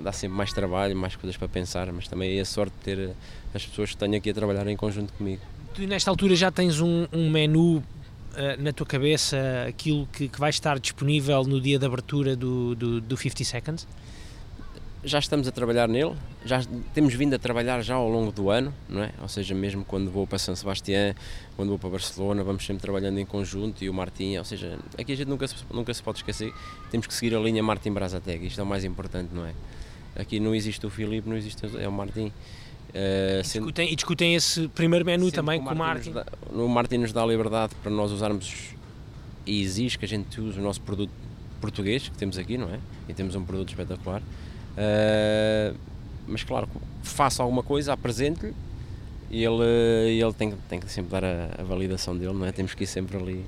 dá 0.00 0.12
sempre 0.12 0.36
mais 0.36 0.52
trabalho, 0.52 0.96
mais 0.96 1.16
coisas 1.16 1.36
para 1.36 1.48
pensar, 1.48 1.90
mas 1.92 2.06
também 2.06 2.38
é 2.38 2.40
a 2.40 2.44
sorte 2.44 2.72
de 2.78 2.84
ter 2.84 3.10
as 3.54 3.64
pessoas 3.64 3.90
que 3.90 3.96
tenho 3.96 4.16
aqui 4.16 4.30
a 4.30 4.34
trabalhar 4.34 4.66
em 4.66 4.76
conjunto 4.76 5.12
comigo. 5.14 5.40
Tu 5.74 5.82
nesta 5.82 6.10
altura 6.10 6.34
já 6.36 6.50
tens 6.50 6.80
um, 6.80 7.06
um 7.12 7.30
menu 7.30 7.78
uh, 7.78 7.82
na 8.58 8.72
tua 8.72 8.86
cabeça, 8.86 9.36
aquilo 9.68 10.06
que, 10.12 10.28
que 10.28 10.38
vai 10.38 10.50
estar 10.50 10.78
disponível 10.78 11.42
no 11.44 11.60
dia 11.60 11.78
de 11.78 11.86
abertura 11.86 12.36
do, 12.36 12.74
do, 12.74 13.00
do 13.00 13.16
50 13.16 13.44
Seconds? 13.44 13.86
Já 15.02 15.18
estamos 15.18 15.48
a 15.48 15.52
trabalhar 15.52 15.88
nele, 15.88 16.14
já 16.44 16.62
temos 16.92 17.14
vindo 17.14 17.34
a 17.34 17.38
trabalhar 17.38 17.80
já 17.82 17.94
ao 17.94 18.08
longo 18.08 18.30
do 18.30 18.50
ano, 18.50 18.72
não 18.88 19.02
é? 19.02 19.12
Ou 19.22 19.28
seja, 19.28 19.54
mesmo 19.54 19.84
quando 19.84 20.10
vou 20.10 20.26
para 20.26 20.38
São 20.38 20.54
Sebastião, 20.54 21.14
quando 21.56 21.70
vou 21.70 21.78
para 21.78 21.90
Barcelona, 21.90 22.44
vamos 22.44 22.64
sempre 22.66 22.82
trabalhando 22.82 23.18
em 23.18 23.24
conjunto 23.24 23.82
e 23.82 23.88
o 23.88 23.94
Martim, 23.94 24.36
ou 24.36 24.44
seja, 24.44 24.78
aqui 24.98 25.12
a 25.12 25.16
gente 25.16 25.28
nunca 25.28 25.48
se, 25.48 25.54
nunca 25.72 25.94
se 25.94 26.02
pode 26.02 26.18
esquecer, 26.18 26.52
temos 26.90 27.06
que 27.06 27.14
seguir 27.14 27.34
a 27.34 27.40
linha 27.40 27.62
Martim 27.62 27.92
Brasateg, 27.92 28.46
isto 28.46 28.60
é 28.60 28.64
o 28.64 28.66
mais 28.66 28.84
importante, 28.84 29.30
não 29.34 29.46
é? 29.46 29.54
Aqui 30.16 30.38
não 30.38 30.54
existe 30.54 30.84
o 30.84 30.90
Filipe, 30.90 31.28
não 31.28 31.36
existe 31.36 31.64
é 31.78 31.88
o 31.88 31.92
Martim. 31.92 32.26
Uh, 32.90 33.38
e, 33.38 33.42
discutem, 33.42 33.92
e 33.92 33.96
discutem 33.96 34.34
esse 34.34 34.68
primeiro 34.68 35.04
menu 35.04 35.30
também 35.30 35.62
com 35.62 35.72
o 35.72 35.76
Martin. 35.76 36.12
Dá, 36.12 36.26
o 36.52 36.68
Martin 36.68 36.98
nos 36.98 37.12
dá 37.12 37.22
a 37.22 37.26
liberdade 37.26 37.74
para 37.82 37.90
nós 37.90 38.10
usarmos 38.10 38.74
e 39.46 39.62
exige 39.62 39.96
que 39.96 40.04
a 40.04 40.08
gente 40.08 40.40
use 40.40 40.58
o 40.58 40.62
nosso 40.62 40.80
produto 40.80 41.12
português 41.60 42.08
que 42.08 42.16
temos 42.16 42.36
aqui, 42.36 42.58
não 42.58 42.68
é? 42.68 42.78
E 43.08 43.14
temos 43.14 43.34
um 43.34 43.44
produto 43.44 43.68
espetacular. 43.68 44.20
Uh, 44.80 45.76
mas 46.26 46.42
claro, 46.42 46.66
faça 47.02 47.42
alguma 47.42 47.62
coisa, 47.62 47.92
apresente-lhe 47.92 48.54
e 49.30 49.44
ele, 49.44 49.62
ele 50.18 50.32
tem, 50.32 50.54
tem 50.68 50.80
que 50.80 50.90
sempre 50.90 51.10
dar 51.10 51.24
a, 51.24 51.50
a, 51.58 51.62
validação 51.62 52.16
dele, 52.16 52.32
não 52.32 52.46
é? 52.46 52.52
Temos 52.52 52.72
que 52.72 52.84
ir 52.84 52.86
sempre 52.86 53.18
ali. 53.18 53.44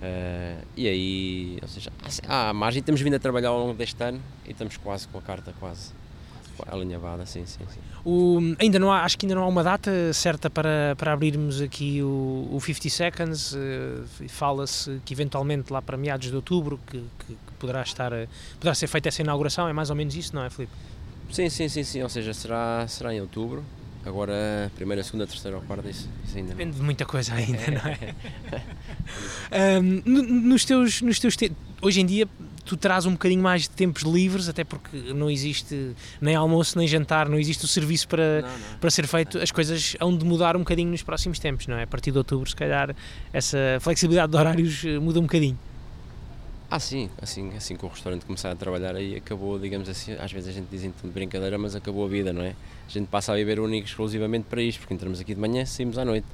Uh, 0.00 0.64
e 0.76 0.88
aí, 0.88 1.58
ou 1.60 1.68
seja, 1.68 1.92
há 2.26 2.52
margem, 2.52 2.82
temos 2.82 3.00
vindo 3.00 3.14
a 3.14 3.18
trabalhar 3.18 3.50
ao 3.50 3.58
longo 3.58 3.74
deste 3.74 4.02
ano 4.02 4.20
e 4.46 4.52
estamos 4.52 4.76
quase 4.78 5.06
com 5.08 5.18
a 5.18 5.22
carta 5.22 5.52
quase 5.60 5.92
alinhavada, 6.68 7.26
sim, 7.26 7.44
sim, 7.46 7.64
sim. 7.68 7.80
O, 8.04 8.38
ainda 8.58 8.78
não 8.78 8.92
há, 8.92 9.02
acho 9.02 9.18
que 9.18 9.26
ainda 9.26 9.34
não 9.34 9.42
há 9.42 9.46
uma 9.46 9.62
data 9.62 9.90
certa 10.12 10.48
para, 10.48 10.94
para 10.96 11.12
abrirmos 11.12 11.60
aqui 11.60 12.02
o, 12.02 12.48
o 12.52 12.60
50 12.60 12.88
Seconds. 12.88 13.52
Uh, 13.52 14.28
Fala-se 14.28 15.00
que 15.04 15.12
eventualmente 15.12 15.72
lá 15.72 15.82
para 15.82 15.96
meados 15.96 16.28
de 16.28 16.36
outubro 16.36 16.78
que, 16.86 16.98
que, 16.98 17.26
que, 17.26 17.52
poderá 17.58 17.82
estar 17.82 18.12
poderá 18.54 18.74
ser 18.74 18.86
feita 18.86 19.08
essa 19.08 19.22
inauguração. 19.22 19.68
É 19.68 19.72
mais 19.72 19.90
ou 19.90 19.96
menos 19.96 20.14
isso, 20.14 20.34
não 20.34 20.44
é, 20.44 20.50
Filipe? 20.50 20.72
Sim, 21.30 21.48
sim, 21.48 21.68
sim, 21.68 21.82
sim. 21.82 22.02
Ou 22.02 22.08
seja, 22.08 22.32
será, 22.32 22.86
será 22.88 23.12
em 23.12 23.20
outubro. 23.20 23.64
Agora, 24.04 24.70
primeira, 24.76 25.02
segunda, 25.02 25.26
terceira 25.26 25.56
ou 25.56 25.62
quarta, 25.64 25.90
isso, 25.90 26.08
isso 26.24 26.38
ainda 26.38 26.50
Depende 26.50 26.70
não. 26.70 26.78
de 26.78 26.84
muita 26.84 27.04
coisa 27.04 27.34
ainda, 27.34 27.58
não 27.72 27.90
é? 27.90 28.14
um, 29.80 30.12
nos 30.46 30.64
teus, 30.64 31.02
nos 31.02 31.18
teus 31.18 31.36
te... 31.36 31.50
hoje 31.82 32.00
em 32.00 32.06
dia 32.06 32.28
tu 32.66 32.76
terás 32.76 33.06
um 33.06 33.12
bocadinho 33.12 33.42
mais 33.42 33.62
de 33.62 33.70
tempos 33.70 34.02
livres, 34.02 34.48
até 34.48 34.64
porque 34.64 34.96
não 35.14 35.30
existe 35.30 35.94
nem 36.20 36.34
almoço 36.34 36.76
nem 36.76 36.86
jantar, 36.86 37.28
não 37.28 37.38
existe 37.38 37.64
o 37.64 37.68
serviço 37.68 38.08
para, 38.08 38.42
não, 38.42 38.48
não. 38.48 38.78
para 38.78 38.90
ser 38.90 39.06
feito, 39.06 39.38
as 39.38 39.52
coisas 39.52 39.96
hão 40.00 40.14
de 40.14 40.24
mudar 40.24 40.56
um 40.56 40.60
bocadinho 40.60 40.90
nos 40.90 41.02
próximos 41.02 41.38
tempos, 41.38 41.68
não 41.68 41.76
é? 41.76 41.84
A 41.84 41.86
partir 41.86 42.10
de 42.10 42.18
outubro, 42.18 42.50
se 42.50 42.56
calhar, 42.56 42.94
essa 43.32 43.58
flexibilidade 43.80 44.32
de 44.32 44.36
horários 44.36 44.84
eh, 44.84 44.98
muda 44.98 45.20
um 45.20 45.22
bocadinho. 45.22 45.56
Ah, 46.68 46.80
sim, 46.80 47.08
assim, 47.22 47.56
assim 47.56 47.76
que 47.76 47.86
o 47.86 47.88
restaurante 47.88 48.24
começar 48.24 48.50
a 48.50 48.56
trabalhar 48.56 48.96
aí 48.96 49.14
acabou, 49.14 49.56
digamos 49.56 49.88
assim, 49.88 50.14
às 50.14 50.32
vezes 50.32 50.48
a 50.48 50.52
gente 50.52 50.66
diz 50.68 50.82
de 50.82 50.92
brincadeira, 51.04 51.56
mas 51.56 51.76
acabou 51.76 52.04
a 52.04 52.08
vida, 52.08 52.32
não 52.32 52.42
é? 52.42 52.56
A 52.88 52.90
gente 52.90 53.06
passa 53.06 53.32
a 53.32 53.36
viver 53.36 53.60
único 53.60 53.86
exclusivamente 53.86 54.46
para 54.50 54.60
isto, 54.60 54.80
porque 54.80 54.92
entramos 54.92 55.20
aqui 55.20 55.32
de 55.32 55.40
manhã 55.40 55.62
e 55.62 55.66
saímos 55.66 55.96
à 55.96 56.04
noite. 56.04 56.26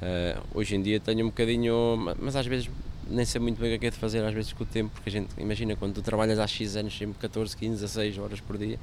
Uh, 0.00 0.40
hoje 0.54 0.76
em 0.76 0.82
dia 0.82 1.00
tenho 1.00 1.24
um 1.24 1.28
bocadinho, 1.30 2.14
mas 2.20 2.36
às 2.36 2.46
vezes 2.46 2.70
nem 3.08 3.24
sei 3.24 3.40
muito 3.40 3.60
bem 3.60 3.74
o 3.74 3.78
que 3.78 3.86
é 3.86 3.90
de 3.90 3.96
fazer 3.96 4.22
às 4.24 4.34
vezes 4.34 4.52
com 4.52 4.64
o 4.64 4.66
tempo, 4.66 4.90
porque 4.94 5.08
a 5.08 5.12
gente, 5.12 5.28
imagina, 5.38 5.74
quando 5.76 5.94
tu 5.94 6.02
trabalhas 6.02 6.38
há 6.38 6.46
X 6.46 6.76
anos, 6.76 6.96
sempre 6.96 7.18
14, 7.18 7.56
15, 7.56 7.80
16 7.80 8.18
horas 8.18 8.40
por 8.40 8.58
dia, 8.58 8.78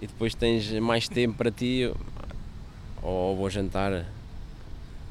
e 0.00 0.06
depois 0.06 0.34
tens 0.34 0.70
mais 0.80 1.08
tempo 1.08 1.36
para 1.36 1.50
ti, 1.50 1.92
ou 3.02 3.36
vou 3.36 3.50
jantar, 3.50 4.06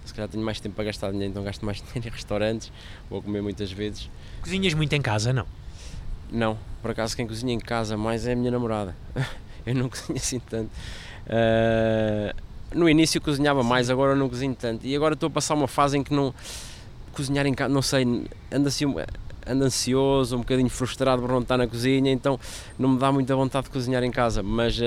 se 0.06 0.14
calhar 0.14 0.30
tenho 0.30 0.44
mais 0.44 0.60
tempo 0.60 0.76
para 0.76 0.86
gastar 0.86 1.12
dinheiro, 1.12 1.32
então 1.32 1.44
gasto 1.44 1.66
mais 1.66 1.78
dinheiro 1.84 2.08
em 2.08 2.12
restaurantes, 2.12 2.72
vou 3.10 3.22
comer 3.22 3.42
muitas 3.42 3.72
vezes. 3.72 4.10
Cozinhas 4.42 4.74
muito 4.74 4.94
em 4.94 5.02
casa, 5.02 5.34
não? 5.34 5.46
Não, 6.32 6.58
por 6.82 6.92
acaso 6.92 7.16
quem 7.16 7.28
cozinha 7.28 7.54
em 7.54 7.60
casa 7.60 7.98
mais 7.98 8.26
é 8.26 8.34
a 8.34 8.36
minha 8.36 8.52
namorada. 8.52 8.96
Eu 9.66 9.76
não 9.76 9.90
cozinho 9.90 10.18
assim 10.18 10.40
tanto. 10.40 10.72
Uh, 11.26 12.34
no 12.74 12.88
início 12.88 13.20
cozinhava 13.20 13.64
mais, 13.64 13.90
agora 13.90 14.16
não 14.16 14.30
cozinho 14.30 14.56
tanto. 14.56 14.86
E 14.86 14.96
agora 14.96 15.14
estou 15.14 15.28
a 15.28 15.30
passar 15.30 15.56
uma 15.56 15.68
fase 15.68 15.98
em 15.98 16.04
que 16.04 16.14
não 16.14 16.34
cozinhar 17.10 17.46
em 17.46 17.54
casa, 17.54 17.74
não 17.74 17.82
sei, 17.82 18.04
ando 18.52 18.68
assim 18.68 18.86
ando 19.50 19.66
ansioso, 19.66 20.36
um 20.36 20.40
bocadinho 20.40 20.70
frustrado 20.70 21.22
por 21.22 21.32
não 21.32 21.40
estar 21.40 21.58
na 21.58 21.68
cozinha, 21.68 22.12
então 22.12 22.40
não 22.78 22.90
me 22.90 23.00
dá 23.00 23.12
muita 23.12 23.36
vontade 23.36 23.66
de 23.66 23.72
cozinhar 23.72 24.04
em 24.04 24.12
casa, 24.12 24.44
mas, 24.44 24.78
uh, 24.80 24.84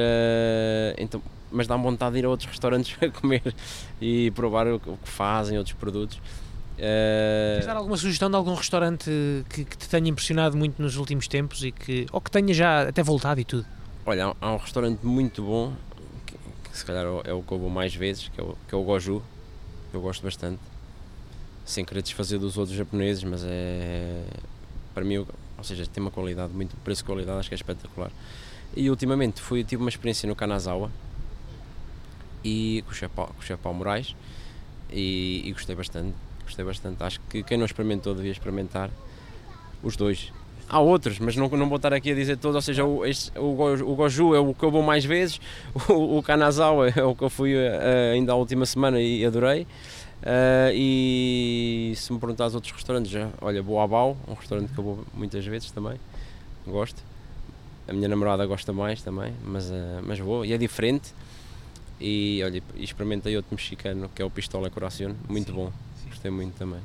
então, 0.96 1.20
mas 1.50 1.66
dá-me 1.66 1.82
vontade 1.82 2.12
de 2.12 2.20
ir 2.20 2.24
a 2.24 2.28
outros 2.28 2.48
restaurantes 2.48 2.94
para 2.96 3.10
comer 3.10 3.54
e 4.00 4.30
provar 4.30 4.68
o 4.68 4.78
que 4.78 4.96
fazem, 5.04 5.58
outros 5.58 5.74
produtos. 5.76 6.16
Uh... 6.78 7.52
Queres 7.52 7.66
dar 7.66 7.76
alguma 7.76 7.96
sugestão 7.96 8.30
de 8.30 8.36
algum 8.36 8.54
restaurante 8.54 9.10
que, 9.50 9.64
que, 9.64 9.76
te 9.76 9.88
tenha 9.88 10.08
impressionado 10.08 10.56
muito 10.56 10.80
nos 10.80 10.96
últimos 10.96 11.28
tempos 11.28 11.62
e 11.62 11.70
que, 11.70 12.06
ou 12.10 12.20
que 12.20 12.30
tenha 12.30 12.54
já 12.54 12.88
até 12.88 13.02
voltado 13.02 13.40
e 13.40 13.44
tudo? 13.44 13.66
Olha, 14.06 14.34
há 14.40 14.52
um 14.52 14.56
restaurante 14.56 15.04
muito 15.04 15.42
bom, 15.42 15.72
que, 16.26 16.34
que 16.34 16.78
se 16.78 16.84
calhar 16.84 17.04
é 17.24 17.32
o 17.32 17.42
que 17.42 17.52
eu 17.52 17.58
vou 17.58 17.70
mais 17.70 17.94
vezes, 17.94 18.28
que 18.28 18.40
é 18.40 18.44
o, 18.44 18.56
que 18.68 18.74
é 18.74 18.78
o 18.78 18.82
Goju, 18.82 19.22
eu 19.92 20.00
gosto 20.00 20.22
bastante 20.22 20.71
sem 21.64 21.84
querer 21.84 22.02
desfazer 22.02 22.38
dos 22.38 22.58
outros 22.58 22.76
japoneses, 22.76 23.24
mas 23.24 23.42
é 23.44 24.22
para 24.94 25.04
mim, 25.04 25.18
ou 25.18 25.64
seja, 25.64 25.86
tem 25.86 26.02
uma 26.02 26.10
qualidade, 26.10 26.52
muito 26.52 26.76
preço-qualidade, 26.78 27.38
acho 27.38 27.48
que 27.48 27.54
é 27.54 27.56
espetacular. 27.56 28.10
E 28.76 28.88
ultimamente 28.90 29.40
fui, 29.40 29.64
tive 29.64 29.82
uma 29.82 29.88
experiência 29.88 30.26
no 30.28 30.34
Kanazawa 30.34 30.90
e 32.44 32.82
com 32.86 32.92
o 32.92 32.94
chef, 32.94 33.14
com 33.14 33.22
o 33.38 33.42
chef 33.42 33.60
Paulo 33.62 33.78
Moraes 33.78 34.14
e, 34.90 35.42
e, 35.44 35.52
gostei 35.52 35.74
bastante, 35.74 36.14
gostei 36.44 36.64
bastante. 36.64 37.02
Acho 37.02 37.20
que 37.28 37.42
quem 37.42 37.58
não 37.58 37.66
experimentou 37.66 38.14
devia 38.14 38.32
experimentar 38.32 38.90
os 39.82 39.96
dois. 39.96 40.32
Há 40.68 40.80
outros, 40.80 41.18
mas 41.18 41.36
não, 41.36 41.48
não 41.48 41.68
vou 41.68 41.76
estar 41.76 41.92
aqui 41.92 42.12
a 42.12 42.14
dizer 42.14 42.38
todos, 42.38 42.56
ou 42.56 42.62
seja, 42.62 42.84
o, 42.84 43.04
este, 43.04 43.30
o, 43.38 43.52
o 43.52 43.94
Goju 43.94 44.34
é 44.34 44.38
o 44.38 44.54
que 44.54 44.62
eu 44.62 44.70
vou 44.70 44.82
mais 44.82 45.04
vezes, 45.04 45.38
o, 45.88 46.18
o 46.18 46.22
Kanazawa 46.22 46.88
é 46.88 47.02
o 47.02 47.14
que 47.14 47.22
eu 47.22 47.28
fui 47.28 47.54
uh, 47.54 48.12
ainda 48.14 48.32
a 48.32 48.36
última 48.36 48.64
semana 48.64 49.00
e 49.00 49.24
adorei. 49.24 49.66
Uh, 50.22 50.70
e 50.72 51.92
se 51.96 52.12
me 52.12 52.18
perguntar 52.20 52.44
aos 52.44 52.54
outros 52.54 52.72
restaurantes, 52.72 53.10
já, 53.10 53.28
olha, 53.40 53.60
Boabau, 53.60 54.16
um 54.28 54.34
restaurante 54.34 54.72
que 54.72 54.78
eu 54.78 54.84
vou 54.84 55.04
muitas 55.12 55.44
vezes 55.44 55.70
também, 55.72 55.98
gosto. 56.64 57.02
A 57.88 57.92
minha 57.92 58.08
namorada 58.08 58.46
gosta 58.46 58.72
mais 58.72 59.02
também, 59.02 59.34
mas, 59.44 59.68
uh, 59.68 59.74
mas 60.04 60.20
vou, 60.20 60.44
e 60.44 60.52
é 60.52 60.58
diferente. 60.58 61.12
E 62.00 62.40
olha, 62.44 62.62
experimentei 62.76 63.36
outro 63.36 63.54
mexicano 63.54 64.08
que 64.14 64.22
é 64.22 64.24
o 64.24 64.30
Pistola 64.30 64.70
Coração, 64.70 65.14
muito 65.28 65.50
sim, 65.50 65.56
bom, 65.56 65.72
sim. 66.00 66.08
gostei 66.08 66.30
muito 66.30 66.56
também. 66.56 66.80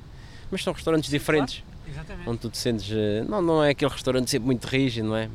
Mas 0.49 0.63
são 0.63 0.73
restaurantes 0.73 1.09
diferentes, 1.09 1.63
claro, 1.93 2.21
onde 2.25 2.39
tu 2.39 2.49
te 2.49 2.57
sentes. 2.57 2.89
Uh, 2.89 3.29
não, 3.29 3.39
não 3.39 3.63
é 3.63 3.69
aquele 3.69 3.91
restaurante 3.91 4.31
sempre 4.31 4.47
muito 4.47 4.65
rígido, 4.65 5.09
não 5.09 5.15
é? 5.15 5.29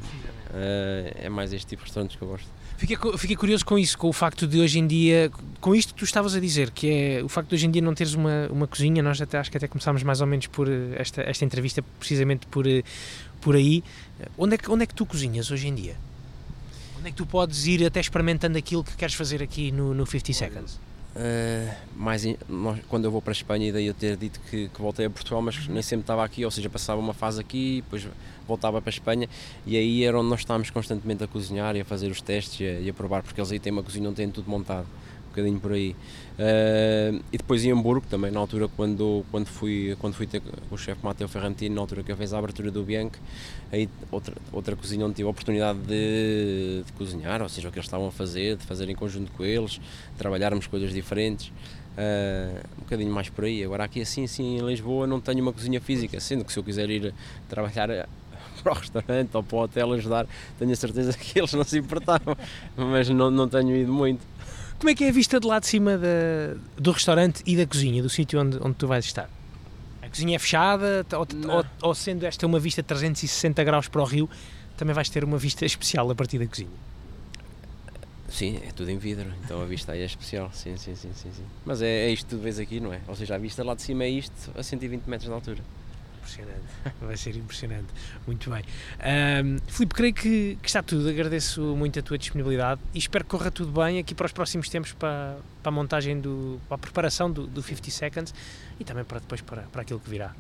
é 1.15 1.29
mais 1.31 1.53
este 1.53 1.69
tipo 1.69 1.83
de 1.83 1.87
restaurantes 1.87 2.17
que 2.17 2.23
eu 2.23 2.29
gosto. 2.29 2.49
Fiquei, 2.83 2.97
fiquei 3.17 3.37
curioso 3.37 3.65
com 3.65 3.79
isso, 3.79 3.97
com 3.97 4.09
o 4.09 4.13
facto 4.13 4.45
de 4.45 4.59
hoje 4.59 4.81
em 4.81 4.89
dia, 4.89 5.31
com 5.61 5.73
isto 5.73 5.95
que 5.95 6.01
tu 6.01 6.05
estavas 6.05 6.35
a 6.35 6.41
dizer, 6.41 6.73
que 6.73 6.91
é 6.91 7.23
o 7.23 7.29
facto 7.29 7.51
de 7.51 7.55
hoje 7.55 7.67
em 7.67 7.71
dia 7.71 7.81
não 7.81 7.95
teres 7.95 8.15
uma, 8.15 8.49
uma 8.51 8.67
cozinha, 8.67 9.01
nós 9.01 9.23
até 9.23 9.39
acho 9.39 9.53
que 9.53 9.57
até 9.57 9.69
começámos 9.69 10.03
mais 10.03 10.21
ou 10.21 10.27
menos 10.27 10.49
por 10.49 10.69
eh, 10.69 10.97
esta, 10.97 11.23
esta 11.23 11.45
entrevista 11.45 11.81
precisamente 12.01 12.45
por, 12.49 12.67
eh, 12.67 12.83
por 13.41 13.55
aí. 13.55 13.85
Onde 14.37 14.57
é, 14.57 14.59
que, 14.59 14.69
onde 14.69 14.83
é 14.83 14.87
que 14.89 14.95
tu 14.95 15.07
cozinhas 15.07 15.49
hoje 15.53 15.69
em 15.69 15.75
dia? 15.77 15.97
Onde 16.99 17.07
é 17.07 17.11
que 17.13 17.17
tu 17.17 17.25
podes 17.25 17.69
ir 17.69 17.87
até 17.87 18.01
experimentando 18.01 18.59
aquilo 18.59 18.83
que 18.83 18.97
queres 18.97 19.15
fazer 19.15 19.45
aqui 19.45 19.71
no, 19.71 19.95
no 19.95 20.05
50 20.05 20.33
Seconds? 20.33 20.81
Uh, 21.15 21.71
mais 21.95 22.25
in, 22.25 22.37
quando 22.89 23.05
eu 23.05 23.11
vou 23.11 23.21
para 23.21 23.33
a 23.33 23.37
Espanha, 23.37 23.69
e 23.69 23.73
daí 23.73 23.87
eu 23.87 23.93
ter 23.93 24.17
dito 24.17 24.41
que, 24.49 24.69
que 24.69 24.81
voltei 24.81 25.05
a 25.05 25.11
Portugal, 25.11 25.43
mas 25.43 25.69
nem 25.69 25.83
sempre 25.83 26.05
estava 26.05 26.25
aqui, 26.25 26.43
ou 26.43 26.51
seja, 26.51 26.71
passava 26.71 26.99
uma 26.99 27.13
fase 27.13 27.39
aqui, 27.39 27.83
depois 27.83 28.09
voltava 28.49 28.81
para 28.81 28.89
a 28.89 28.95
Espanha, 28.95 29.29
e 29.67 29.77
aí 29.77 30.05
era 30.05 30.19
onde 30.19 30.31
nós 30.31 30.41
estávamos 30.41 30.71
constantemente 30.71 31.23
a 31.23 31.27
cozinhar 31.27 31.77
e 31.77 31.83
a 31.83 31.85
fazer 31.85 32.11
os 32.11 32.23
testes 32.23 32.61
e 32.61 32.65
a, 32.65 32.81
e 32.81 32.89
a 32.89 32.95
provar, 32.95 33.23
porque 33.23 33.39
eles 33.39 33.53
aí 33.53 33.59
têm 33.59 33.73
uma 33.73 33.83
cozinha 33.83 34.09
onde 34.09 34.17
têm 34.17 34.31
tudo 34.31 34.51
montado 34.51 34.87
bocadinho 35.33 35.59
por 35.59 35.73
aí. 35.73 35.97
Uh, 36.33 37.23
e 37.33 37.39
depois 37.39 37.65
em 37.65 37.71
Hamburgo 37.71 38.07
também, 38.09 38.31
na 38.31 38.41
altura 38.41 38.69
quando, 38.69 39.25
quando 39.31 39.47
fui, 39.47 39.97
quando 40.01 40.15
fui 40.15 40.27
ter 40.27 40.41
com 40.41 40.75
o 40.75 40.79
chefe 40.79 41.05
Matteo 41.05 41.29
Ferrantino, 41.29 41.75
na 41.75 41.81
altura 41.81 42.03
que 42.03 42.15
fiz 42.15 42.33
a 42.33 42.39
abertura 42.39 42.71
do 42.71 42.83
Bianchi, 42.83 43.19
aí 43.71 43.89
outra, 44.11 44.35
outra 44.53 44.75
cozinha 44.77 45.05
onde 45.05 45.17
tive 45.17 45.27
a 45.27 45.31
oportunidade 45.31 45.79
de, 45.81 46.83
de, 46.87 46.93
cozinhar, 46.93 47.43
ou 47.43 47.49
seja, 47.49 47.69
o 47.69 47.73
que 47.73 47.79
eles 47.79 47.87
estavam 47.87 48.09
a 48.09 48.13
fazer, 48.13 48.57
de 48.57 48.65
fazer 48.65 48.89
em 48.89 48.95
conjunto 48.95 49.31
com 49.33 49.45
eles, 49.45 49.81
trabalharmos 50.17 50.67
coisas 50.67 50.93
diferentes. 50.93 51.53
Uh, 51.93 52.59
um 52.79 52.81
bocadinho 52.85 53.13
mais 53.13 53.29
por 53.29 53.45
aí. 53.45 53.63
Agora 53.63 53.85
aqui 53.85 54.01
assim, 54.01 54.25
assim 54.25 54.57
em 54.57 54.67
Lisboa 54.67 55.07
não 55.07 55.21
tenho 55.21 55.43
uma 55.43 55.53
cozinha 55.53 55.79
física, 55.79 56.19
sendo 56.21 56.43
que 56.43 56.51
se 56.51 56.59
eu 56.59 56.65
quiser 56.65 56.89
ir 56.89 57.13
trabalhar 57.51 58.09
para 58.63 58.73
o 58.73 58.75
restaurante 58.75 59.31
ou 59.35 59.43
para 59.43 59.57
o 59.57 59.61
hotel 59.61 59.93
ajudar, 59.93 60.27
tenho 60.59 60.73
a 60.73 60.77
certeza 60.77 61.13
que 61.19 61.39
eles 61.39 61.53
não 61.53 61.65
se 61.65 61.79
importavam, 61.79 62.37
mas 62.77 63.09
não, 63.11 63.31
não 63.31 63.47
tenho 63.47 63.77
ido 63.77 63.93
muito. 63.93 64.25
Como 64.83 64.91
é 64.91 64.97
que 64.97 65.05
é 65.05 65.11
a 65.11 65.13
vista 65.13 65.39
de 65.39 65.47
lá 65.47 65.61
de 65.61 65.69
cima 65.69 65.97
da, 65.97 66.57
do 66.77 66.91
restaurante 66.91 67.41
e 67.47 67.57
da 67.57 67.65
cozinha, 67.65 68.03
do 68.03 68.11
sítio 68.11 68.41
onde, 68.41 68.59
onde 68.61 68.75
tu 68.75 68.89
vais 68.89 69.05
estar? 69.05 69.31
A 70.03 70.09
cozinha 70.09 70.35
é 70.35 70.39
fechada 70.41 71.07
ou, 71.13 71.21
ou, 71.55 71.65
ou, 71.83 71.95
sendo 71.95 72.27
esta 72.27 72.45
uma 72.45 72.59
vista 72.59 72.83
de 72.83 72.89
360 72.89 73.63
graus 73.63 73.87
para 73.87 74.03
o 74.03 74.05
rio, 74.05 74.29
também 74.77 74.93
vais 74.93 75.09
ter 75.09 75.23
uma 75.23 75.39
vista 75.39 75.65
especial 75.65 76.11
a 76.11 76.17
partir 76.17 76.41
da 76.41 76.49
cozinha? 76.49 76.69
Sim, 78.29 78.61
é 78.67 78.73
tudo 78.73 78.91
em 78.91 78.99
vidro, 78.99 79.33
então 79.45 79.63
a 79.63 79.67
vista 79.67 79.93
aí 79.93 80.03
é 80.03 80.05
especial, 80.05 80.51
sim, 80.53 80.77
sim, 80.77 80.97
sim, 80.97 81.13
sim. 81.15 81.31
sim. 81.33 81.45
Mas 81.65 81.81
é, 81.81 82.09
é 82.09 82.11
isto 82.11 82.27
que 82.27 82.35
tu 82.35 82.43
vês 82.43 82.59
aqui, 82.59 82.81
não 82.81 82.93
é? 82.93 83.01
Ou 83.07 83.15
seja, 83.15 83.37
a 83.37 83.39
vista 83.39 83.63
lá 83.63 83.77
de 83.77 83.83
cima 83.83 84.03
é 84.03 84.09
isto 84.09 84.51
a 84.57 84.65
120 84.65 85.05
metros 85.07 85.29
de 85.29 85.33
altura 85.33 85.63
impressionante. 86.23 86.63
Vai 87.01 87.17
ser 87.17 87.37
impressionante. 87.37 87.89
Muito 88.27 88.51
bem. 88.51 88.63
Um, 89.45 89.59
Filipe, 89.67 89.95
creio 89.95 90.15
que, 90.15 90.59
que, 90.63 90.69
está 90.69 90.83
tudo. 90.83 91.09
Agradeço 91.09 91.61
muito 91.77 91.99
a 91.99 92.03
tua 92.03 92.17
disponibilidade 92.17 92.81
e 92.95 92.99
espero 92.99 93.25
que 93.25 93.31
corra 93.31 93.51
tudo 93.51 93.73
bem 93.73 93.99
aqui 93.99 94.15
para 94.15 94.27
os 94.27 94.33
próximos 94.33 94.69
tempos 94.69 94.93
para, 94.93 95.37
para 95.63 95.71
a 95.71 95.75
montagem, 95.75 96.21
do, 96.21 96.61
para 96.69 96.77
a 96.77 96.79
preparação 96.79 97.31
do, 97.31 97.47
do 97.47 97.63
50 97.63 97.91
Seconds 97.91 98.35
e 98.79 98.85
também 98.85 99.05
para 99.05 99.19
depois 99.19 99.41
para, 99.41 99.63
para 99.63 99.83
aquilo 99.83 100.01
que 100.01 100.09
virá. 100.09 100.35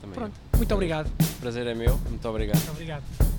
Também 0.00 0.14
Pronto. 0.14 0.34
Muito 0.56 0.74
obrigado. 0.74 1.08
O 1.08 1.40
prazer 1.40 1.66
é 1.66 1.74
meu. 1.74 1.96
Muito 2.08 2.28
obrigado. 2.28 2.56
Muito 2.56 2.72
obrigado. 2.72 3.31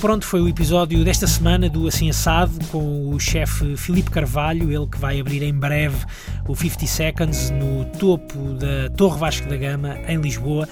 Pronto, 0.00 0.26
foi 0.26 0.40
o 0.40 0.48
episódio 0.48 1.04
desta 1.04 1.26
semana 1.26 1.68
do 1.68 1.88
Assim 1.88 2.10
Assado 2.10 2.52
com 2.66 3.08
o 3.08 3.18
chefe 3.18 3.76
Filipe 3.76 4.10
Carvalho, 4.10 4.70
ele 4.70 4.86
que 4.86 4.98
vai 4.98 5.18
abrir 5.18 5.42
em 5.42 5.54
breve 5.54 6.04
o 6.46 6.54
50 6.54 6.86
Seconds 6.86 7.50
no 7.50 7.84
topo 7.98 8.54
da 8.54 8.90
Torre 8.96 9.18
Vasco 9.18 9.48
da 9.48 9.56
Gama, 9.56 9.98
em 10.06 10.18
Lisboa 10.18 10.68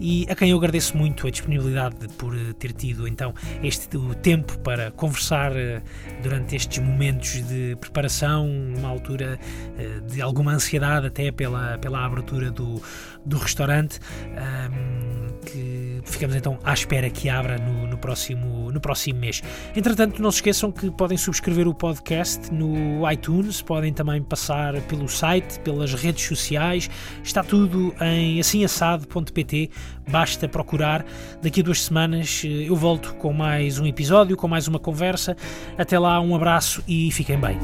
e 0.00 0.26
a 0.30 0.34
quem 0.34 0.50
eu 0.50 0.58
agradeço 0.58 0.96
muito 0.96 1.26
a 1.26 1.30
disponibilidade 1.30 1.96
por 2.16 2.34
eh, 2.34 2.52
ter 2.58 2.72
tido 2.72 3.08
então 3.08 3.34
este 3.62 3.96
o 3.96 4.14
tempo 4.14 4.56
para 4.60 4.90
conversar 4.92 5.56
eh, 5.56 5.82
durante 6.22 6.54
estes 6.54 6.78
momentos 6.78 7.42
de 7.46 7.76
preparação, 7.80 8.46
numa 8.46 8.88
altura 8.88 9.38
eh, 9.76 10.00
de 10.08 10.22
alguma 10.22 10.52
ansiedade 10.52 11.08
até 11.08 11.32
pela, 11.32 11.78
pela 11.78 12.04
abertura 12.04 12.50
do, 12.50 12.80
do 13.26 13.38
restaurante. 13.38 13.98
Um, 14.24 15.28
que 15.44 15.77
ficamos 16.08 16.34
então 16.36 16.58
à 16.64 16.72
espera 16.72 17.08
que 17.10 17.28
abra 17.28 17.58
no, 17.58 17.86
no, 17.86 17.98
próximo, 17.98 18.70
no 18.70 18.80
próximo 18.80 19.20
mês. 19.20 19.42
Entretanto, 19.74 20.20
não 20.22 20.30
se 20.30 20.38
esqueçam 20.38 20.72
que 20.72 20.90
podem 20.90 21.16
subscrever 21.16 21.68
o 21.68 21.74
podcast 21.74 22.52
no 22.52 23.10
iTunes, 23.10 23.62
podem 23.62 23.92
também 23.92 24.22
passar 24.22 24.80
pelo 24.82 25.08
site, 25.08 25.60
pelas 25.60 25.94
redes 25.94 26.24
sociais, 26.26 26.90
está 27.22 27.42
tudo 27.42 27.94
em 28.00 28.40
assinassado.pt 28.40 29.70
basta 30.08 30.48
procurar. 30.48 31.04
Daqui 31.42 31.60
a 31.60 31.64
duas 31.64 31.82
semanas 31.82 32.42
eh, 32.44 32.68
eu 32.68 32.76
volto 32.76 33.14
com 33.14 33.32
mais 33.32 33.78
um 33.78 33.86
episódio, 33.86 34.36
com 34.36 34.48
mais 34.48 34.66
uma 34.66 34.78
conversa. 34.78 35.36
Até 35.76 35.98
lá, 35.98 36.20
um 36.20 36.34
abraço 36.34 36.82
e 36.88 37.10
fiquem 37.12 37.38
bem. 37.38 37.58